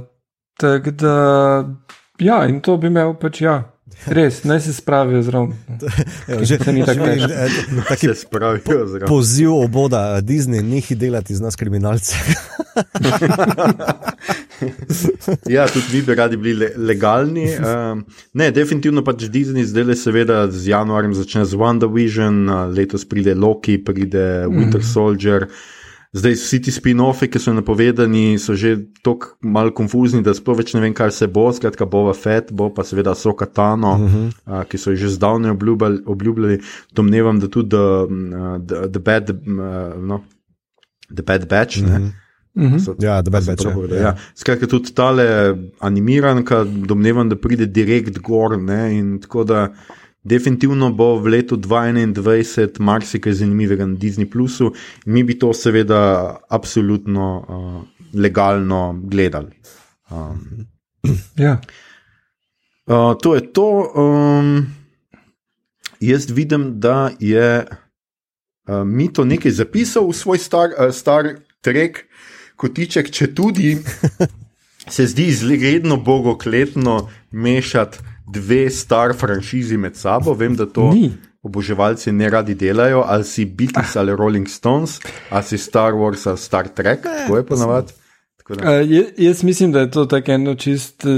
Tako 0.61 0.90
da, 0.90 1.14
ja, 2.18 2.46
in 2.46 2.61
to 2.61 2.76
bi 2.76 2.90
imel 2.90 3.14
pač 3.20 3.40
ja. 3.40 3.62
Res, 4.07 4.44
naj 4.44 4.61
se 4.61 4.72
spravijo 4.72 5.22
zraven. 5.22 5.53
Že 6.48 6.59
ni 6.72 6.84
tako 6.86 7.07
težko. 7.07 7.32
eh, 7.80 7.84
taki 7.88 8.07
Se 8.07 8.14
spravijo 8.14 8.86
zraven. 8.86 9.09
poziv 9.09 9.55
oboda 9.55 10.20
Disney, 10.20 10.62
nehi 10.62 10.94
delati 10.94 11.32
iz 11.32 11.40
nas 11.40 11.57
kriminalce. 11.57 12.16
Ja, 15.48 15.64
tudi 15.66 15.86
vi 15.92 16.03
bi 16.03 16.14
radi 16.14 16.36
bili 16.36 16.55
le, 16.55 16.68
legalni. 16.76 17.46
Um, 17.57 18.05
ne, 18.36 18.51
definitivno 18.51 19.01
pač 19.05 19.24
Disney 19.32 19.64
zdaj 19.64 19.86
le 19.88 19.96
seveda 19.96 20.42
z 20.53 20.68
januarjem 20.68 21.14
začne 21.16 21.46
z 21.48 21.57
WandaVision, 21.57 22.42
letos 22.76 23.07
pride 23.09 23.34
Loki, 23.34 23.78
pride 23.78 24.44
Winter 24.53 24.84
Soldier. 24.84 25.48
Zdaj 26.12 26.32
vsi 26.34 26.58
ti 26.58 26.72
spin-offi, 26.74 27.28
ki 27.30 27.38
so 27.38 27.52
napovedani, 27.54 28.34
so 28.42 28.56
že 28.58 28.72
tako 29.06 29.36
malo 29.46 29.70
konfuzni, 29.70 30.24
da 30.26 30.34
sploh 30.34 30.58
več 30.58 30.72
ne 30.74 30.82
vem, 30.82 30.94
kaj 30.94 31.12
se 31.14 31.28
bo. 31.30 31.44
Skratka, 31.54 31.86
Bova 31.86 32.14
Fett, 32.18 32.50
bo 32.50 32.66
pa 32.74 32.82
seveda 32.82 33.14
Soka 33.14 33.46
Tano, 33.46 33.92
uh 33.94 34.00
-huh. 34.00 34.32
uh, 34.46 34.64
ki 34.66 34.78
so 34.78 34.90
jo 34.90 34.96
že 34.96 35.08
zdavnaj 35.08 35.50
obljubljali, 35.50 36.02
obljubljali. 36.06 36.61
Domnevam, 36.92 37.38
da 37.40 37.48
tudi 37.48 37.76
uh, 37.76 38.08
the, 38.66 38.90
the, 38.90 38.98
bad, 38.98 39.30
uh, 39.30 40.02
no, 40.02 40.24
the 41.14 41.22
Bad 41.22 41.48
Batch. 41.48 41.78
Uh 41.78 41.86
-huh. 41.86 42.11
So, 42.84 42.94
Ja, 42.98 43.22
The 43.22 43.30
Bad 43.30 43.44
sem 43.44 43.54
Batch, 43.54 43.62
prav 43.62 43.90
ja. 43.90 43.96
Ja. 43.96 44.16
Skratka, 44.34 44.66
tudi 44.66 44.92
tale 44.94 45.56
animiranka, 45.78 46.64
domnevam, 46.64 47.28
da 47.28 47.36
pride 47.36 47.66
direkt 47.66 48.18
gor. 48.18 48.58
Ne, 48.58 48.98
in 48.98 49.20
tako 49.20 49.44
da 49.44 49.68
definitivno 50.22 50.90
bo 50.92 51.16
v 51.18 51.36
letu 51.36 51.56
2021 51.56 52.80
marsikaj 52.80 53.32
zanimivega 53.32 53.86
na 53.86 53.96
Disney 53.96 54.30
Plusu, 54.30 54.72
in 55.06 55.12
mi 55.12 55.24
bi 55.24 55.38
to 55.38 55.52
seveda 55.52 56.38
absolutno 56.48 57.28
uh, 57.40 57.82
legalno 58.14 59.00
gledali. 59.04 59.56
Um, 60.10 60.66
Ja. 61.36 61.60
Uh, 62.86 63.14
to 63.22 63.34
je 63.34 63.52
to. 63.52 63.92
Um, 63.94 64.74
jaz 66.00 66.30
vidim, 66.30 66.80
da 66.80 67.10
je 67.18 67.66
uh, 68.68 68.84
Mito 68.84 69.24
nekaj 69.24 69.52
zapisal 69.52 70.08
v 70.08 70.16
svoj 70.16 70.38
star, 70.38 70.74
uh, 70.74 70.90
star 70.94 71.40
trek, 71.60 72.04
kotiček, 72.56 73.10
če 73.10 73.30
tudi 73.34 73.78
se 74.94 75.06
zdi 75.06 75.30
izredno 75.30 75.96
bogokletno 75.96 77.08
mešati 77.30 78.09
dve 78.33 78.70
star 78.70 79.14
franšizi 79.16 79.76
med 79.76 79.97
sabo. 79.97 80.35
Vem, 80.35 80.57
da 80.57 80.66
to 80.66 80.91
Ni. 80.95 81.12
oboževalci 81.43 82.12
ne 82.12 82.31
radi 82.31 82.55
delajo, 82.55 83.05
ali 83.07 83.24
si 83.24 83.45
Beatles 83.45 83.97
ali 83.97 84.16
Rolling 84.16 84.49
Stones, 84.49 85.01
ali 85.31 85.45
si 85.45 85.59
Star 85.59 85.93
Wars 85.93 86.28
ali 86.28 86.39
Star 86.39 86.68
Trek, 86.68 87.03
tako 87.03 87.37
je 87.37 87.47
ponavadi. 87.47 87.93
Uh, 88.51 88.57
jaz 89.18 89.43
mislim, 89.45 89.72
da 89.72 89.81
je 89.81 89.91
to 89.91 90.05
tako 90.07 90.33
eno 90.33 90.55
čist 90.55 91.05
uh, 91.05 91.11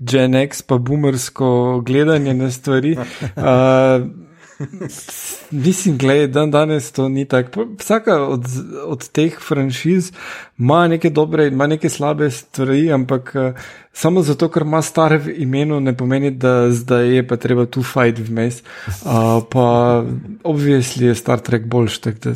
Gen 0.00 0.34
X, 0.34 0.62
pa 0.62 0.78
boomersko 0.78 1.82
gledanje 1.86 2.34
na 2.34 2.50
stvari. 2.50 2.96
Uh, 3.36 4.25
mislim, 5.66 5.98
gledaj, 5.98 6.26
dan 6.26 6.50
danes 6.50 6.92
to 6.92 7.08
ni 7.08 7.24
tako. 7.24 7.66
Vsaka 7.78 8.20
od, 8.22 8.44
od 8.86 9.08
teh 9.08 9.40
franšiz 9.40 10.12
ima 10.58 10.88
neke 10.88 11.10
dobre 11.10 11.46
in 11.46 11.52
ima 11.52 11.66
neke 11.66 11.88
slabe 11.88 12.30
stvari, 12.30 12.92
ampak 12.92 13.32
uh, 13.34 13.60
samo 13.92 14.22
zato, 14.22 14.48
ker 14.48 14.62
ima 14.62 14.82
stare 14.82 15.18
v 15.18 15.32
imenu, 15.42 15.80
ne 15.80 15.96
pomeni, 15.96 16.30
da 16.30 16.70
zdaj 16.70 17.14
je 17.16 17.26
pa 17.28 17.36
treba 17.36 17.66
tu 17.66 17.82
fight 17.82 18.18
vmes. 18.28 18.60
Uh, 18.60 19.40
pa 19.50 20.04
obvisli 20.44 21.06
je 21.06 21.14
Star 21.14 21.40
Trek 21.40 21.66
boljš. 21.66 21.98
tak 21.98 22.18
da- 22.18 22.34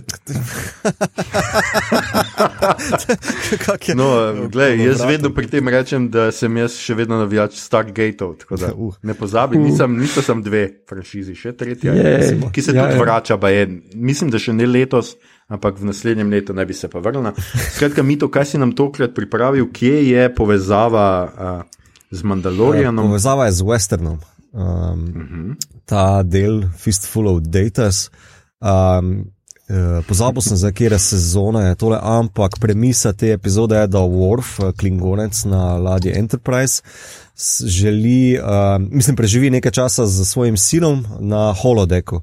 je? 3.89 3.95
No, 3.95 4.49
glej, 4.49 4.79
jaz 4.87 5.05
vedno 5.05 5.31
pri 5.35 5.47
tem 5.47 5.69
rečem, 5.69 6.09
da 6.11 6.31
sem 6.33 6.57
jaz 6.57 6.79
še 6.81 6.95
vedno 6.95 7.19
navijač 7.21 7.61
Stargateov. 7.61 8.37
tako 8.41 8.57
da 8.57 8.71
Uh. 8.81 8.95
Ne 9.03 9.15
pozabi, 9.15 9.59
nisem, 9.59 9.99
nisem 9.99 10.23
samo 10.23 10.43
dve 10.43 10.69
franšizi, 10.89 11.35
še 11.35 11.53
tretja, 11.53 11.93
je, 11.93 12.10
Jej, 12.11 12.41
ki 12.53 12.63
se 12.63 12.73
ja, 12.75 12.85
tudi 12.85 12.99
ja. 12.99 13.03
vrača. 13.03 13.39
Je, 13.49 13.67
mislim, 13.95 14.31
da 14.31 14.39
še 14.39 14.53
ne 14.53 14.67
letos, 14.67 15.15
ampak 15.49 15.79
v 15.79 15.91
naslednjem 15.91 16.31
letu 16.31 16.55
naj 16.55 16.67
bi 16.67 16.75
se 16.75 16.89
pa 16.89 16.99
vrnila. 16.99 17.33
Skratka, 17.75 18.03
Mito, 18.03 18.29
kaj 18.29 18.45
si 18.45 18.59
nam 18.59 18.73
tokrat 18.73 19.15
pripravil, 19.15 19.71
kje 19.73 20.11
je 20.11 20.29
povezava 20.35 21.07
uh, 21.25 21.63
z 22.11 22.23
Mandalorianom? 22.23 23.07
Povezava 23.11 23.47
je 23.47 23.53
z 23.53 23.63
Westernom. 23.63 24.19
Um, 24.53 25.57
ta 25.87 26.23
del, 26.23 26.65
Fistful 26.77 27.29
of 27.31 27.41
Datas. 27.47 28.11
Um, 28.59 29.31
eh, 29.71 30.03
Pozabil 30.03 30.43
sem, 30.43 30.57
za 30.59 30.73
kere 30.75 30.99
sezone 30.99 31.69
je 31.69 31.75
tole, 31.79 31.99
ampak 32.03 32.59
premisa 32.59 33.13
te 33.13 33.31
epizode 33.33 33.79
je, 33.79 33.87
da 33.87 34.03
Worf, 34.03 34.59
eh, 34.59 34.73
klingonec 34.75 35.45
na 35.47 35.79
ladji 35.79 36.11
Enterprise, 36.19 36.83
s- 36.83 37.30
želi, 37.67 38.39
um, 38.39 38.89
mislim, 38.93 39.17
preživi 39.17 39.51
nekaj 39.51 39.73
časa 39.73 40.07
z 40.07 40.25
svojim 40.25 40.57
sinom 40.57 41.07
na 41.21 41.55
holodeku. 41.63 42.21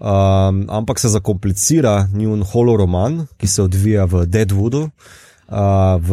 Um, 0.00 0.66
ampak 0.68 0.98
se 1.00 1.08
zakomplicira 1.08 2.08
njun 2.12 2.42
holoroman, 2.42 3.26
ki 3.36 3.46
se 3.46 3.62
odvija 3.62 4.04
v 4.04 4.26
Deadwoodu. 4.26 4.90
Uh, 5.46 5.56
v, 6.02 6.10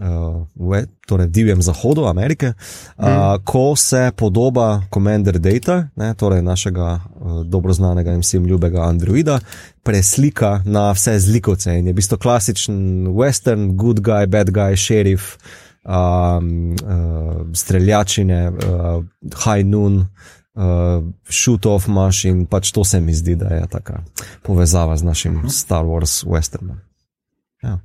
uh, 0.00 0.46
v 0.56 0.86
torej 1.06 1.28
divjem 1.28 1.60
zahodu 1.62 2.06
Amerike, 2.08 2.56
uh, 2.96 3.04
mm. 3.04 3.44
ko 3.44 3.76
se 3.76 4.08
podoba 4.16 4.82
Commander 4.88 5.38
Data, 5.38 5.88
ne, 5.96 6.14
torej 6.14 6.42
našega 6.42 6.96
uh, 6.96 7.44
dobro 7.44 7.72
znanega 7.72 8.12
in 8.16 8.24
vsem 8.24 8.46
ljubega 8.46 8.88
Androida, 8.88 9.36
preslika 9.82 10.62
na 10.64 10.92
vse 10.96 11.18
zlikovce 11.20 11.76
in 11.76 11.86
je 11.86 11.92
v 11.92 11.96
bistvu 11.96 12.18
klasičen 12.18 12.78
western, 13.12 13.76
good 13.76 14.00
guy, 14.00 14.26
bad 14.26 14.48
guy, 14.48 14.76
šerif, 14.76 15.36
um, 15.84 16.72
uh, 16.72 17.46
streljačine, 17.54 18.48
uh, 18.48 19.04
high 19.44 19.66
noon. 19.66 20.06
Uh, 20.54 21.02
shoot 21.26 21.66
off 21.66 21.88
maš 21.90 22.24
in 22.24 22.44
pač 22.46 22.70
to 22.70 22.84
se 22.84 23.00
mi 23.00 23.14
zdi, 23.14 23.34
da 23.34 23.48
je 23.56 23.66
taka 23.66 24.04
povezava 24.42 24.96
z 24.96 25.02
našim 25.02 25.40
Star 25.50 25.82
Wars 25.82 26.22
westernom. 26.26 26.78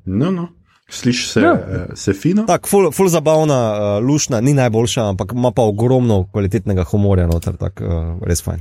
No, 0.06 0.32
no. 0.32 0.48
Slišiš 0.90 1.32
se, 1.32 1.42
Ja. 1.42 1.54
ja. 1.54 1.96
se 1.96 2.14
fino. 2.14 2.44
Tako, 2.46 2.68
ful, 2.68 2.92
ful 2.92 3.10
zabavna, 3.10 3.58
uh, 3.74 4.06
lušna, 4.06 4.42
ni 4.42 4.54
najboljša, 4.54 5.10
ampak 5.10 5.32
ima 5.34 5.52
pa 5.52 5.62
ogromno 5.62 6.28
kvalitetnega 6.32 6.84
humorja 6.84 7.28
noter, 7.28 7.58
tako 7.58 7.84
uh, 7.84 8.28
res 8.28 8.42
fajn. 8.44 8.60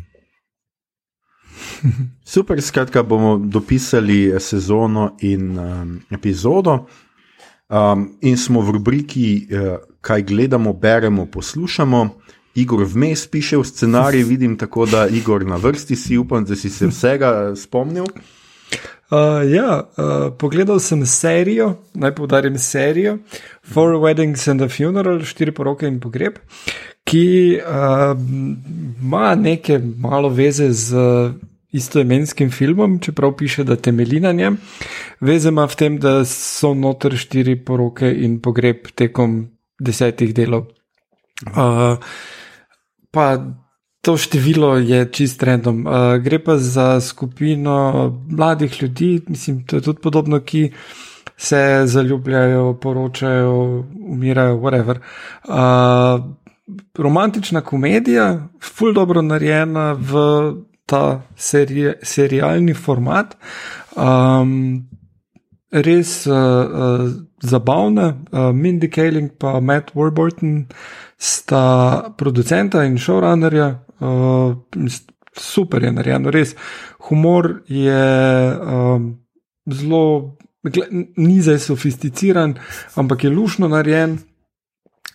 Super, 2.25 2.63
skratka, 2.63 3.03
bomo 3.03 3.39
dopisali 3.39 4.33
sezono 4.41 5.17
in 5.21 5.59
um, 5.59 6.01
epizodo. 6.11 6.87
Um, 7.69 8.17
in 8.21 8.37
smo 8.37 8.61
v 8.61 8.71
rubriki, 8.71 9.49
uh, 9.53 9.77
kaj 10.01 10.23
gledamo, 10.23 10.73
beremo, 10.73 11.27
poslušamo. 11.27 12.09
Igor 12.55 12.85
vmes 12.89 13.27
piše 13.27 13.57
v 13.57 13.65
scenarij, 13.65 14.23
vidim 14.25 14.57
tako, 14.59 14.87
da 14.87 15.07
Igor 15.09 15.45
na 15.47 15.57
vrsti 15.57 15.97
si, 15.97 16.17
upam, 16.19 16.45
da 16.45 16.57
si 16.57 16.71
se 16.71 16.87
vsega 16.87 17.53
spomnil. 17.57 18.07
Uh, 19.11 19.45
ja, 19.53 19.85
uh, 19.97 20.33
pogledal 20.39 20.81
sem 20.81 21.07
serijo, 21.07 21.75
naj 21.95 22.15
poudarim 22.15 22.59
serijo 22.59 23.19
Four 23.63 24.01
Weddings 24.01 24.51
and 24.51 24.63
a 24.63 24.69
Funeral, 24.69 25.23
štiri 25.25 25.53
poroke 25.53 25.89
in 25.89 26.01
pogreb, 26.01 26.41
ki 27.05 27.61
uh, 27.61 28.17
ima 29.01 29.35
neke 29.35 29.79
malo 29.79 30.29
veze 30.29 30.73
z 30.73 30.97
istoimenskim 31.73 32.51
filmom, 32.51 32.99
čeprav 32.99 33.37
piše, 33.37 33.65
da 33.65 33.77
temelji 33.77 34.21
na 34.21 34.33
njem. 34.33 34.57
Veze 35.21 35.49
ima 35.49 35.67
v 35.67 35.77
tem, 35.77 35.99
da 35.99 36.25
so 36.25 36.73
noter 36.75 37.17
štiri 37.17 37.59
poroke 37.65 38.09
in 38.09 38.41
pogreb 38.41 38.89
tekom 38.95 39.43
desetih 39.81 40.35
delov. 40.35 40.71
Uh, 41.47 42.01
pa 43.11 43.27
to 44.03 44.17
število 44.17 44.77
je 44.79 45.05
čist 45.13 45.43
random. 45.43 45.85
Uh, 45.87 46.17
gre 46.25 46.39
pa 46.45 46.57
za 46.57 47.01
skupino 47.01 48.09
mladih 48.31 48.83
ljudi, 48.83 49.21
mislim, 49.29 49.67
to 49.67 49.77
je 49.77 49.83
tudi 49.83 50.01
podobno, 50.03 50.41
ki 50.41 50.71
se 51.37 51.83
zaljubljajo, 51.85 52.75
poročajo, 52.83 53.85
umirajo, 54.09 54.57
whatever. 54.57 54.99
Uh, 55.45 56.25
romantična 56.99 57.61
komedija, 57.61 58.49
ful 58.63 58.93
dobro 58.93 59.23
narejena 59.23 59.93
v 59.93 60.17
ta 60.89 61.21
seri 61.37 61.93
serialni 62.03 62.75
format. 62.75 63.37
Um, 63.97 64.89
res 65.71 66.27
uh, 66.27 66.35
uh, 66.35 67.11
zabavna. 67.45 68.17
Uh, 68.33 68.53
Mindy 68.53 68.89
Kaling 68.89 69.31
in 69.31 69.65
Matt 69.65 69.95
Warburton 69.95 70.67
sta 71.19 72.15
producenta 72.17 72.85
in 72.85 72.97
showrunnerja. 72.97 73.69
Uh, 74.01 74.55
super 75.37 75.85
je 75.85 75.93
narejeno, 75.93 76.31
res. 76.31 76.55
Humor 77.09 77.63
je 77.67 78.03
um, 78.59 79.13
zelo, 79.69 80.37
ni 81.17 81.41
zdaj 81.41 81.59
sofisticiran, 81.59 82.57
ampak 82.97 83.25
je 83.25 83.31
lušno 83.31 83.69
narejen. 83.69 84.19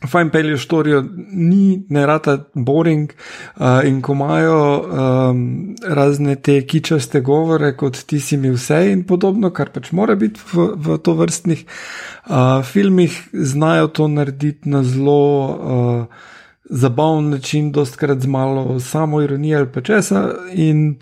Fajn 0.08 0.30
pelje 0.30 0.58
štorijo, 0.58 1.04
ni 1.32 1.86
ne 1.90 2.06
rata 2.06 2.38
boring 2.54 3.12
uh, 3.12 3.80
in 3.88 4.02
ko 4.02 4.14
imajo 4.14 4.58
um, 4.82 5.76
razne 5.88 6.36
te 6.36 6.58
kičaste 6.68 7.22
govore, 7.22 7.72
kot 7.78 8.02
ti 8.08 8.20
si 8.20 8.38
mi 8.38 8.52
vse 8.52 8.82
in 8.92 9.06
podobno, 9.08 9.54
kar 9.56 9.72
pač 9.72 9.92
mora 9.96 10.16
biti 10.20 10.42
v, 10.54 10.68
v 10.76 10.98
to 11.04 11.16
vrstnih 11.20 11.64
uh, 11.64 12.60
filmih, 12.68 13.16
znajo 13.34 13.88
to 13.88 14.08
narediti 14.08 14.70
na 14.70 14.84
zelo 14.84 15.24
uh, 15.48 16.30
zabaven 16.70 17.30
način, 17.30 17.72
dostkrat 17.72 18.20
z 18.20 18.28
malo 18.28 18.80
samo 18.80 19.22
ironijo 19.22 19.58
ali 19.58 19.72
pa 19.72 19.82
česa. 19.82 20.30
In 20.52 20.96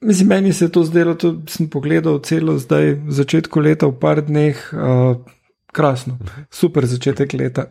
mislim, 0.00 0.28
meni 0.28 0.52
se 0.52 0.64
je 0.64 0.72
to 0.72 0.84
zdelo, 0.84 1.14
to 1.14 1.42
sem 1.46 1.70
pogledal 1.70 2.18
celo 2.18 2.58
zdaj 2.58 2.94
v 3.06 3.10
začetku 3.10 3.60
leta, 3.60 3.86
v 3.86 3.98
par 4.00 4.22
dneh. 4.22 4.70
Uh, 4.72 5.35
Krasno, 5.72 6.18
super 6.50 6.86
začetek 6.86 7.32
leta. 7.32 7.66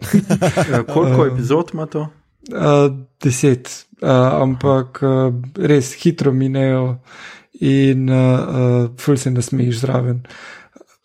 Ja, 0.71 0.83
koliko 0.83 1.25
epizod 1.25 1.71
ima 1.73 1.85
to? 1.85 2.07
Uh, 2.53 2.91
deset, 3.23 3.85
uh, 4.01 4.09
ampak 4.41 4.99
uh, 5.01 5.33
res 5.57 5.93
hitro 6.03 6.31
minejo 6.31 6.99
in 7.59 8.09
uh, 8.09 8.17
uh, 8.17 8.91
ful 9.01 9.17
se 9.17 9.31
nasmejiš 9.31 9.79
zraven. 9.79 10.21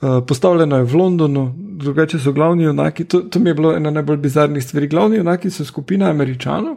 Uh, 0.00 0.20
postavljeno 0.28 0.76
je 0.76 0.84
v 0.84 0.94
Londonu, 0.96 1.54
drugače 1.56 2.18
so 2.18 2.32
glavni 2.32 2.64
junaki. 2.64 3.04
To, 3.04 3.20
to 3.20 3.38
mi 3.38 3.50
je 3.50 3.54
bilo 3.54 3.72
ena 3.76 3.90
najbolj 3.90 4.16
bizarnih 4.16 4.64
stvari. 4.64 4.88
Glavni 4.88 5.16
junaki 5.16 5.50
so 5.50 5.64
skupina 5.64 6.10
američanov, 6.10 6.76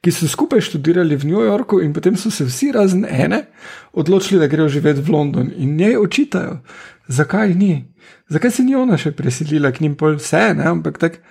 ki 0.00 0.12
so 0.12 0.28
skupaj 0.28 0.60
študirali 0.60 1.16
v 1.16 1.28
New 1.28 1.44
Yorku 1.44 1.80
in 1.80 1.92
potem 1.92 2.16
so 2.16 2.30
se 2.30 2.44
vsi 2.44 2.72
razen 2.72 3.06
ene 3.08 3.46
odločili, 3.92 4.40
da 4.40 4.46
grejo 4.46 4.68
živeti 4.68 5.00
v 5.00 5.12
London 5.12 5.50
in 5.56 5.76
njej 5.76 5.96
očitajo, 5.96 6.58
zakaj 7.08 7.54
ni. 7.54 7.84
Zakaj 8.28 8.50
se 8.50 8.64
ni 8.64 8.76
ona 8.76 8.98
še 9.00 9.12
preselila 9.16 9.72
k 9.72 9.84
njim, 9.84 9.96
pol 9.96 10.18
vse, 10.18 10.54
ne? 10.58 10.66
ampak 10.70 10.98
tako, 11.02 11.22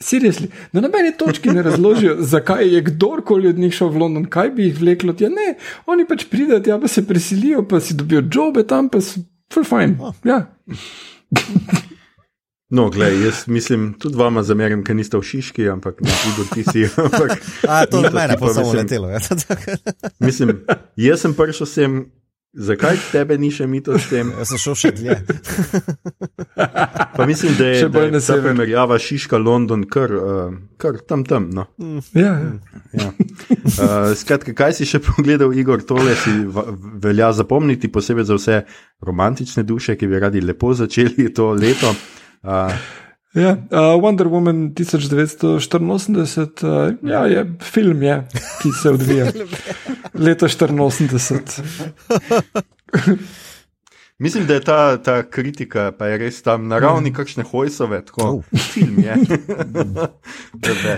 seriously, 0.00 0.48
na 0.72 0.80
nobeni 0.80 1.12
točki 1.16 1.52
ne 1.52 1.62
razložijo, 1.62 2.16
zakaj 2.34 2.68
je 2.74 2.82
kdorkoli 2.90 3.48
od 3.48 3.58
njih 3.58 3.74
šel 3.74 3.92
v 3.94 4.04
London, 4.04 4.24
kaj 4.30 4.54
bi 4.56 4.70
jih 4.70 4.80
vleklo. 4.80 5.14
Ja, 5.20 5.28
ne, 5.32 5.54
oni 5.86 6.08
pač 6.08 6.26
pridejo, 6.30 6.62
ja, 6.66 6.80
pa 6.80 6.88
se 6.88 7.06
preselijo, 7.06 7.66
pa 7.68 7.80
si 7.80 7.94
dobijo 7.94 8.24
jobe 8.32 8.66
tam, 8.66 8.88
pa 8.88 9.00
so 9.04 9.22
full 9.52 9.68
fine. 9.68 10.12
Ja. 10.24 10.44
No, 12.70 12.90
gledaj, 12.90 13.24
jaz 13.24 13.46
mislim, 13.46 13.94
tudi 13.98 14.16
vama 14.16 14.42
zamerim, 14.46 14.84
ker 14.86 14.94
niste 14.94 15.18
v 15.18 15.26
Šiški, 15.26 15.64
ampak 15.72 15.98
ne 16.06 16.12
vidim, 16.22 16.50
ti 16.54 16.62
si. 16.62 16.84
Ampak, 17.02 17.32
A, 17.66 17.80
to 17.90 18.04
je 18.04 18.12
mene 18.14 18.36
pa, 18.38 18.52
samo 18.54 18.72
letelo. 18.72 19.08
Ja. 19.10 19.18
Mislim, 20.22 20.52
jaz 20.96 21.24
sem 21.26 21.34
prišel 21.34 21.66
sem, 21.66 21.96
zakaj 22.54 22.96
tebe 23.12 23.38
ni 23.38 23.50
še 23.54 23.66
mito 23.70 23.94
s 23.98 24.08
tem? 24.10 24.32
Jaz 24.38 24.52
sem 24.52 24.60
šel 24.60 24.74
še 24.78 24.90
dlje. 24.96 25.16
Pa 27.16 27.26
mislim, 27.26 27.54
da 27.58 27.66
je, 27.70 27.74
Še 27.82 27.88
da 27.88 27.94
bolj 27.98 28.12
na 28.14 28.20
sever. 28.24 28.42
primerjava 28.50 28.98
Šiška, 28.98 29.38
London, 29.38 29.84
kar, 29.90 30.12
uh, 30.14 30.52
kar 30.80 30.98
tam 31.06 31.24
tam. 31.28 31.50
No. 31.54 31.66
Ja, 32.16 32.32
ja. 32.40 32.52
Ja. 32.96 33.10
Uh, 33.10 34.14
skratka, 34.16 34.54
kaj 34.56 34.78
si 34.80 34.88
še 34.88 35.02
pogledal, 35.08 35.52
Igor, 35.52 35.84
tole 35.86 36.14
si 36.18 36.32
velja 37.02 37.32
zapomniti, 37.36 37.92
posebej 37.92 38.28
za 38.30 38.38
vse 38.38 38.62
romantične 39.04 39.66
duše, 39.68 39.98
ki 40.00 40.08
bi 40.10 40.22
radi 40.22 40.40
lepo 40.44 40.72
začeli 40.74 41.30
to 41.34 41.52
leto. 41.56 41.94
Uh, 42.42 42.72
Ja, 43.30 43.52
uh, 43.54 43.94
Wonder 44.02 44.26
Woman 44.26 44.72
1984 44.74 46.66
uh, 46.66 46.96
ja, 47.06 47.20
je 47.30 47.44
film, 47.62 48.02
je, 48.02 48.16
ki 48.58 48.72
se 48.74 48.90
odvija 48.90 49.28
leta 50.20 50.46
84. 50.48 51.62
mislim, 54.20 54.46
da 54.46 54.54
je 54.54 54.60
ta, 54.60 55.02
ta 55.02 55.22
kritika, 55.22 55.92
pa 55.98 56.06
je 56.06 56.18
res 56.18 56.42
tam 56.42 56.68
na 56.68 56.78
ravni 56.78 57.12
kakšne 57.12 57.44
hojsove, 57.44 58.04
tako 58.04 58.22
Oh. 58.28 58.44
film 58.74 58.98
je. 58.98 59.16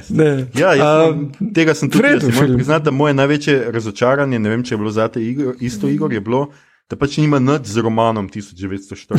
Ne. 0.08 0.46
Ja, 0.54 0.74
jaz, 0.74 1.14
Um, 1.14 1.32
tega 1.54 1.74
sem 1.74 1.90
tudi 1.90 2.02
v 2.02 2.06
redu 2.06 2.26
jaz. 2.26 2.34
in 2.34 2.36
Moram 2.42 2.54
priznati, 2.56 2.84
da 2.84 2.90
moje 2.90 3.14
največje 3.14 3.64
razočaranje, 3.72 4.38
ne 4.38 4.50
vem, 4.50 4.64
če 4.64 4.74
je 4.74 4.78
bilo 4.78 4.90
zate 4.90 5.22
Igor, 5.22 5.54
isto 5.60 5.88
Igor, 5.88 6.12
je 6.12 6.20
bilo, 6.20 6.48
da 6.90 6.96
pač 6.96 7.16
nima 7.16 7.38
nič 7.38 7.66
z 7.72 7.78
romanom 7.80 8.28
1914. 8.28 9.16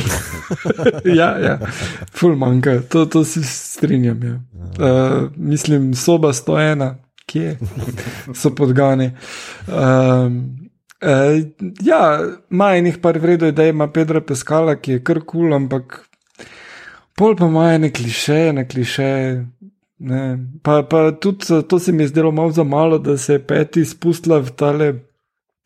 ja, 1.20 1.30
ja, 1.40 1.60
ful 2.14 2.36
manjka, 2.36 2.82
to, 2.90 3.06
to 3.06 3.24
se 3.26 3.44
strinjam. 3.44 4.20
Ja. 4.24 4.34
Uh, 4.34 4.40
mislim, 5.38 5.94
soba 5.96 6.34
101, 6.34 6.94
kje 7.34 7.58
so 8.40 8.54
podgani. 8.56 9.12
Um, 9.68 10.38
uh, 11.02 11.42
ja, 11.82 12.02
ima 12.52 12.74
enih 12.78 13.02
par 13.02 13.18
vredov, 13.20 13.52
da 13.58 13.66
ima 13.68 13.90
Pedra 13.92 14.22
Peskala, 14.22 14.78
ki 14.78 14.98
je 14.98 15.04
kar 15.04 15.24
kul, 15.24 15.48
cool, 15.48 15.58
ampak 15.58 16.04
pol 17.18 17.36
pa 17.40 17.50
ima 17.50 17.72
ene 17.74 17.92
klišeje, 17.94 18.54
ne 18.54 18.68
klišeje. 18.70 19.34
Ne. 20.04 20.22
Pa, 20.64 20.82
pa 20.90 21.12
tudi 21.12 21.62
to 21.70 21.80
se 21.80 21.92
mi 21.92 22.04
je 22.04 22.12
zdelo 22.12 22.32
malo 22.32 22.52
za 22.52 22.64
malo, 22.64 22.98
da 23.00 23.18
se 23.18 23.38
je 23.38 23.44
peti 23.48 23.86
spustila 23.86 24.42
v 24.44 24.52
tale 24.52 24.94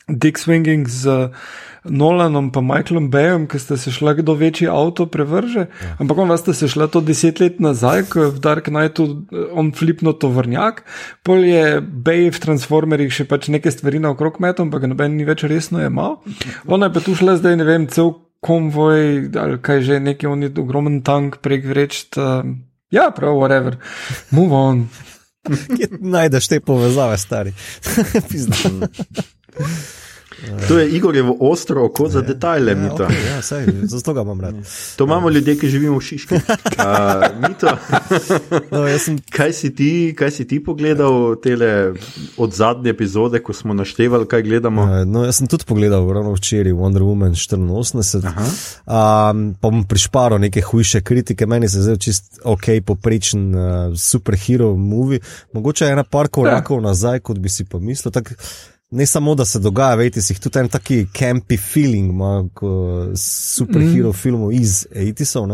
Dick 0.08 0.38
Swinging 0.40 0.88
z 0.88 1.08
uh, 1.08 1.48
Nolanom 1.90 2.52
in 2.54 2.66
Michaelom 2.68 3.10
Bayom, 3.12 3.48
ki 3.48 3.60
sta 3.60 3.78
se 3.78 3.92
šla 3.92 4.14
kdo 4.14 4.34
večji 4.34 4.68
avto 4.68 5.06
prevrže. 5.06 5.68
Ja. 5.68 5.96
Ampak 6.00 6.18
on 6.18 6.30
vas 6.30 6.42
sta 6.42 6.54
šla 6.54 6.88
to 6.88 7.02
deset 7.02 7.40
let 7.40 7.60
nazaj, 7.60 8.04
ko 8.10 8.28
je 8.28 8.32
v 8.32 8.40
Dark 8.40 8.70
Knightu 8.70 9.06
eh, 9.32 9.50
on 9.52 9.72
flipno 9.72 10.14
tovrnjak, 10.14 10.84
pol 11.24 11.44
je 11.46 11.82
Bay 11.82 12.30
v 12.32 12.40
Transformerjih 12.40 13.14
še 13.14 13.28
pač 13.28 13.50
neke 13.54 13.72
stvari 13.72 14.00
naokrog 14.04 14.40
metom, 14.44 14.68
ampak 14.68 14.88
noben 14.90 15.18
ni 15.18 15.28
več 15.28 15.44
resno 15.48 15.82
jemal. 15.82 16.20
Ona 16.68 16.90
je 16.90 16.94
pa 16.94 17.04
tu 17.04 17.16
šla 17.16 17.38
zdaj, 17.42 17.60
ne 17.60 17.68
vem, 17.68 17.88
cel 17.92 18.14
konvoj 18.44 19.30
ali 19.36 19.58
kaj 19.62 19.82
že, 19.82 20.00
neki 20.00 20.30
on 20.30 20.46
je 20.46 20.54
ogromen 20.62 21.02
tank 21.02 21.42
prek 21.42 21.66
vreč. 21.66 22.06
Ja, 22.92 23.12
prav, 23.12 23.36
whatever. 23.36 23.76
Move 24.32 24.56
on. 24.56 24.88
Najdeš 26.16 26.48
te 26.48 26.60
povezave, 26.60 27.18
stari? 27.18 27.54
To 30.68 30.80
je 30.80 30.90
Igorjevo 30.90 31.38
ostro 31.40 31.86
oko 31.86 32.10
za 32.10 32.22
detajle, 32.22 32.72
Ja, 32.72 32.78
Mito. 32.78 32.96
okay, 33.04 33.26
ja, 33.28 33.42
sej, 33.42 33.66
zato 33.84 34.14
ga 34.14 34.22
imam 34.22 34.42
rad. 34.42 34.56
To 34.96 35.04
imamo 35.04 35.30
ljudje, 35.30 35.58
ki 35.58 35.70
živimo 35.70 35.98
v 35.98 36.02
Šiški. 36.02 36.36
Uh, 36.78 37.50
Mito, 37.50 37.68
No, 38.72 39.00
sem 39.00 39.18
kaj 39.32 39.54
si 39.54 39.76
ti, 39.76 40.14
kaj 40.18 40.32
si 40.32 40.48
ti 40.48 40.60
pogledal 40.64 41.36
tele 41.44 41.94
od 42.38 42.54
zadnje 42.54 42.90
epizode, 42.90 43.40
ko 43.40 43.54
smo 43.54 43.74
naštevali, 43.74 44.28
kaj 44.28 44.42
gledamo? 44.44 44.84
Uh, 44.84 45.06
No, 45.08 45.26
jaz 45.26 45.36
sem 45.42 45.48
tudi 45.48 45.66
pogledal 45.66 46.06
ravno 46.14 46.34
včeraj 46.34 46.74
Wonder 46.74 47.02
Woman 47.02 47.34
84, 47.34 48.28
um, 48.86 49.56
pa 49.62 49.70
bom 49.70 49.84
prišparil 49.84 50.38
neke 50.40 50.62
hujše 50.62 51.02
kritike. 51.02 51.46
Meni 51.46 51.70
se 51.70 51.82
zdi 51.82 51.98
čist 52.00 52.40
ok, 52.44 52.66
poprečen 52.86 53.56
uh, 53.56 53.62
superhero 53.98 54.76
movie. 54.78 55.20
Mogoče 55.54 55.86
je 55.86 55.92
ena 55.92 56.04
par 56.04 56.28
korakov 56.28 56.78
ja. 56.78 56.82
nazaj, 56.92 57.20
kot 57.20 57.40
bi 57.40 57.50
si 57.50 57.66
pa 57.66 57.80
mislil. 57.80 58.12
Tak, 58.12 58.34
ne 58.92 59.06
samo, 59.06 59.36
da 59.36 59.46
se 59.46 59.60
dogaja, 59.60 59.96
vejte 59.96 60.22
si, 60.22 60.36
tudi 60.40 60.60
en 60.60 60.70
taki 60.70 61.06
campy 61.14 61.58
feeling 61.60 62.10
ima 62.10 62.46
superhero 63.16 64.10
mm. 64.10 64.14
filmov 64.14 64.54
iz 64.54 64.86
80-ov. 64.92 65.52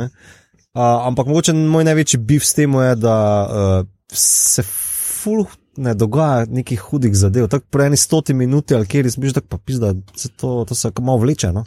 Uh, 0.73 1.07
ampak 1.07 1.27
mogoče 1.27 1.53
moj 1.53 1.83
največji 1.83 2.19
biv 2.19 2.45
s 2.45 2.53
tem 2.53 2.73
je, 2.73 2.95
da 2.95 3.17
uh, 3.45 3.87
se 4.13 4.63
full 4.63 5.45
ne 5.77 5.93
dogaja 5.93 6.45
nekih 6.49 6.79
hudih 6.79 7.15
zadev. 7.15 7.47
Tako 7.49 7.65
po 7.69 7.81
eni 7.81 7.97
stoti 7.97 8.33
minuti 8.33 8.75
ali 8.75 8.87
kjer 8.87 9.05
izmiš, 9.05 9.33
da 9.33 9.41
pa 9.41 9.57
pizda, 9.57 9.93
se 10.15 10.29
to, 10.29 10.65
to 10.69 10.75
se 10.75 10.91
malo 10.99 11.17
vleče. 11.17 11.51
No? 11.51 11.65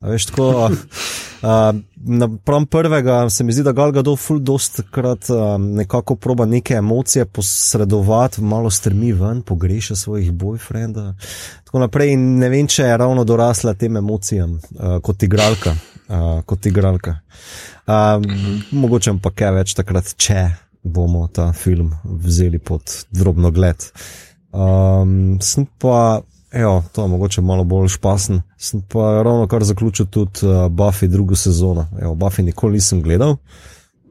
A 0.00 0.08
Veš, 0.08 0.26
tako, 0.26 0.70
uh, 0.70 1.76
na 1.96 2.28
prav 2.44 2.66
prvega 2.66 3.30
se 3.30 3.44
mi 3.44 3.52
zdi, 3.52 3.62
da 3.62 3.72
Galga 3.72 4.02
do 4.02 4.16
ful 4.16 4.38
dost 4.38 4.80
krat 4.90 5.30
uh, 5.30 5.58
nekako 5.58 6.14
proba 6.14 6.46
neke 6.46 6.74
emocije 6.74 7.24
posredovati, 7.24 8.42
malo 8.42 8.70
strmi 8.70 9.12
ven, 9.12 9.42
pogreša 9.42 9.96
svojih 9.96 10.32
boyfrienda. 10.32 11.14
Tako 11.64 11.78
naprej 11.78 12.12
in 12.12 12.38
ne 12.38 12.48
vem, 12.48 12.66
če 12.66 12.82
je 12.82 12.96
ravno 12.96 13.24
dorasla 13.24 13.74
tem 13.74 13.96
emocijam 13.96 14.54
uh, 14.54 15.00
kot 15.02 15.22
igralka. 15.22 15.74
Uh, 16.08 16.44
kot 16.46 16.66
igralka. 16.66 17.18
Um, 17.86 18.30
mogoče 18.70 19.18
pa 19.22 19.34
kaj 19.34 19.52
več 19.58 19.74
takrat, 19.74 20.14
če 20.14 20.46
bomo 20.82 21.26
ta 21.26 21.50
film 21.52 21.90
vzeli 22.04 22.58
pod 22.58 23.00
drobno 23.10 23.50
gled. 23.50 23.90
Um, 24.54 25.40
sem 25.42 25.66
pa, 25.78 26.20
evo, 26.50 26.84
to 26.92 27.02
je 27.02 27.08
mogoče 27.08 27.40
malo 27.40 27.64
bolj 27.64 27.88
špasen, 27.88 28.42
sem 28.56 28.82
pa 28.88 29.22
ravno 29.22 29.46
kar 29.46 29.64
zaključil 29.64 30.06
tudi 30.06 30.46
uh, 30.46 30.50
Buffy 30.50 31.06
drugo 31.06 31.36
sezono. 31.36 31.86
Evo, 32.00 32.14
Buffy 32.14 32.42
nikoli 32.42 32.72
nisem 32.72 33.02
gledal. 33.02 33.36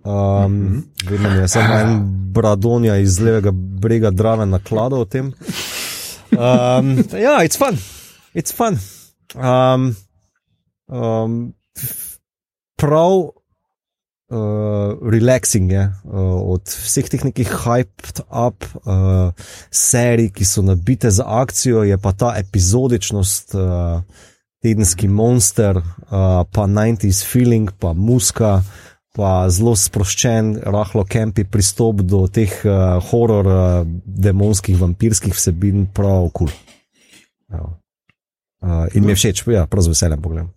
Um, 0.03 0.51
mm 0.51 0.67
-hmm. 0.67 1.09
Vedno 1.09 1.29
je 1.29 1.47
samo 1.47 1.73
en 1.73 1.99
bradonja 2.31 2.97
iz 2.97 3.19
levega 3.19 3.51
brega 3.51 4.11
drave 4.11 4.45
nakladal 4.45 5.01
o 5.01 5.05
tem. 5.05 5.25
Um, 5.25 6.97
ja, 7.25 7.39
it's 7.43 7.57
fun, 7.57 7.77
it's 8.33 8.53
fun. 8.55 8.77
Um, 9.35 9.95
um, 10.87 11.53
prav 12.75 13.29
uh, 14.29 14.97
relaxing 15.01 15.71
je 15.71 15.83
uh, 15.87 16.51
od 16.53 16.67
vseh 16.67 17.07
teh 17.09 17.23
nekih 17.23 17.51
hyped 17.63 18.21
up 18.27 18.65
uh, 18.83 19.31
serij, 19.71 20.31
ki 20.35 20.45
so 20.45 20.63
nabite 20.65 21.11
za 21.11 21.25
akcijo, 21.25 21.83
je 21.87 21.97
pa 21.97 22.11
ta 22.11 22.33
epizodičnost, 22.37 23.55
uh, 23.55 24.01
tedenski 24.63 25.07
monster, 25.07 25.77
uh, 25.77 26.43
pa 26.51 26.67
90s 26.67 27.23
feeling, 27.25 27.71
pa 27.79 27.93
muska. 27.93 28.61
Pa 29.17 29.47
zelo 29.49 29.71
sproščen, 29.73 30.59
rahlo 30.61 31.01
kempi 31.01 31.41
pristop 31.49 32.03
do 32.05 32.27
teh 32.29 32.51
uh, 32.69 32.99
horor, 33.09 33.47
uh, 33.49 33.79
demonskih, 34.05 34.77
vampirskih 34.77 35.33
vsebin, 35.33 35.87
prav 35.89 36.29
kul. 36.37 36.51
Cool. 37.49 37.73
Uh, 38.61 38.85
in 38.93 39.05
mi 39.05 39.15
je 39.15 39.17
všeč, 39.17 39.41
ja, 39.49 39.65
prav 39.65 39.87
z 39.87 39.95
veseljem 39.95 40.21
pogledam. 40.21 40.56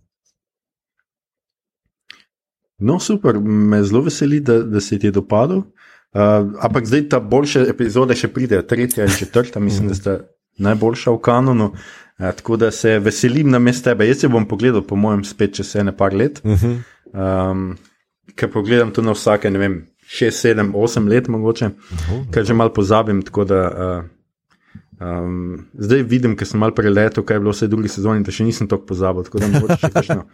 No, 2.80 2.98
super, 3.00 3.38
me 3.40 3.82
zelo 3.84 4.02
veseli, 4.02 4.40
da, 4.40 4.62
da 4.62 4.80
se 4.80 4.98
ti 4.98 5.06
je 5.06 5.10
dopadel. 5.10 5.58
Uh, 5.58 6.52
ampak 6.60 6.86
zdaj 6.86 7.08
ta 7.08 7.20
boljša 7.20 7.60
epizoda 7.70 8.16
še 8.18 8.28
pride, 8.34 8.62
tretja 8.66 9.04
in 9.06 9.12
četrta, 9.14 9.60
mislim, 9.60 9.88
da 9.92 9.94
sta 9.94 10.14
najboljša 10.58 11.12
v 11.14 11.20
kanonu. 11.22 11.68
Uh, 12.18 12.30
tako 12.36 12.56
da 12.56 12.70
se 12.70 12.98
veselim 12.98 13.50
na 13.50 13.58
mestu 13.58 13.90
tebe. 13.90 14.08
Jaz 14.08 14.24
se 14.24 14.28
bom 14.28 14.48
pogledal, 14.48 14.82
po 14.82 14.96
mojem, 14.96 15.22
spet 15.24 15.54
čez 15.60 15.76
ene 15.76 15.96
par 15.96 16.16
let. 16.16 16.40
Uh 16.44 16.50
-huh. 16.52 16.80
Um, 17.12 17.76
ker 18.34 18.50
pogledam 18.50 18.90
to 18.90 19.02
na 19.02 19.12
vsake, 19.12 19.50
ne 19.50 19.58
vem, 19.58 19.86
6, 20.10 20.30
7, 20.30 20.72
8 20.72 21.08
let, 21.08 21.28
mogoče, 21.28 21.66
uh 21.66 21.72
-huh. 21.72 22.30
kar 22.30 22.44
že 22.44 22.54
malo 22.54 22.72
pozabim. 22.72 23.22
tako 23.22 23.44
Da, 23.44 23.60
uh, 23.70 24.04
um, 25.00 25.34
zdaj 25.74 26.02
vidim, 26.04 26.36
ker 26.36 26.46
sem 26.46 26.60
malo 26.60 26.72
preletel, 26.72 27.24
kaj 27.24 27.36
je 27.36 27.40
bilo 27.40 27.52
vse 27.52 27.66
druge 27.66 27.88
sezone, 27.88 28.20
da 28.20 28.30
še 28.30 28.44
nisem 28.44 28.68
tako 28.68 28.86
pozabil. 28.86 29.24
Tako 29.24 29.38
da 29.38 29.48
mogoče 29.48 29.78
še 29.78 29.90
kakšno 29.96 30.18
uh, 30.20 30.30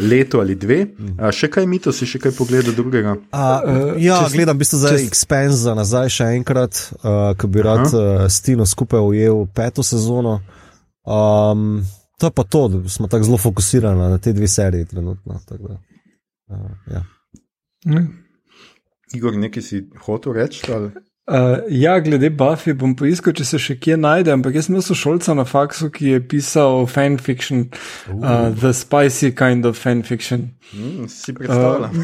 leto 0.00 0.40
ali 0.40 0.54
dve. 0.56 0.78
Uh, 0.96 1.30
še 1.30 1.48
kaj 1.48 1.66
mito 1.66 1.92
si 1.92 2.06
še 2.06 2.18
kaj 2.18 2.32
pogledal 2.32 2.72
drugega? 2.72 3.16
A, 3.30 3.44
uh, 3.58 3.92
ja, 3.98 4.22
če- 4.22 4.34
gledam 4.34 4.56
v 4.56 4.62
bistvu 4.62 4.78
za 4.78 4.94
če- 4.94 5.04
Expense 5.04 5.60
za 5.60 5.74
nazaj 5.74 6.08
še 6.10 6.30
enkrat, 6.34 6.72
uh, 6.96 7.32
ki 7.34 7.46
bi 7.48 7.62
rad 7.62 7.86
uh, 7.90 8.02
s 8.26 8.40
Tino 8.40 8.66
skupaj 8.66 9.02
ujel 9.02 9.44
peto 9.50 9.82
sezono. 9.82 10.38
Um, 11.02 11.82
to 12.16 12.26
je 12.26 12.32
pa 12.32 12.44
to, 12.44 12.68
da 12.70 12.88
smo 12.88 13.08
tako 13.08 13.24
zelo 13.24 13.38
fokusirani 13.38 14.10
na 14.10 14.18
te 14.18 14.32
dve 14.32 14.48
seriji 14.48 14.84
trenutno. 14.86 15.40
Da, 15.42 15.76
uh, 16.48 16.66
ja. 16.86 17.02
Ne. 17.86 18.06
Igor, 19.10 19.34
nekaj 19.34 19.62
si 19.62 19.78
hotel 20.00 20.32
reči? 20.34 20.68
ali? 20.68 20.90
Uh, 21.30 21.58
ja, 21.68 22.00
glede 22.00 22.30
Buffy 22.30 22.72
bom 22.74 22.96
poiskal, 22.98 23.30
če 23.38 23.44
se 23.46 23.58
še 23.62 23.76
kje 23.78 23.94
najde, 24.02 24.32
ampak 24.34 24.56
jaz 24.58 24.66
sem 24.66 24.74
imel 24.74 24.82
sošolca 24.82 25.36
na 25.38 25.44
faksu, 25.46 25.86
ki 25.94 26.16
je 26.16 26.22
pisal 26.26 26.88
fanfiction, 26.90 27.68
uh, 28.16 28.48
The 28.50 28.72
Spicy 28.74 29.30
Kind 29.38 29.68
of 29.68 29.78
Fanfiction. 29.78 30.48
Mm, 30.74 31.06
si 31.06 31.34
predstavljam. 31.38 32.02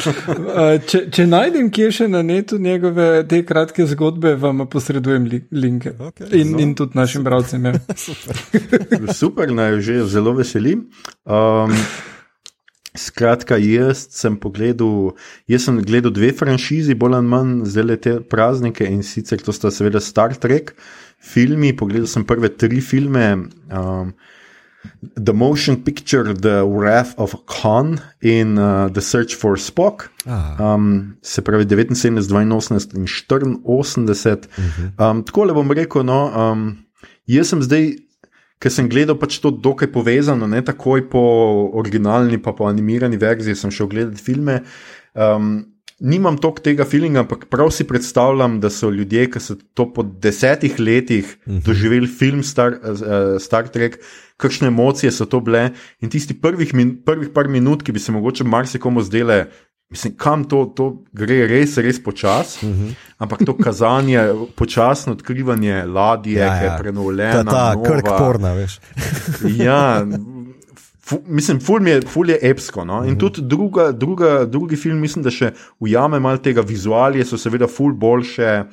Uh, 0.00 0.80
če, 0.88 1.02
če 1.12 1.28
najdem 1.28 1.68
kje 1.68 1.92
še 2.00 2.08
na 2.08 2.24
netu 2.24 2.56
njegove 2.56 3.10
te 3.28 3.44
kratke 3.44 3.84
zgodbe, 3.92 4.32
vam 4.40 4.64
posredujem 4.72 5.28
li, 5.28 5.44
linke. 5.52 5.92
Okej, 6.08 6.32
in, 6.40 6.56
in 6.64 6.76
tudi 6.78 6.96
našim 6.96 7.26
bralcem. 7.26 7.68
Ja. 7.68 7.76
Super, 9.20 9.52
naj 9.52 9.82
že 9.84 10.06
zelo 10.08 10.32
veselim. 10.40 10.88
Um, 11.28 11.76
skratka, 12.96 13.58
jaz 13.60 14.06
sem 14.14 14.36
pogledal, 14.36 15.12
jaz 15.50 15.66
sem 15.68 15.82
gledal 15.84 16.12
dve 16.14 16.32
franšizi, 16.32 16.96
bolj 16.98 17.18
ali 17.18 17.28
manj 17.28 17.52
zdaj 17.68 18.00
te 18.04 18.14
praznike 18.20 18.86
in 18.88 19.02
sicer 19.02 19.42
to 19.44 19.52
sta 19.52 19.70
seveda 19.74 20.00
Star 20.00 20.34
Trek 20.36 20.74
filmi. 21.20 21.74
Pogledal 21.76 22.08
sem 22.10 22.24
prve 22.24 22.50
tri 22.56 22.80
filme. 22.80 23.48
Um, 23.70 24.14
The 25.16 25.32
Motion 25.34 25.82
Picture, 25.82 26.34
The 26.34 26.62
Wrath 26.64 27.14
of 27.18 27.34
Khan 27.46 28.00
in 28.22 28.58
uh, 28.58 28.88
The 28.88 29.00
Search 29.00 29.34
for 29.34 29.56
Spock. 29.58 30.08
Ah, 30.26 30.56
Um, 30.58 31.16
se 31.22 31.42
pravi 31.42 31.66
79, 31.66 32.52
82 32.52 33.44
in 33.44 33.58
84. 33.64 34.48
Um, 34.98 35.22
Tako 35.24 35.44
le 35.44 35.54
bom 35.54 35.70
rekel, 35.70 36.04
no, 36.04 36.30
um, 36.30 36.78
jaz 37.26 37.48
sem 37.48 37.62
zdaj, 37.62 37.98
ker 38.58 38.74
sem 38.74 38.90
gledal 38.90 39.18
pač 39.18 39.38
to 39.42 39.52
dokaj 39.54 39.90
povezano, 39.94 40.48
ne 40.50 40.60
takoj 40.64 41.06
po 41.10 41.22
originalni, 41.78 42.40
pa 42.42 42.54
po 42.56 42.68
animirani 42.70 43.18
verziji, 43.20 43.58
sem 43.58 43.74
šel 43.74 43.90
gledati 43.90 44.22
filme. 44.22 44.60
Um, 45.14 45.60
nimam 45.98 46.38
toliko 46.38 46.62
tega 46.62 46.86
feelinga, 46.86 47.24
ampak 47.24 47.46
prav 47.50 47.70
si 47.74 47.86
predstavljam, 47.86 48.58
da 48.62 48.70
so 48.70 48.90
ljudje, 48.90 49.28
ki 49.34 49.42
so 49.42 49.58
to 49.78 49.88
po 49.94 50.02
desetih 50.02 50.78
letih 50.78 51.36
doživeli 51.46 52.10
film 52.10 52.42
Star, 52.46 52.78
uh, 52.78 53.38
Star 53.42 53.70
Trek, 53.70 53.98
kakšne 54.38 54.70
emocije 54.70 55.10
so 55.14 55.26
to 55.26 55.40
bile. 55.42 55.70
In 56.02 56.10
tisti 56.10 56.36
prvih, 56.38 56.74
min, 56.74 56.96
prvih 57.06 57.32
par 57.34 57.50
minut, 57.50 57.82
ki 57.82 57.94
bi 57.94 58.02
se 58.02 58.14
mogoče 58.14 58.46
marsikomu 58.46 59.02
zdele. 59.06 59.46
Mislim, 59.90 60.16
kam 60.16 60.44
to, 60.44 60.66
to 60.76 60.86
gre, 61.16 61.46
res, 61.48 61.78
res 61.80 62.02
počasi, 62.04 62.66
uh 62.66 62.72
-huh. 62.72 62.94
ampak 63.18 63.44
to 63.46 63.56
kazanje, 63.56 64.20
počasno 64.56 65.12
odkrivanje 65.12 65.84
ladje, 65.84 66.38
ja, 66.38 66.58
ki 66.58 66.64
je 66.64 66.70
ta 66.70 66.76
prenovljena. 66.78 67.44
ta 67.44 67.74
nova. 67.74 67.88
krk 67.88 68.08
porna, 68.18 68.52
veš. 68.52 68.80
Ja, 69.64 70.06
fu, 71.00 71.20
mislim, 71.26 71.60
ful, 71.60 71.88
je, 71.88 72.02
ful 72.02 72.30
je 72.30 72.38
epsko. 72.42 72.84
No? 72.84 73.04
In 73.04 73.18
tudi 73.18 73.42
druga, 73.42 73.92
druga, 73.92 74.44
drugi 74.44 74.76
film, 74.76 74.98
mislim, 74.98 75.22
da 75.22 75.30
še 75.30 75.52
ujame 75.78 76.20
malo 76.20 76.38
tega 76.38 76.60
vizualije, 76.60 77.24
so 77.24 77.38
seveda 77.38 77.66
ful 77.66 77.92
boljše. 77.92 78.64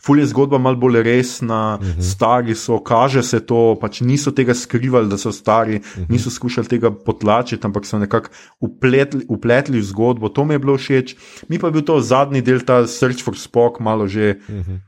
Ful 0.00 0.18
je 0.18 0.26
zgodba 0.26 0.58
malo 0.58 0.76
bolj 0.76 1.02
resna, 1.02 1.78
uh 1.80 1.86
-huh. 1.86 2.10
stari 2.12 2.54
so, 2.54 2.78
kaže 2.80 3.22
se 3.22 3.40
to, 3.40 3.76
pač 3.80 4.00
niso 4.00 4.30
tega 4.30 4.54
skrivali, 4.54 5.08
da 5.08 5.18
so 5.18 5.32
stari, 5.32 5.76
uh 5.76 5.82
-huh. 5.82 6.10
niso 6.10 6.30
skušali 6.30 6.68
tega 6.68 6.90
potlačiti, 6.90 7.66
ampak 7.66 7.86
so 7.86 7.98
nekako 7.98 8.28
upletli, 8.60 9.24
upletli 9.28 9.78
v 9.78 9.82
zgodbo. 9.82 10.28
To 10.28 10.44
mi 10.44 10.54
je 10.54 10.58
bilo 10.58 10.76
všeč. 10.76 11.16
Mi 11.48 11.58
pa 11.58 11.66
je 11.66 11.72
bil 11.72 11.82
to 11.82 12.00
zadnji 12.00 12.40
del, 12.42 12.60
ta 12.60 12.86
Search 12.86 13.24
for 13.24 13.38
Spock, 13.38 13.80
malo 13.80 14.06
že 14.06 14.36
Uh 14.48 14.54
-huh. 14.54 14.78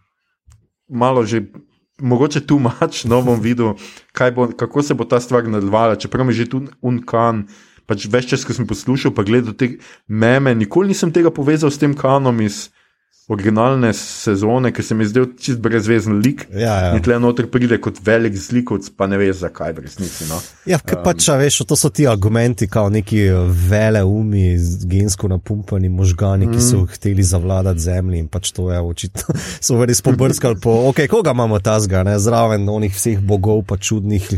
malo 0.88 1.24
že, 1.24 1.42
mogoče 2.00 2.40
tu 2.40 2.58
mač, 2.58 3.04
no 3.04 3.22
bom 3.22 3.40
videl, 3.40 3.74
bo, 4.34 4.48
kako 4.56 4.82
se 4.82 4.94
bo 4.94 5.04
ta 5.04 5.20
stvar 5.20 5.44
nadaljevala. 5.44 5.96
Čeprav 5.96 6.26
mi 6.26 6.32
že 6.32 6.48
tu 6.48 6.62
unkan, 6.82 7.46
pač 7.86 8.06
več 8.06 8.26
čas, 8.26 8.44
ko 8.44 8.52
sem 8.52 8.66
poslušal, 8.66 9.14
pa 9.14 9.22
gledal 9.22 9.52
te 9.52 9.78
meme, 10.08 10.54
nikoli 10.54 10.88
nisem 10.88 11.12
tega 11.12 11.30
povezal 11.30 11.70
s 11.70 11.78
tem 11.78 11.94
kanom 11.94 12.40
iz 12.40 12.70
originalne 13.28 13.92
sezone, 13.94 14.72
ki 14.74 14.82
se 14.82 14.94
mi 14.94 15.06
zdel 15.06 15.26
čist 15.40 15.60
brezvezen 15.62 16.18
lik. 16.24 16.46
Ja, 16.52 16.74
ja. 16.84 16.88
In 16.96 17.02
tle 17.02 17.18
noter 17.22 17.46
pride 17.50 17.78
kot 17.80 18.00
velik 18.04 18.34
zlikovec, 18.36 18.88
pa 18.96 19.06
ne 19.06 19.18
veš 19.20 19.36
zakaj, 19.44 19.72
v 19.76 19.84
resnici. 19.86 20.26
No. 20.28 20.40
Ja, 20.66 20.80
um, 20.82 21.02
pač, 21.04 21.28
a 21.32 21.36
veš, 21.40 21.62
to 21.68 21.78
so 21.78 21.88
ti 21.88 22.06
argumenti, 22.10 22.66
kao 22.68 22.90
neki 22.92 23.22
vele 23.70 24.02
umi, 24.04 24.56
gensko 24.90 25.30
napumpani 25.32 25.88
možgani, 25.88 26.50
ki 26.52 26.60
so 26.60 26.82
Mm. 26.82 26.86
hteli 26.86 27.22
zavladati 27.22 27.80
zemlji 27.80 28.18
in 28.18 28.28
pač 28.28 28.50
to 28.52 28.70
je 28.72 28.80
očitno. 28.80 29.34
So 29.62 29.78
res 29.84 30.02
pobrskali 30.02 30.58
po, 30.60 30.88
ok, 30.90 31.06
koga 31.10 31.30
imamo 31.30 31.58
ta 31.60 31.78
zga, 31.80 32.02
ne, 32.02 32.18
zraven 32.18 32.68
onih 32.68 32.92
vseh 32.94 33.20
bogov, 33.20 33.62
pa 33.66 33.76
čudnih 33.76 34.28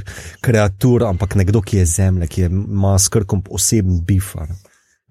kreatur, 0.41 1.05
ampak 1.09 1.35
nekdo, 1.35 1.63
ki 1.63 1.77
je 1.81 1.87
zemlja, 1.87 2.27
ki 2.27 2.41
je, 2.47 2.51
ima 2.53 2.99
s 2.99 3.09
krkom 3.09 3.43
oseben 3.51 4.01
bifar. 4.05 4.49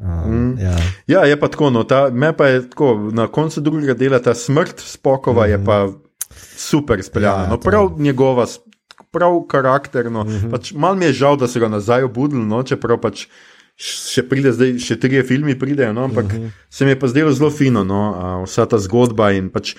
Um, 0.03 0.57
ja. 0.59 0.75
Ja, 1.07 1.25
je 1.25 1.39
pa 1.39 1.47
tako. 1.47 1.69
No, 1.69 1.83
ta, 1.83 2.09
me 2.11 2.33
pa 2.37 2.47
je 2.47 2.69
tako, 2.69 3.09
na 3.13 3.27
koncu 3.27 3.61
drugega 3.61 3.93
dela 3.93 4.19
ta 4.19 4.33
smrt 4.33 4.79
spokova 4.79 5.47
mm 5.47 5.49
je 5.49 5.65
pa 5.65 5.87
super 6.57 7.03
speljana. 7.03 7.43
Ja, 7.43 7.49
no, 7.49 7.57
to- 7.57 7.69
prav 7.69 7.95
njegova, 7.97 8.45
s- 8.45 8.59
prav 9.11 9.41
karakterno. 9.47 10.23
Mm 10.23 10.29
-hmm. 10.29 10.51
pač, 10.51 10.73
Mal 10.73 10.95
mi 10.95 11.05
je 11.05 11.13
žal, 11.13 11.37
da 11.37 11.47
so 11.47 11.59
ga 11.59 11.67
nazaj 11.67 12.03
obudili, 12.03 12.45
no, 12.45 12.63
čeprav 12.63 12.99
pač. 13.01 13.27
Še 14.13 14.21
pride, 14.29 14.51
zdaj 14.53 14.77
še 14.79 14.99
tri 14.99 15.23
filme 15.23 15.59
pridejo, 15.59 15.93
no, 15.93 16.03
ampak 16.03 16.25
uh 16.25 16.31
-huh. 16.31 16.49
se 16.69 16.85
mi 16.85 16.91
je 16.91 16.99
pa 16.99 17.07
zdelo 17.07 17.31
zelo 17.31 17.49
fino, 17.49 17.83
no, 17.83 18.13
a, 18.15 18.43
vsa 18.43 18.65
ta 18.65 18.77
zgodba 18.77 19.31
in 19.31 19.49
pač 19.49 19.75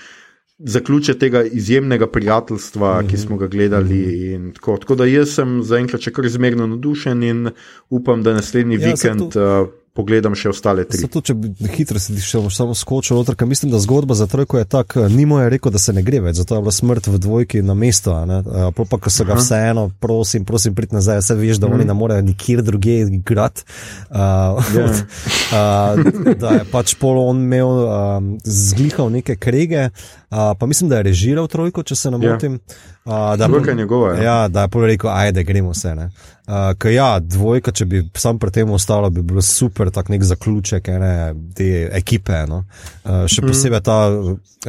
zaključek 0.59 1.19
tega 1.19 1.43
izjemnega 1.43 2.07
prijateljstva, 2.07 2.91
uh 2.91 3.03
-huh. 3.03 3.09
ki 3.09 3.17
smo 3.17 3.37
ga 3.37 3.47
gledali. 3.47 4.01
Uh 4.35 4.41
-huh. 4.41 4.53
tako, 4.53 4.77
tako 4.77 4.95
da 4.95 5.05
jaz 5.05 5.29
sem 5.29 5.63
zaenkrat 5.63 6.01
še 6.01 6.11
kar 6.11 6.27
zmerno 6.29 6.67
navdušen 6.67 7.23
in 7.23 7.49
upam, 7.89 8.23
da 8.23 8.33
naslednji 8.33 8.75
Ja, 8.81 8.87
vikend 8.91 9.21
uh, 9.35 9.67
pogledam 9.95 10.35
še 10.35 10.51
ostale 10.51 10.83
tri. 10.83 10.99
Zato, 11.01 11.21
če 11.23 11.33
bi 11.33 11.51
hitro 11.71 11.99
se 12.01 12.13
še 12.19 12.41
samo 12.51 12.75
skočil 12.75 13.15
noter, 13.17 13.37
ker 13.39 13.47
mislim, 13.47 13.71
da 13.71 13.79
zgodba 13.79 14.17
za 14.17 14.27
trojko 14.27 14.59
je 14.59 14.67
tako, 14.67 15.07
Nimo 15.09 15.39
je 15.39 15.49
rekel, 15.49 15.71
da 15.71 15.79
se 15.79 15.93
ne 15.95 16.03
gre 16.03 16.19
več, 16.19 16.35
zato 16.41 16.57
je 16.57 16.63
bila 16.65 16.73
smrt 16.75 17.07
v 17.07 17.19
dvojki 17.23 17.61
na 17.63 17.73
ne. 17.73 18.39
Eh, 18.43 18.71
Pol 18.75 18.87
pa, 18.89 18.99
ko 18.99 19.09
so 19.09 19.23
ga 19.25 19.37
vseeno, 19.39 19.87
prosim, 20.03 20.43
prosim, 20.45 20.75
prid 20.75 20.91
nazaj, 20.93 21.21
vse 21.23 21.37
veš, 21.39 21.61
da 21.63 21.71
oni 21.71 21.87
ne 21.87 21.95
morejo 21.95 22.25
nikjer 22.27 22.63
drugje 22.65 23.07
igrati. 23.07 23.63
Uh, 24.11 24.59
Ja. 24.75 24.85
uh, 24.89 26.33
da 26.39 26.49
je 26.59 26.65
pač 26.71 26.95
pol 26.99 27.19
on 27.21 27.39
imel 27.45 27.69
um, 27.85 28.29
zglihal 28.43 29.09
neke 29.13 29.35
krege, 29.39 29.89
uh, 29.89 30.51
pa 30.59 30.65
mislim, 30.65 30.89
da 30.89 30.99
je 30.99 31.07
režiral 31.11 31.47
trojko, 31.47 31.83
če 31.83 31.95
se 31.95 32.11
ne 32.11 32.19
Ja. 32.19 32.33
motim. 32.33 32.59
Uh, 33.05 33.37
da 33.37 33.69
je 33.69 33.75
njegova, 33.75 34.15
ja. 34.15 34.23
Ja, 34.23 34.47
da 34.47 34.61
je 34.61 34.67
pol 34.67 34.85
rekel, 34.85 35.09
ajde, 35.13 35.43
gremo 35.43 35.69
vse. 35.69 35.95
ne. 35.95 36.09
Uh, 36.47 36.73
ker 36.77 36.91
ja, 36.91 37.19
dvojka, 37.19 37.71
če 37.71 37.85
bi 37.85 37.99
sam 38.17 38.39
pri 38.41 38.49
tem 38.51 38.71
ostalo, 38.73 39.11
bi 39.13 39.21
bilo 39.21 39.41
super, 39.45 39.91
tak 39.93 40.09
nek 40.09 40.23
zaključek 40.25 40.87
ene 40.89 41.11
te 41.53 41.67
ekipe. 41.93 42.39
No? 42.49 42.63
Uh, 43.03 43.27
še 43.29 43.43
posebej 43.45 43.83
ta, 43.85 43.97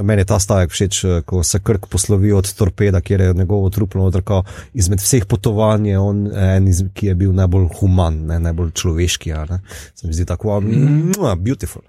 meni 0.04 0.20
je 0.20 0.28
ta 0.28 0.36
stavek 0.40 0.72
všeč, 0.72 1.00
ko 1.24 1.40
se 1.44 1.62
krk 1.64 1.88
poslovi 1.88 2.34
od 2.36 2.50
torpeda, 2.58 3.00
kjer 3.00 3.24
je 3.24 3.38
njegovo 3.40 3.70
truplo 3.72 4.04
odrkal. 4.04 4.44
Izmed 4.76 5.00
vseh 5.00 5.24
potovanj 5.24 5.88
je 5.94 5.98
on 5.98 6.22
en, 6.28 6.68
iz, 6.68 6.84
ki 6.92 7.08
je 7.08 7.16
bil 7.24 7.32
najbolj 7.36 7.70
human, 7.80 8.20
ne, 8.28 8.40
najbolj 8.50 8.74
človeški. 8.76 9.32
a 9.32 9.46
Ne? 9.48 9.62
Se 9.94 10.06
mi 10.06 10.12
zdi 10.12 10.28
tako, 10.28 10.60
mm. 10.60 11.40
beautiful. 11.40 11.82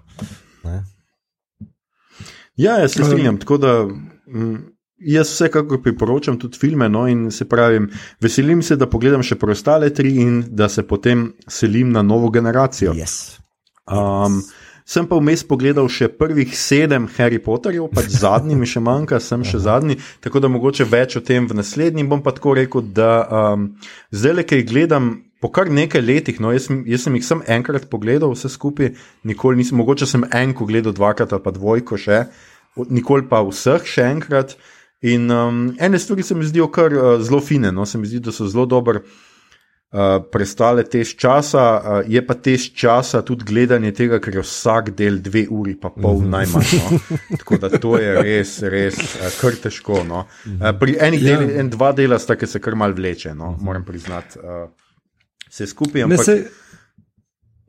Ne? 0.64 0.80
Ja, 2.56 2.80
jaz 2.80 2.96
se 2.96 3.04
strinjam. 3.04 3.36
Tako 3.36 3.60
da 3.60 3.72
mm, 3.84 4.77
jaz 4.98 5.30
vsekakor 5.32 5.82
priporočam 5.82 6.38
tudi 6.38 6.58
filme. 6.58 6.88
No, 6.88 7.06
in 7.08 7.30
se 7.30 7.48
pravi, 7.48 7.86
veselim 8.20 8.62
se, 8.62 8.76
da 8.76 8.88
pogledam 8.90 9.22
še 9.22 9.38
preostale 9.38 9.90
tri 9.94 10.16
in 10.22 10.42
da 10.50 10.68
se 10.68 10.82
potem 10.86 11.32
selim 11.46 11.92
na 11.92 12.02
novo 12.02 12.30
generacijo. 12.34 12.94
Yes. 12.98 13.38
Um, 13.86 14.42
sem 14.88 15.06
pa 15.08 15.18
vmes 15.20 15.44
pogledal 15.48 15.88
še 15.92 16.10
prvih 16.12 16.52
sedem 16.56 17.08
Harry 17.16 17.40
Potterjev, 17.42 17.88
pač 17.94 18.10
zadnji 18.24 18.58
mi 18.58 18.68
še 18.68 18.82
manjka, 18.84 19.20
sem 19.22 19.44
še 19.46 19.62
zadnji, 19.64 19.98
tako 20.24 20.42
da 20.44 20.50
mogoče 20.52 20.88
več 20.88 21.18
o 21.20 21.24
tem 21.24 21.46
v 21.48 21.60
naslednjem. 21.60 22.10
Bom 22.10 22.24
pa 22.24 22.34
tako 22.36 22.56
rekel, 22.58 22.82
da 22.82 23.12
um, 23.24 23.72
zdaj 24.10 24.38
le, 24.40 24.46
kaj 24.48 24.68
gledam. 24.68 25.16
Po 25.38 25.52
kar 25.54 25.68
nekaj 25.70 26.02
letih, 26.02 26.40
no, 26.42 26.50
jaz, 26.50 26.64
jaz 26.66 27.04
sem 27.06 27.14
jih 27.14 27.22
sem 27.22 27.42
enkrat 27.46 27.84
pogledal, 27.86 28.32
vse 28.34 28.48
skupaj, 28.50 28.88
nikoli 29.22 29.60
nisem, 29.60 29.76
mogoče 29.78 30.08
sem 30.10 30.24
enko 30.34 30.66
gledal 30.66 30.90
dvakrat 30.96 31.30
ali 31.30 31.44
pa 31.44 31.52
dvojko 31.54 31.94
še, 31.94 32.24
nikoli 32.90 33.22
pa 33.30 33.44
vseh 33.46 33.86
še 33.86 34.08
enkrat. 34.16 34.56
In 35.02 35.30
um, 35.30 35.76
ene 35.78 35.98
stvari 35.98 36.22
se 36.22 36.34
mi 36.34 36.44
zdijo 36.44 36.66
kar 36.74 36.92
uh, 36.92 37.20
zelo 37.22 37.40
fine, 37.40 37.72
no, 37.72 37.86
se 37.86 37.98
mi 37.98 38.06
zdi, 38.06 38.18
da 38.20 38.32
so 38.34 38.48
zelo 38.50 38.64
dobro 38.66 39.00
uh, 39.00 40.00
prestale 40.32 40.82
tež 40.84 41.12
časa, 41.16 41.62
uh, 41.78 42.00
je 42.10 42.22
pa 42.26 42.34
tež 42.34 42.72
časa 42.74 43.22
tudi 43.22 43.46
gledanje 43.46 43.92
tega, 43.94 44.18
ker 44.18 44.40
je 44.40 44.42
vsak 44.42 44.90
del 44.98 45.20
dve 45.22 45.44
uri, 45.50 45.76
pa 45.78 45.92
pol 45.94 46.24
najmanj. 46.26 46.74
No. 46.82 46.98
Tako 47.38 47.60
da 47.62 47.70
to 47.78 47.94
je 47.98 48.16
res, 48.22 48.56
res 48.66 48.98
uh, 48.98 49.28
kar 49.40 49.54
težko. 49.62 50.02
No. 50.08 50.26
Uh, 50.44 50.72
pri 50.80 50.98
enih 50.98 51.22
Ja. 51.22 51.38
delih, 51.38 51.54
en, 51.62 51.70
dva 51.70 51.92
dela 51.94 52.18
sta, 52.18 52.34
ki 52.36 52.50
se 52.50 52.58
kar 52.60 52.74
mal 52.74 52.92
vleče, 52.98 53.34
no, 53.38 53.54
moram 53.60 53.86
priznati. 53.86 54.42
Uh, 54.42 54.66
Vse 55.48 55.64
skupaj, 55.66 56.02
Ne, 56.02 56.04
ampak 56.10 56.26
sej, 56.26 56.42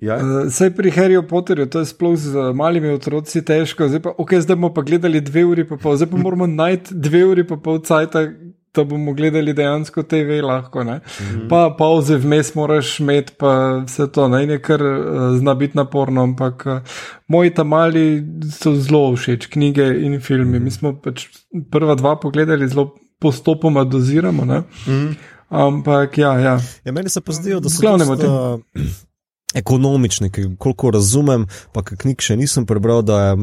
ja, 0.01 0.17
uh, 0.17 0.51
sej 0.51 0.71
pri 0.75 0.91
Harryju 0.91 1.23
Potterju, 1.27 1.65
to 1.69 1.83
je 1.83 1.89
sploh 1.91 2.15
z 2.17 2.35
uh, 2.35 2.51
malimi 2.55 2.91
otroci 2.93 3.41
težko. 3.45 3.87
Zdaj, 3.87 4.03
pa, 4.05 4.13
okay, 4.17 4.41
zdaj 4.43 4.55
bomo 4.55 4.73
pa 4.73 4.81
gledali 4.81 5.21
dve 5.21 5.45
uri, 5.45 5.67
pa 5.67 5.77
pol, 5.77 5.97
zdaj 5.99 6.11
pa 6.11 6.21
moramo 6.21 6.47
najti 6.47 6.95
dve 6.95 7.25
uri, 7.25 7.47
pa 7.47 7.57
pol 7.57 7.81
cajta, 7.83 8.27
da 8.75 8.83
bomo 8.83 9.13
gledali 9.13 9.53
dejansko 9.53 10.03
TV 10.03 10.41
lahko. 10.43 10.83
Mm 10.83 10.87
-hmm. 10.87 11.49
Pa 11.49 11.75
pauze 11.77 12.17
vmes 12.17 12.55
moraš 12.55 12.99
imeti, 12.99 13.33
pa 13.37 13.83
vse 13.85 14.11
to, 14.11 14.27
ne, 14.27 14.43
in 14.43 14.49
je 14.49 14.61
kar 14.61 14.81
uh, 14.81 15.37
zna 15.37 15.53
biti 15.53 15.77
naporno, 15.77 16.23
ampak 16.23 16.65
uh, 16.65 16.79
moji 17.27 17.53
tam 17.53 17.67
mali 17.67 18.23
so 18.51 18.75
zelo 18.75 19.15
všeč, 19.15 19.47
knjige 19.47 19.83
in 20.01 20.21
filmi. 20.21 20.59
Mi 20.59 20.71
smo 20.71 20.93
pač 20.95 21.27
prva 21.71 21.95
dva 21.95 22.15
pogledali, 22.15 22.67
zelo 22.67 22.95
postopoma 23.19 23.83
doziramo. 23.83 24.45
Ne? 24.45 24.63
mm, 24.87 25.15
Ampak 25.49 26.17
ja, 26.17 26.39
ja. 26.39 26.59
Ja, 26.83 26.91
meni 26.91 27.09
se 27.09 27.21
pa 27.21 27.31
zdijo, 27.31 27.59
da 27.59 27.69
so 27.69 27.81
Glavnemu 27.81 28.15
dosta, 28.15 28.57
ekonomični, 29.55 30.29
ki, 30.31 30.43
koliko 30.57 30.91
razumem, 30.91 31.47
pa 31.73 31.81
knjig 31.83 32.21
še 32.21 32.35
nisem 32.37 32.67
prebral, 32.69 33.01
da 33.01 33.19
je 33.29 33.37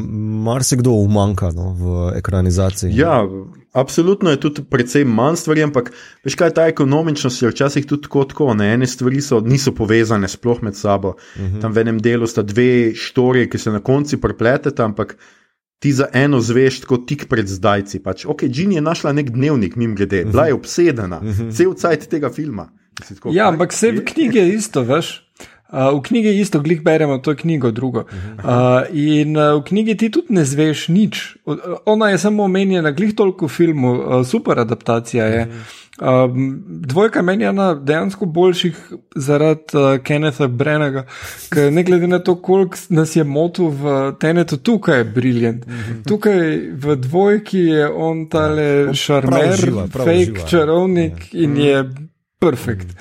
marsikdo 0.46 0.94
umanka 1.02 1.50
no, 1.54 1.72
v 1.74 1.96
ekranizaciji. 2.20 2.92
Ja, 2.94 3.24
absolutno 3.74 4.30
je 4.30 4.40
tudi 4.40 4.62
precej 4.70 5.04
manj 5.04 5.40
stvari, 5.42 5.64
ampak 5.66 5.90
veš 6.24 6.38
kaj, 6.38 6.54
ta 6.54 6.68
ekonomičnost 6.70 7.42
je 7.42 7.50
včasih 7.50 7.88
tudi 7.90 8.06
tako, 8.06 8.24
tako 8.30 8.54
ne? 8.54 8.70
ene 8.76 8.86
stvari 8.86 9.20
so, 9.20 9.40
niso 9.42 9.74
povezane 9.74 10.30
sploh 10.30 10.62
med 10.62 10.78
sabo. 10.78 11.16
Uh 11.16 11.42
-huh. 11.42 11.60
Tam 11.60 11.74
v 11.74 11.82
enem 11.82 11.98
delu 11.98 12.26
sta 12.26 12.42
dve 12.42 12.94
štorije, 12.94 13.50
ki 13.50 13.58
se 13.58 13.70
na 13.70 13.80
koncu 13.80 14.20
prepleteta, 14.20 14.84
ampak 14.84 15.16
ti 15.78 15.92
za 15.92 16.06
eno 16.12 16.40
zveš 16.40 16.80
tako 16.80 16.96
tik 16.96 17.28
pred 17.28 17.48
zdajci. 17.48 18.02
Pač, 18.02 18.24
ok, 18.26 18.42
Jean 18.42 18.72
je 18.72 18.80
našla 18.80 19.12
nek 19.12 19.30
dnevnik, 19.30 19.76
mim 19.76 19.94
grede, 19.94 20.24
bila 20.24 20.46
je 20.46 20.54
obsedena, 20.54 21.18
uh 21.18 21.28
-huh. 21.28 21.56
cel 21.56 21.74
cajt 21.74 22.08
tega 22.08 22.30
filma. 22.30 22.72
Tako, 23.08 23.30
Ja, 23.32 23.44
kaj? 23.44 23.52
ampak 23.52 23.72
vse 23.72 23.90
v 23.90 24.04
knjigi 24.04 24.38
je 24.38 24.54
isto, 24.54 24.82
veš. 24.82 25.25
Uh, 25.66 25.98
v 25.98 26.02
knjigi 26.02 26.40
isto, 26.40 26.60
glih 26.62 26.82
beremo 26.82 27.18
to 27.18 27.34
knjigo, 27.34 27.70
drugo. 27.70 28.04
Uh, 28.06 28.86
in 28.92 29.36
uh, 29.36 29.56
v 29.58 29.64
knjigi 29.66 29.96
ti 29.96 30.10
tudi 30.14 30.34
ne 30.38 30.44
zveš 30.46 30.88
nič. 30.88 31.24
Ona 31.90 32.12
je 32.12 32.18
samo 32.22 32.44
omenjena, 32.46 32.94
glih 32.94 33.16
toliko 33.18 33.50
v 33.50 33.50
filmu, 33.50 33.90
uh, 33.94 34.22
super 34.26 34.62
adaptacija 34.62 35.26
je. 35.26 35.48
Um, 35.96 36.62
dvojka 36.68 37.22
meni 37.22 37.44
je 37.44 37.48
ena 37.48 37.74
dejansko 37.74 38.26
boljših 38.26 38.78
zaradi 39.16 39.62
uh, 39.74 39.98
Kennetha 40.04 40.46
Brennaga, 40.46 41.06
ker 41.50 41.72
ne 41.72 41.82
glede 41.82 42.06
na 42.06 42.18
to, 42.18 42.36
koliko 42.36 42.76
nas 42.88 43.16
je 43.16 43.24
motil 43.24 43.70
v 43.74 44.12
Tenetu, 44.20 44.56
tukaj 44.56 44.98
je 44.98 45.04
briljant. 45.04 45.64
Tukaj 46.08 46.58
v 46.72 46.96
dvojki 46.96 47.58
je 47.58 47.88
on 47.88 48.28
tale 48.28 48.94
šarmer, 48.94 49.54
uživa, 49.54 49.86
prav 49.92 50.06
fake 50.06 50.20
uživa, 50.20 50.38
ja. 50.38 50.46
čarovnik 50.46 51.32
in 51.32 51.56
je 51.56 51.88
perfekt. 52.38 52.92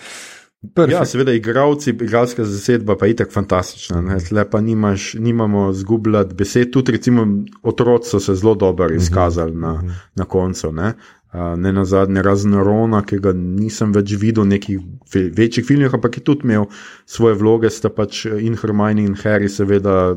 Perfect. 0.73 0.93
Ja, 0.93 1.05
seveda, 1.05 1.33
igralci, 1.33 1.89
igralska 1.89 2.43
zasedba 2.43 2.95
pa 2.97 3.05
je 3.05 3.11
itak 3.11 3.33
fantastična. 3.33 4.01
Ne? 4.01 4.17
Tle 4.19 4.45
pa 4.49 4.61
nimaš, 4.61 5.13
nimamo 5.13 5.73
zgubljati 5.73 6.35
besed. 6.35 6.71
Tudi, 6.71 6.91
recimo, 6.91 7.27
otroci 7.63 8.09
so 8.09 8.19
se 8.19 8.35
zelo 8.35 8.55
dobro 8.55 8.93
izkazali 8.95 9.55
na, 9.55 9.83
na 10.15 10.25
koncu. 10.25 10.71
Ne? 10.71 10.93
Uh, 11.33 11.59
ne 11.59 11.73
na 11.73 11.85
zadnje, 11.85 12.21
razen 12.21 12.53
Rona, 12.53 13.01
ki 13.03 13.19
ga 13.19 13.33
nisem 13.35 13.91
več 13.91 14.13
videl 14.15 14.45
v 14.45 14.53
nekih 14.53 14.79
ve- 15.13 15.29
večjih 15.35 15.65
filmih, 15.67 15.93
ampak 15.93 16.17
je 16.17 16.23
tudi 16.23 16.47
imel 16.47 16.69
svoje 17.05 17.35
vloge, 17.35 17.69
sta 17.69 17.91
pač 17.91 18.23
in 18.25 18.55
Hermione 18.55 19.03
in 19.03 19.15
Harry, 19.23 19.51
seveda. 19.51 20.15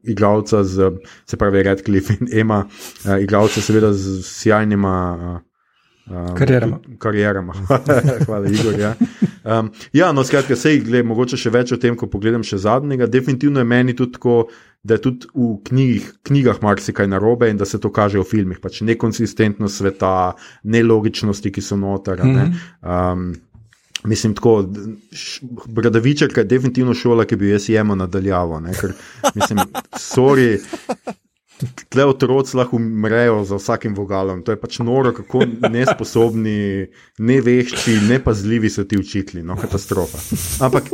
Igralca, 0.00 0.62
z, 0.64 0.94
se 1.28 1.36
pravi 1.36 1.60
Redcliffe 1.62 2.14
in 2.20 2.28
Emma, 2.32 2.62
uh, 2.64 3.18
igralca, 3.20 3.60
seveda, 3.60 3.90
z 3.92 4.22
sjajnima 4.24 4.92
uh, 5.12 5.34
Um, 6.10 6.34
Karierama. 6.34 6.80
Karierama. 6.98 7.54
Hvala, 8.26 8.48
Igor. 8.50 8.78
Ja, 8.80 8.94
um, 9.44 9.70
ja 9.92 10.12
no, 10.12 10.24
skratka, 10.26 10.56
sej, 10.58 10.80
gled, 10.86 11.06
mogoče 11.06 11.38
še 11.38 11.52
več 11.54 11.70
o 11.72 11.78
tem, 11.78 11.94
ko 11.96 12.08
pogledam 12.10 12.42
še 12.46 12.58
zadnjega. 12.64 13.06
Definitivno 13.10 13.62
je 13.62 13.68
meni 13.70 13.94
tudi 13.94 14.18
tako, 14.18 14.40
da 14.82 14.96
je 14.96 15.04
tudi 15.06 15.30
v 15.34 15.52
knjigih, 15.68 16.08
knjigah 16.26 16.58
marsikaj 16.64 17.06
narobe 17.12 17.50
in 17.52 17.60
da 17.60 17.68
se 17.68 17.78
to 17.80 17.92
kaže 17.94 18.18
v 18.18 18.26
filmih. 18.26 18.58
Pač 18.62 18.80
nekonsistentnost 18.88 19.82
sveta, 19.82 20.32
nelogičnosti, 20.64 21.54
ki 21.54 21.62
so 21.62 21.78
noter. 21.78 22.24
a 22.24 22.34
Ne? 22.34 22.50
Um, 22.82 23.30
Mislim, 24.08 24.32
tako, 24.32 24.64
Bradavičarka 25.68 26.40
je 26.40 26.48
definitivno 26.48 26.94
šola, 26.96 27.26
ki 27.28 27.36
bi 27.36 27.50
jo 27.50 27.58
jaz 27.58 27.66
jemal 27.68 27.98
nadaljavo. 28.00 28.60
ne, 28.64 28.72
Ker, 28.72 28.94
mislim, 29.34 29.58
sorry, 29.92 30.56
tle 31.88 32.04
otroci 32.04 32.56
lahko 32.56 32.76
umrejo 32.76 33.44
za 33.44 33.56
vsakim 33.56 33.94
vogalom. 33.94 34.42
To 34.42 34.52
je 34.52 34.60
pač 34.60 34.78
noro, 34.78 35.12
kako 35.12 35.44
nesposobni, 35.70 36.86
nevešči, 37.18 37.98
nepazljivi 38.08 38.70
so 38.70 38.84
ti 38.84 38.98
učitelji. 38.98 39.44
No, 39.44 39.56
katastrofa. 39.60 40.18
Ampak 40.64 40.90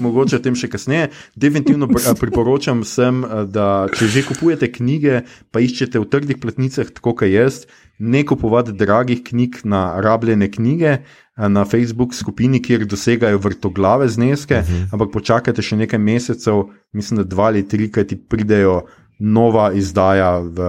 mogoče 0.00 0.38
o 0.38 0.44
tem 0.44 0.56
še 0.58 0.70
kasneje. 0.72 1.10
Definitivno 1.34 1.88
pr- 1.90 2.14
priporočam 2.20 2.84
vsem, 2.86 3.22
da 3.52 3.88
če 3.94 4.08
že 4.10 4.26
kupujete 4.28 4.70
knjige, 4.72 5.24
pa 5.52 5.62
iščete 5.62 6.00
v 6.00 6.08
trdih 6.10 6.40
platnicah, 6.40 6.88
tako 6.96 7.16
kot 7.20 7.30
jaz, 7.30 7.64
ne 8.00 8.24
kupovati 8.24 8.72
dragih 8.76 9.24
knjig 9.26 9.62
na 9.64 10.00
rabljene 10.00 10.50
knjige. 10.50 11.00
Na 11.40 11.62
Facebook 11.64 12.12
skupini, 12.12 12.58
kjer 12.60 12.82
dosegajo 12.84 13.38
vrtoglave 13.40 14.08
zneske, 14.12 14.58
uh 14.60 14.66
-huh. 14.66 14.88
ampak 14.92 15.08
počakajte 15.12 15.62
še 15.62 15.76
nekaj 15.76 15.98
mesecev, 15.98 16.68
mislim, 16.92 17.16
da 17.16 17.24
dva 17.24 17.46
ali 17.48 17.62
tri, 17.68 17.88
kaj 17.88 18.04
ti 18.04 18.16
pridejo 18.16 18.82
nova 19.20 19.66
izdaja, 19.76 20.38
v, 20.40 20.68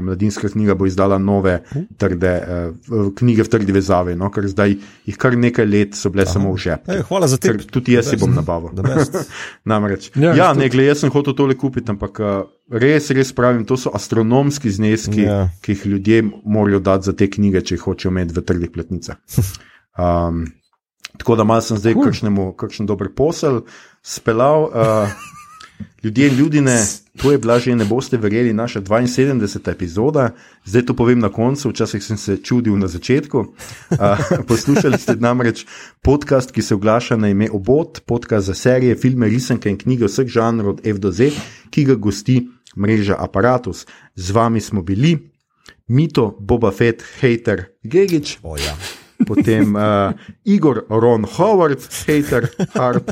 mladinska 0.00 0.48
knjiga 0.48 0.74
bo 0.74 0.86
izdala 0.88 1.18
nove 1.18 1.58
trde, 1.96 2.28
eh, 2.28 2.70
knjige 3.16 3.44
v 3.44 3.48
trdi 3.48 3.72
vezavi, 3.72 4.14
no, 4.16 4.30
ker 4.32 4.48
zdaj 4.48 4.72
jih 5.06 5.16
kar 5.20 5.36
nekaj 5.36 5.66
let 5.66 5.94
so 5.94 6.08
bile 6.10 6.24
Aha. 6.24 6.32
samo 6.32 6.52
v 6.52 6.56
žepu. 6.56 6.92
Ej, 6.92 7.02
hvala 7.08 7.28
za 7.28 7.36
te. 7.36 7.52
Tudi 7.58 7.92
jaz 7.92 8.08
si 8.08 8.16
bom 8.16 8.32
nabavil. 8.32 8.72
Namreč, 9.68 10.10
Ja, 10.16 10.32
ja, 10.34 10.48
ne, 10.54 10.68
gled, 10.68 10.88
jaz 10.88 11.02
sem 11.04 11.12
hotel 11.12 11.34
tole 11.36 11.54
kupiti, 11.54 11.92
ampak 11.92 12.20
eh, 12.20 12.40
res, 12.72 13.10
res 13.10 13.32
pravim, 13.32 13.64
to 13.64 13.76
so 13.76 13.92
astronomski 13.94 14.70
zneski, 14.70 15.22
Ja. 15.22 15.50
ki 15.60 15.72
jih 15.72 15.86
ljudje 15.86 16.22
morajo 16.44 16.80
dati 16.80 17.04
za 17.04 17.12
te 17.12 17.28
knjige, 17.28 17.60
če 17.62 17.74
jih 17.76 17.84
hočejo 17.84 18.10
imeti 18.10 18.32
v 18.32 18.42
trdih 18.42 18.70
platnicah. 18.72 19.20
Um, 19.98 20.46
tako 21.20 21.36
da 21.36 21.44
malo 21.44 21.60
sem 21.60 21.76
zdaj 21.76 21.94
Cool. 21.94 22.12
cool. 22.12 22.52
kakšen 22.56 22.86
dober 22.86 23.12
posel 23.12 23.60
speljal. 24.02 24.70
Uh, 24.72 25.12
Ljudje 26.02 26.28
in 26.28 26.36
ljudje, 26.36 26.62
to 27.22 27.32
je 27.32 27.38
bila 27.38 27.58
že, 27.58 27.76
ne 27.76 27.84
boste 27.84 28.16
verjeli, 28.16 28.52
naša 28.52 28.80
72. 28.80 29.70
epizoda, 29.70 30.30
zdaj 30.64 30.86
to 30.86 30.94
povem 30.96 31.18
na 31.18 31.28
koncu, 31.28 31.70
včasih 31.70 32.04
sem 32.04 32.16
se 32.16 32.36
čudil 32.36 32.78
na 32.78 32.88
začetku. 32.88 33.38
Uh, 33.38 33.98
poslušali 34.48 34.98
ste 34.98 35.16
namreč 35.16 35.66
podcast, 36.02 36.52
ki 36.52 36.62
se 36.62 36.74
oglaša 36.74 37.16
na 37.16 37.28
ime 37.28 37.50
Obot, 37.52 38.00
podcast 38.06 38.46
za 38.46 38.54
serije, 38.54 38.96
filme, 38.96 39.28
risanke 39.28 39.70
in 39.70 39.78
knjige 39.78 40.08
vseh 40.08 40.28
žanrov 40.28 40.68
od 40.70 40.86
F 40.86 40.98
do 40.98 41.12
Z, 41.12 41.30
ki 41.70 41.84
ga 41.84 41.94
gosti 41.94 42.48
mreža 42.76 43.16
Apparatus. 43.18 43.86
Z 44.16 44.30
vami 44.30 44.60
smo 44.60 44.82
bili 44.82 45.18
Mito, 45.88 46.36
Boba 46.40 46.70
Fett, 46.70 47.04
Hater, 47.20 47.64
Gigič, 47.84 48.38
O, 48.42 48.56
ja. 48.56 48.99
Potem 49.26 49.74
uh, 49.74 50.12
Igor 50.44 50.84
Ron 50.88 51.24
Howard, 51.36 51.80
hater 52.06 52.48
Harp 52.74 53.10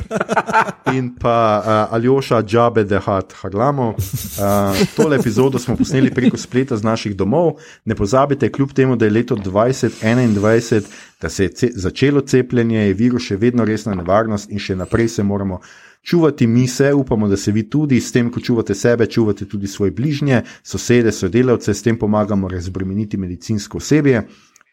in 0.93 1.15
pa 1.15 1.37
uh, 1.59 1.95
Aljoša 1.95 2.43
Džabe 2.43 2.83
de 2.83 2.99
Hat 2.99 3.33
Harlamo. 3.41 3.89
Uh, 3.89 4.87
tole 4.95 5.17
epizodo 5.17 5.59
smo 5.59 5.75
posneli 5.75 6.11
preko 6.13 6.37
spleta 6.37 6.77
z 6.77 6.83
naših 6.83 7.15
domov. 7.15 7.59
Ne 7.85 7.95
pozabite, 7.95 8.51
kljub 8.51 8.73
temu, 8.73 8.95
da 8.95 9.05
je 9.05 9.11
leto 9.11 9.35
2021, 9.35 10.81
da 11.21 11.29
se 11.29 11.43
je 11.43 11.49
ce 11.49 11.69
začelo 11.75 12.21
cepljenje, 12.21 12.79
je 12.79 12.93
virus 12.93 13.29
še 13.29 13.37
vedno 13.37 13.65
resna 13.65 13.95
nevarnost 13.95 14.51
in 14.51 14.59
še 14.59 14.75
naprej 14.75 15.07
se 15.07 15.23
moramo. 15.23 15.59
Čuvati 16.01 16.47
mi 16.47 16.67
se, 16.67 16.93
upamo, 16.93 17.27
da 17.27 17.37
se 17.37 17.51
vi 17.51 17.69
tudi, 17.69 17.99
s 17.99 18.11
tem, 18.11 18.31
ko 18.31 18.39
čuvate 18.39 18.75
sebe, 18.75 19.05
čuvate 19.05 19.45
tudi 19.45 19.67
svoje 19.67 19.91
bližnje, 19.91 20.41
sosede, 20.63 21.11
sodelavce, 21.11 21.73
s 21.73 21.83
tem 21.83 21.97
pomagamo 21.99 22.47
razbremeniti 22.47 23.17
medicinsko 23.17 23.77
osebje. 23.77 24.23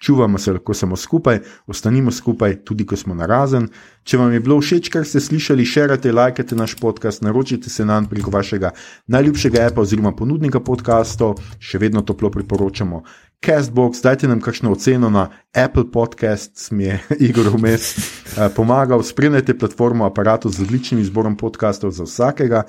Čuvamo 0.02 0.38
se 0.38 0.52
lahko 0.52 0.74
samo 0.74 0.96
skupaj, 0.96 1.38
ostanimo 1.66 2.10
skupaj, 2.10 2.56
tudi 2.64 2.86
ko 2.86 2.96
smo 2.96 3.14
narazen. 3.14 3.68
Če 4.04 4.18
vam 4.20 4.32
je 4.32 4.40
bilo 4.40 4.58
všeč, 4.60 4.90
kar 4.92 5.06
ste 5.08 5.20
slišali, 5.20 5.64
širite, 5.64 6.12
lajkajte 6.12 6.56
naš 6.56 6.76
podcast, 6.80 7.22
naročite 7.22 7.70
se 7.70 7.84
nam 7.84 8.06
preko 8.06 8.30
vašega 8.30 8.70
najljubšega 9.06 9.64
appa 9.66 9.80
oziroma 9.82 10.12
ponudnika 10.16 10.60
podcastov, 10.60 11.40
še 11.58 11.80
vedno 11.82 12.04
toplo 12.06 12.30
priporočamo. 12.30 13.02
Castbox, 13.44 14.02
dajte 14.02 14.28
nam 14.28 14.40
kakšno 14.40 14.72
oceno 14.72 15.10
na 15.10 15.28
Apple 15.54 15.90
Podcasts, 15.92 16.70
mi 16.70 16.84
je 16.84 17.00
Igor 17.28 17.50
vmes 17.56 17.96
eh, 17.96 18.48
pomagal, 18.56 19.02
spremljajte 19.02 19.58
platformo 19.58 20.04
aparatu 20.04 20.52
z 20.52 20.62
odličnim 20.62 21.00
izborom 21.00 21.36
podcastov 21.36 21.90
za 21.96 22.04
vsakega. 22.04 22.66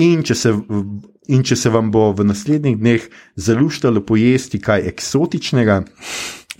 In 0.00 0.22
če, 0.24 0.34
se, 0.34 0.50
in 1.28 1.42
če 1.44 1.56
se 1.56 1.68
vam 1.68 1.90
bo 1.92 2.06
v 2.16 2.24
naslednjih 2.24 2.78
dneh 2.80 3.02
zaluštalo 3.36 4.00
pojesti 4.08 4.56
kaj 4.56 4.86
eksotičnega, 4.88 5.82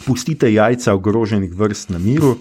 pustite 0.07 0.53
jajca 0.53 0.95
ogroženih 0.95 1.55
vrst 1.55 1.91
na 1.91 1.99
miru, 1.99 2.37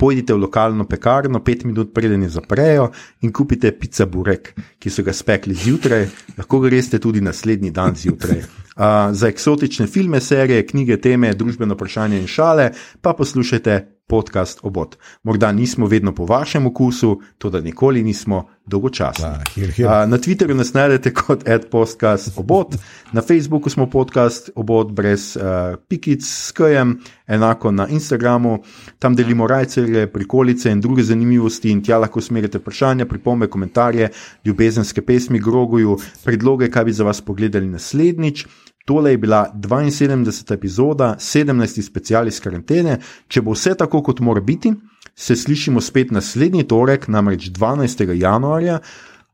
pojdite 0.00 0.34
v 0.34 0.40
lokalno 0.40 0.86
pekarno, 0.88 1.42
pet 1.44 1.64
minut 1.64 1.92
preden 1.94 2.22
jo 2.22 2.30
zaprejo 2.32 2.88
in 3.20 3.32
kupite 3.32 3.72
pica 3.76 4.06
burek, 4.06 4.54
ki 4.80 4.90
so 4.90 5.04
ga 5.04 5.12
spekli 5.12 5.54
zjutraj, 5.54 6.06
lahko 6.38 6.60
greste 6.64 6.98
tudi 6.98 7.20
naslednji 7.20 7.70
dan 7.70 7.96
zjutraj. 7.96 8.40
Uh, 8.40 9.12
za 9.12 9.28
eksotične 9.28 9.86
filme, 9.86 10.20
serije, 10.20 10.64
knjige, 10.66 10.96
teme, 10.96 11.34
družbeno 11.36 11.76
vprašanje 11.76 12.20
in 12.20 12.26
šale 12.26 12.70
pa 13.02 13.12
poslušajte 13.12 13.99
podcast 14.10 14.60
Obot. 14.62 14.96
Morda 15.22 15.52
nismo 15.52 15.86
vedno 15.86 16.14
po 16.14 16.26
vašem 16.26 16.66
okusu, 16.66 17.20
to 17.38 17.50
da 17.50 17.60
nikoli 17.60 18.02
nismo 18.02 18.48
dolgočasni. 18.66 19.24
Ah, 19.24 19.42
here, 19.54 19.72
here. 19.72 20.06
Na 20.06 20.18
Twitterju 20.18 20.54
nas 20.54 20.72
najdete 20.74 21.12
kot 21.14 21.48
adpodcast 21.48 22.38
obot, 22.38 22.74
na 23.12 23.22
Facebooku 23.22 23.70
smo 23.70 23.86
podcast 23.90 24.50
obot 24.54 24.92
brez 24.92 25.36
uh, 25.36 25.76
pikic 25.88 26.24
s 26.26 26.52
kajem, 26.52 26.98
enako 27.26 27.72
na 27.72 27.88
Instagramu, 27.88 28.58
tam 28.98 29.16
delimo 29.16 29.46
rajcerje, 29.46 30.06
prikolice 30.12 30.70
in 30.70 30.80
druge 30.80 31.02
zanimivosti 31.02 31.70
in 31.70 31.82
tja 31.82 31.98
lahko 31.98 32.18
usmerite 32.18 32.58
vprašanja, 32.58 33.06
pripombe, 33.06 33.46
komentarje, 33.46 34.10
ljubezenske 34.44 35.02
pesmi, 35.02 35.40
groguju, 35.40 35.98
predloge, 36.24 36.70
kaj 36.70 36.84
bi 36.84 36.92
za 36.92 37.04
vas 37.04 37.20
pogledali 37.20 37.66
naslednjič. 37.66 38.46
Tole 38.90 39.10
je 39.10 39.18
bila 39.18 39.52
72. 39.54 40.54
epizoda, 40.54 41.16
17. 41.18 41.82
special 41.82 42.26
iz 42.26 42.40
karantene. 42.42 42.96
Če 43.28 43.42
bo 43.46 43.52
vse 43.54 43.76
tako, 43.78 44.00
kot 44.02 44.18
mora 44.18 44.40
biti, 44.42 44.72
se 45.14 45.36
slišimo 45.38 45.78
spet 45.80 46.10
naslednji 46.10 46.64
torek, 46.66 47.04
namreč 47.06 47.52
12. 47.54 48.02
januarja, 48.18 48.80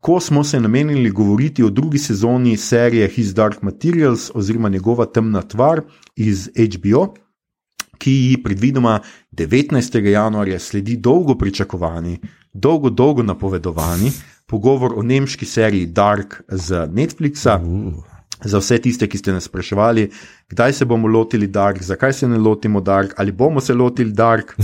ko 0.05 0.19
smo 0.21 0.43
se 0.45 0.61
namenili 0.61 1.11
govoriti 1.11 1.65
o 1.65 1.71
drugi 1.71 1.99
sezoni 1.99 2.57
serije 2.57 3.09
His 3.09 3.31
Dark 3.35 3.63
Materials 3.63 4.31
oziroma 4.35 4.69
njegova 4.69 5.07
temna 5.07 5.41
tvar 5.43 5.81
iz 6.17 6.51
HBO. 6.77 7.15
Ki 7.99 8.13
ji 8.13 8.43
predvidoma 8.43 8.99
19. 9.33 10.05
januarja 10.05 10.59
sledi 10.59 10.97
dolgo 10.97 11.35
pričakovani, 11.35 12.19
dolgo, 12.53 12.91
dolgo 12.91 13.23
napovedovani 13.23 14.13
pogovor 14.47 14.93
o 14.97 15.03
nemški 15.03 15.49
seriji 15.49 15.87
Dark 15.87 16.43
z 16.49 16.85
Netflixa. 16.93 17.57
Uh. 17.65 18.16
Za 18.45 18.59
vse 18.61 18.79
tiste, 18.79 19.09
ki 19.09 19.19
ste 19.19 19.33
nas 19.33 19.49
spraševali, 19.49 20.11
kdaj 20.53 20.73
se 20.73 20.85
bomo 20.85 21.09
lotili 21.09 21.47
Dark, 21.47 21.83
zakaj 21.83 22.13
se 22.13 22.29
ne 22.29 22.39
lotimo 22.39 22.81
Dark, 22.81 23.15
ali 23.17 23.33
bomo 23.33 23.61
se 23.61 23.75
lotili 23.75 24.13
Dark. 24.13 24.55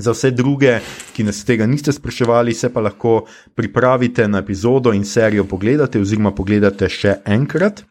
Za 0.00 0.14
vse 0.14 0.30
druge, 0.30 0.78
ki 1.12 1.24
nas 1.26 1.44
tega 1.44 1.66
niste 1.66 1.92
spraševali, 1.92 2.54
se 2.54 2.70
pa 2.72 2.80
lahko 2.80 3.26
pripravite 3.54 4.28
na 4.28 4.38
epizodo 4.38 4.92
in 4.96 5.04
serijo 5.04 5.44
pogledate, 5.44 6.00
oziroma 6.00 6.30
pogledate 6.32 6.88
še 6.88 7.18
enkrat. 7.26 7.82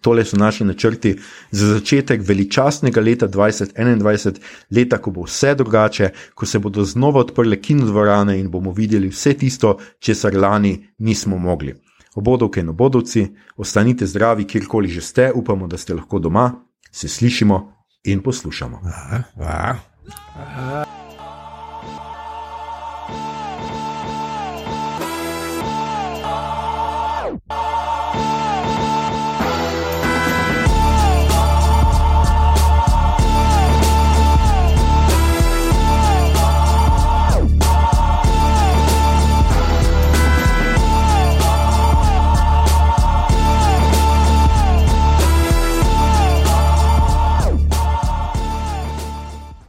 Tole 0.00 0.24
so 0.24 0.36
naši 0.36 0.64
načrti 0.64 1.16
za 1.50 1.74
začetek 1.74 2.22
veličastnega 2.24 3.00
leta 3.00 3.28
2021, 3.28 4.38
leta, 4.70 4.98
ko 4.98 5.10
bo 5.10 5.26
vse 5.26 5.54
drugače, 5.54 6.12
ko 6.34 6.46
se 6.46 6.58
bodo 6.58 6.84
znova 6.84 7.20
odprle 7.26 7.58
kinodvorane 7.60 8.38
in 8.38 8.48
bomo 8.50 8.72
videli 8.72 9.10
vse 9.10 9.34
tisto, 9.34 9.78
česar 9.98 10.36
lani 10.36 10.78
nismo 10.98 11.38
mogli. 11.38 11.74
Obodovke 12.14 12.60
in 12.60 12.68
obodovci, 12.68 13.28
ostanite 13.56 14.06
zdravi, 14.06 14.46
kjerkoli 14.46 14.88
že 14.88 15.00
ste, 15.00 15.32
upamo, 15.34 15.66
da 15.66 15.78
ste 15.78 15.94
lahko 15.94 16.18
doma, 16.18 16.52
se 16.90 17.08
slišimo 17.08 17.72
in 18.04 18.22
poslušamo. 18.22 18.80
Ah, 18.84 19.22
ah. 19.38 20.99